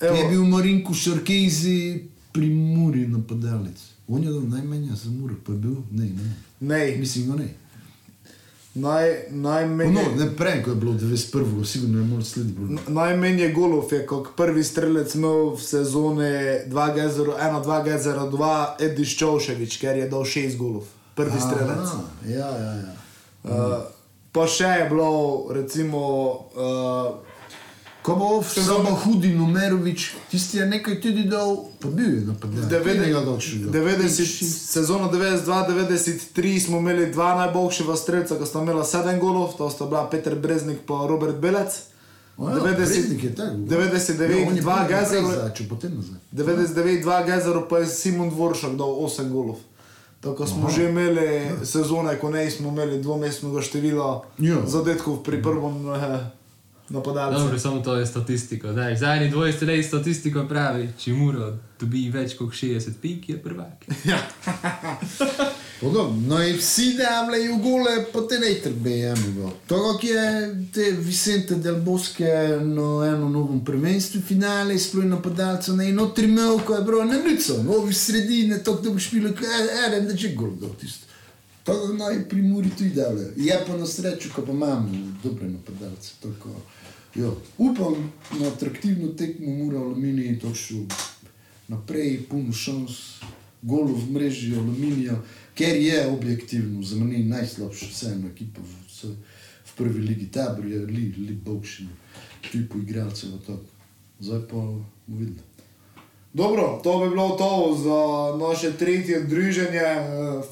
Evo. 0.01 0.17
Je 0.17 0.29
bil 0.29 0.45
Marinku 0.45 0.95
Šarkezi 0.95 2.05
pri 2.33 2.49
Muri 2.49 3.07
napadalec. 3.07 3.77
On 4.09 4.23
je 4.23 4.31
dal 4.31 4.43
najmanj 4.43 4.87
za 4.95 5.11
Muro, 5.11 5.35
pa 5.47 5.53
je 5.53 5.59
bil, 5.59 5.77
ne, 5.91 6.05
ne. 6.05 6.35
Ne, 6.61 6.97
Mislim, 6.97 7.27
ga 7.27 7.35
ne. 7.37 7.49
naj, 8.75 9.07
najmanj. 9.31 9.93
No, 9.93 10.01
ne 10.17 10.37
prej, 10.37 10.63
ko 10.63 10.71
je 10.71 10.77
bilo 10.77 10.93
91. 10.93 11.65
sigurno 11.65 11.99
je 11.99 12.05
moral 12.05 12.25
slediti. 12.25 12.61
Najmanj 12.89 13.41
je 13.41 13.53
golov 13.53 13.93
je 13.93 14.07
kot 14.07 14.29
prvi 14.37 14.65
strelec 14.65 15.15
imel 15.15 15.55
v 15.55 15.61
sezoni 15.63 16.31
1-2-0-2 16.71 18.67
Ediš 18.81 19.17
Čovševič, 19.17 19.79
ker 19.79 19.97
je 19.97 20.09
dal 20.09 20.25
6 20.25 20.57
golov. 20.57 20.85
Prvi 21.15 21.41
strelec. 21.41 21.79
Aha, 21.79 22.05
Ja, 22.27 22.51
ja, 22.51 22.73
ja. 22.75 22.95
Uh, 23.43 23.83
pa 24.33 24.47
še 24.47 24.69
je 24.69 24.89
bilo, 24.89 25.11
recimo, 25.51 26.01
uh, 26.55 27.30
Ko 28.03 28.17
bo 28.17 28.43
samo 28.43 28.95
hudi 28.95 29.29
Numerovič, 29.31 30.11
tisti 30.31 30.57
je 30.57 30.67
nekaj 30.67 31.01
tudi 31.01 31.25
dal, 31.25 31.57
pa 31.79 31.89
bil 31.89 32.15
je 32.15 32.21
napadalec. 32.23 32.87
Enega 32.87 33.21
dolžšega. 33.21 33.71
90, 33.71 34.43
sezono 34.67 35.11
92-93 35.13 36.61
smo 36.61 36.79
imeli 36.79 37.13
dva 37.13 37.35
najboljša 37.37 37.97
strelca, 37.97 38.39
ki 38.39 38.47
sta 38.47 38.63
imela 38.63 38.85
7 38.85 39.19
golov, 39.19 39.53
to 39.53 39.71
sta 39.71 39.87
bila 39.87 40.11
Peter 40.11 40.35
Breznik 40.35 40.79
in 40.81 41.09
Robert 41.09 41.37
Belec. 41.37 41.69
Ja, 42.39 42.75
Breznik 42.77 43.25
je 43.25 43.35
tak. 43.35 43.51
99, 43.51 44.31
Ja, 44.33 44.49
on 44.49 44.57
je 44.57 44.63
dva 44.63 44.77
prvi 44.79 44.89
Gezer, 44.91 45.23
naprej 45.23 45.41
začel, 45.43 45.67
potem 45.69 45.93
nazaj. 45.93 46.17
99-2 46.33 47.27
Gezeru, 47.27 47.67
pa 47.69 47.79
je 47.79 47.87
Simon 47.87 48.31
Dvoršak 48.31 48.71
dal 48.73 48.89
8 48.89 49.29
golov. 49.29 49.57
Tako 50.21 50.47
smo 50.47 50.67
Aha. 50.67 50.77
že 50.77 50.89
imeli 50.89 51.29
sezone, 51.65 52.17
ko 52.17 52.31
ne 52.31 52.51
smo 52.51 52.69
imeli 52.69 53.03
dvomestnega 53.03 53.61
števila 53.61 54.25
Ja. 54.39 54.57
zadetkov 54.67 55.23
pri 55.23 55.43
prvem 55.43 55.89
eh, 55.91 56.40
napadalcu. 56.91 57.39
Dobro, 57.39 57.59
samo 57.59 57.81
to 57.81 57.97
je 57.97 58.07
statistika. 58.07 58.73
Zadnji 58.73 59.31
20 59.31 59.67
let 59.67 59.87
statistika 59.87 60.49
pravi, 60.49 60.89
če 60.99 61.13
mora 61.13 61.53
dobi 61.81 62.09
več 62.13 62.35
kot 62.39 62.53
60 62.53 62.99
pik, 63.01 63.29
je 63.29 63.39
prvak. 63.43 63.87
Podobno, 65.81 66.21
no 66.29 66.43
in 66.45 66.59
vsi 66.59 66.91
damljajo 66.99 67.57
gole, 67.57 67.95
pa 68.13 68.21
te 68.29 68.39
ne 68.39 68.51
trebejemo. 68.63 69.53
To, 69.67 69.79
kako 69.93 70.07
je 70.07 70.25
te 70.75 70.91
Vicente 70.91 71.57
del 71.57 71.79
Bosque 71.81 72.33
na 72.61 72.89
eno 73.09 73.29
novem 73.33 73.63
prvenstvu 73.65 74.21
finale, 74.29 74.79
sploh 74.79 75.07
napadalcev, 75.09 75.79
ne 75.81 75.89
eno 75.89 76.11
trimel, 76.17 76.59
ko 76.67 76.77
je 76.77 76.85
bilo 76.85 77.05
na 77.05 77.23
lico, 77.25 77.63
novi 77.63 77.95
sredine, 77.95 78.61
to, 78.65 78.77
da 78.85 78.91
boš 78.91 79.09
špil, 79.09 79.31
eden, 79.87 80.11
da 80.11 80.17
že 80.17 80.35
gol 80.37 80.53
dal 80.61 80.75
tisto. 80.81 81.07
To 81.65 81.93
naj 81.93 82.29
pri 82.29 82.43
Muri 82.43 82.71
tudi 82.77 82.91
dale. 82.91 83.33
Je 83.37 83.57
pa 83.67 83.77
na 83.77 83.87
srečo, 83.87 84.29
ko 84.35 84.43
pa 84.43 84.53
imamo 84.53 84.89
dobre 85.23 85.49
napadalce. 85.49 86.13
Tako, 86.23 86.49
jo. 87.15 87.37
Upam 87.59 88.13
na 88.41 88.49
atraktivno 88.49 89.09
tekmo 89.09 89.51
Mura 89.51 89.79
Aluminij, 89.79 90.39
to 90.41 90.55
še 90.55 90.85
naprej, 91.69 92.23
puno 92.31 92.53
šans, 92.53 93.21
golo 93.63 93.95
v 93.95 94.13
mreži 94.13 94.55
Aluminija, 94.57 95.19
ker 95.55 95.77
je 95.77 96.07
objektivno 96.09 96.83
za 96.83 96.97
meni 96.97 97.25
najslabša 97.25 97.87
vseeno 97.91 98.29
ekipa 98.29 98.61
v, 98.61 98.73
vse- 98.89 99.17
v 99.65 99.77
prvi 99.77 100.01
ligi. 100.01 100.31
Tabor 100.33 100.67
je 100.67 100.81
li, 100.87 101.13
li 101.19 101.35
bovšin, 101.35 101.89
tu 102.51 102.59
po 102.71 102.79
igralcev, 102.79 103.39
tako. 103.47 103.69
Zdaj 104.21 104.41
pa 104.49 104.57
bomo 104.57 104.85
videli. 105.07 105.51
Dobro, 106.33 106.81
to 106.85 106.99
bi 106.99 107.09
bilo 107.09 107.29
to 107.29 107.77
za 107.83 108.01
naše 108.47 108.73
tretje 108.79 109.21
druženje. 109.21 109.81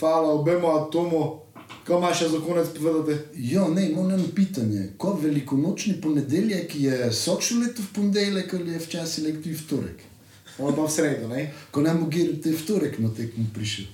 Hvala 0.00 0.32
obema 0.32 0.90
Tomu. 0.92 1.47
Kaj 1.88 1.96
imaš 1.96 2.18
še 2.20 2.26
za 2.28 2.38
konec 2.44 2.68
povedati? 2.76 3.14
Ja, 3.48 3.62
ne, 3.68 3.86
imam 3.88 4.10
eno 4.10 4.26
pitanje. 4.36 4.90
Ko 5.00 5.14
velikonočni 5.22 5.94
ponedeljek 6.02 6.74
je 6.76 7.12
sočno 7.12 7.62
leto 7.62 7.82
v 7.82 7.94
ponedeljek 7.94 8.54
ali 8.54 8.74
je 8.74 8.80
včasih 8.84 9.24
nek 9.24 9.38
tudi 9.40 9.56
vtorek? 9.56 10.02
On 10.58 10.74
pa 10.74 10.82
v 10.82 10.90
sredo, 10.90 11.28
ne? 11.30 11.46
Ko 11.70 11.80
ne 11.80 11.94
mogirate 11.94 12.50
v 12.50 12.64
torek 12.66 12.98
na 12.98 13.08
tekmo 13.16 13.46
prišel. 13.54 13.86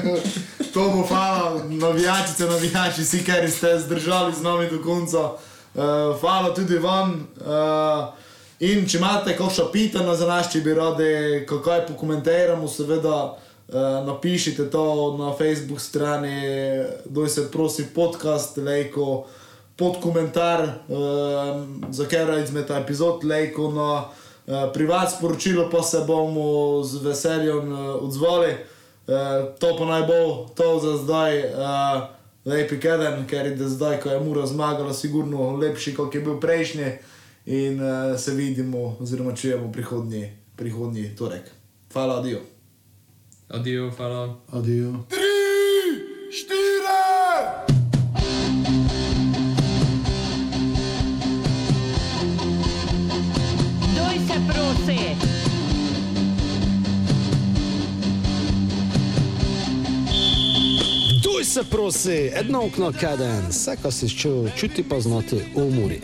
To 0.72 0.84
bo 0.94 1.02
hvala, 1.08 1.64
navijačice, 1.68 2.46
navijači, 2.46 3.02
vsi, 3.02 3.20
ki 3.24 3.50
ste 3.50 3.78
zdržali 3.80 4.34
z 4.34 4.42
nami 4.42 4.70
do 4.70 4.78
konca. 4.82 5.32
Uh, 5.74 6.16
hvala 6.20 6.54
tudi 6.54 6.78
vam. 6.78 7.28
Uh, 7.40 8.14
in 8.60 8.86
če 8.88 8.98
imate 8.98 9.36
kakšno 9.36 9.68
pitanje 9.72 10.16
za 10.16 10.26
nas, 10.26 10.52
če 10.52 10.60
bi 10.60 10.74
radi, 10.74 11.12
kaj 11.48 11.86
pokomentiramo, 11.90 12.68
seveda 12.68 13.36
uh, 13.68 14.06
napišite 14.06 14.70
to 14.70 15.16
na 15.18 15.32
Facebook 15.32 15.80
strani, 15.80 16.42
doj 17.04 17.28
se 17.28 17.50
prosim 17.50 17.86
podcast, 17.94 18.56
lejko 18.56 19.26
pod 19.76 20.00
komentar, 20.02 20.62
uh, 20.62 21.66
za 21.90 22.04
katero 22.04 22.38
izmed 22.38 22.70
epizod, 22.70 23.24
lejko 23.24 23.70
na 23.70 24.04
uh, 24.04 24.72
privat 24.72 25.12
sporočilo, 25.16 25.68
pa 25.70 25.82
se 25.82 26.04
bomo 26.06 26.82
z 26.82 27.04
veseljem 27.04 27.72
uh, 27.72 28.02
odzvali. 28.02 28.56
Uh, 29.06 29.14
to 29.58 29.76
pa 29.78 29.84
naj 29.84 30.02
bo 30.02 30.48
to 30.54 30.78
za 30.78 30.96
zdaj, 30.96 31.38
uh, 31.38 32.02
lepi 32.44 32.80
keden, 32.80 33.26
ker 33.26 33.46
je 33.46 33.68
zdaj, 33.68 34.00
ko 34.00 34.10
je 34.10 34.20
Mura 34.20 34.46
zmagala, 34.46 34.94
sigurno 34.94 35.56
lepši, 35.56 35.94
kot 35.94 36.14
je 36.14 36.20
bil 36.20 36.40
prejšnji. 36.40 36.92
In 37.46 37.80
uh, 37.80 38.18
se 38.20 38.34
vidimo, 38.34 38.96
oziroma 39.00 39.32
čujemo 39.32 39.72
prihodnji, 39.72 40.32
prihodnji 40.56 41.16
torek. 41.16 41.48
Hvala, 41.92 42.18
adijo. 42.18 42.57
Adijo, 43.48 43.90
hvala. 43.96 44.36
Adijo. 44.52 44.94
Štiri! 46.30 46.58
Doj 53.96 54.18
se 54.26 54.34
prosi. 54.48 54.98
Duj 61.22 61.44
se 61.44 61.64
prosi, 61.70 62.30
edno 62.34 62.64
okno 62.66 62.92
kaden, 63.00 63.46
vse, 63.48 63.76
kar 63.82 63.92
si 63.92 64.08
čutil, 64.08 64.50
čuti 64.56 64.82
poznati 64.82 65.36
v 65.56 65.70
Muri. 65.74 66.00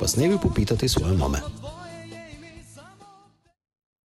Pa 0.00 0.08
s 0.08 0.16
nebi 0.16 0.36
popitati 0.42 0.88
svoje 0.88 1.16
mame. 1.16 1.57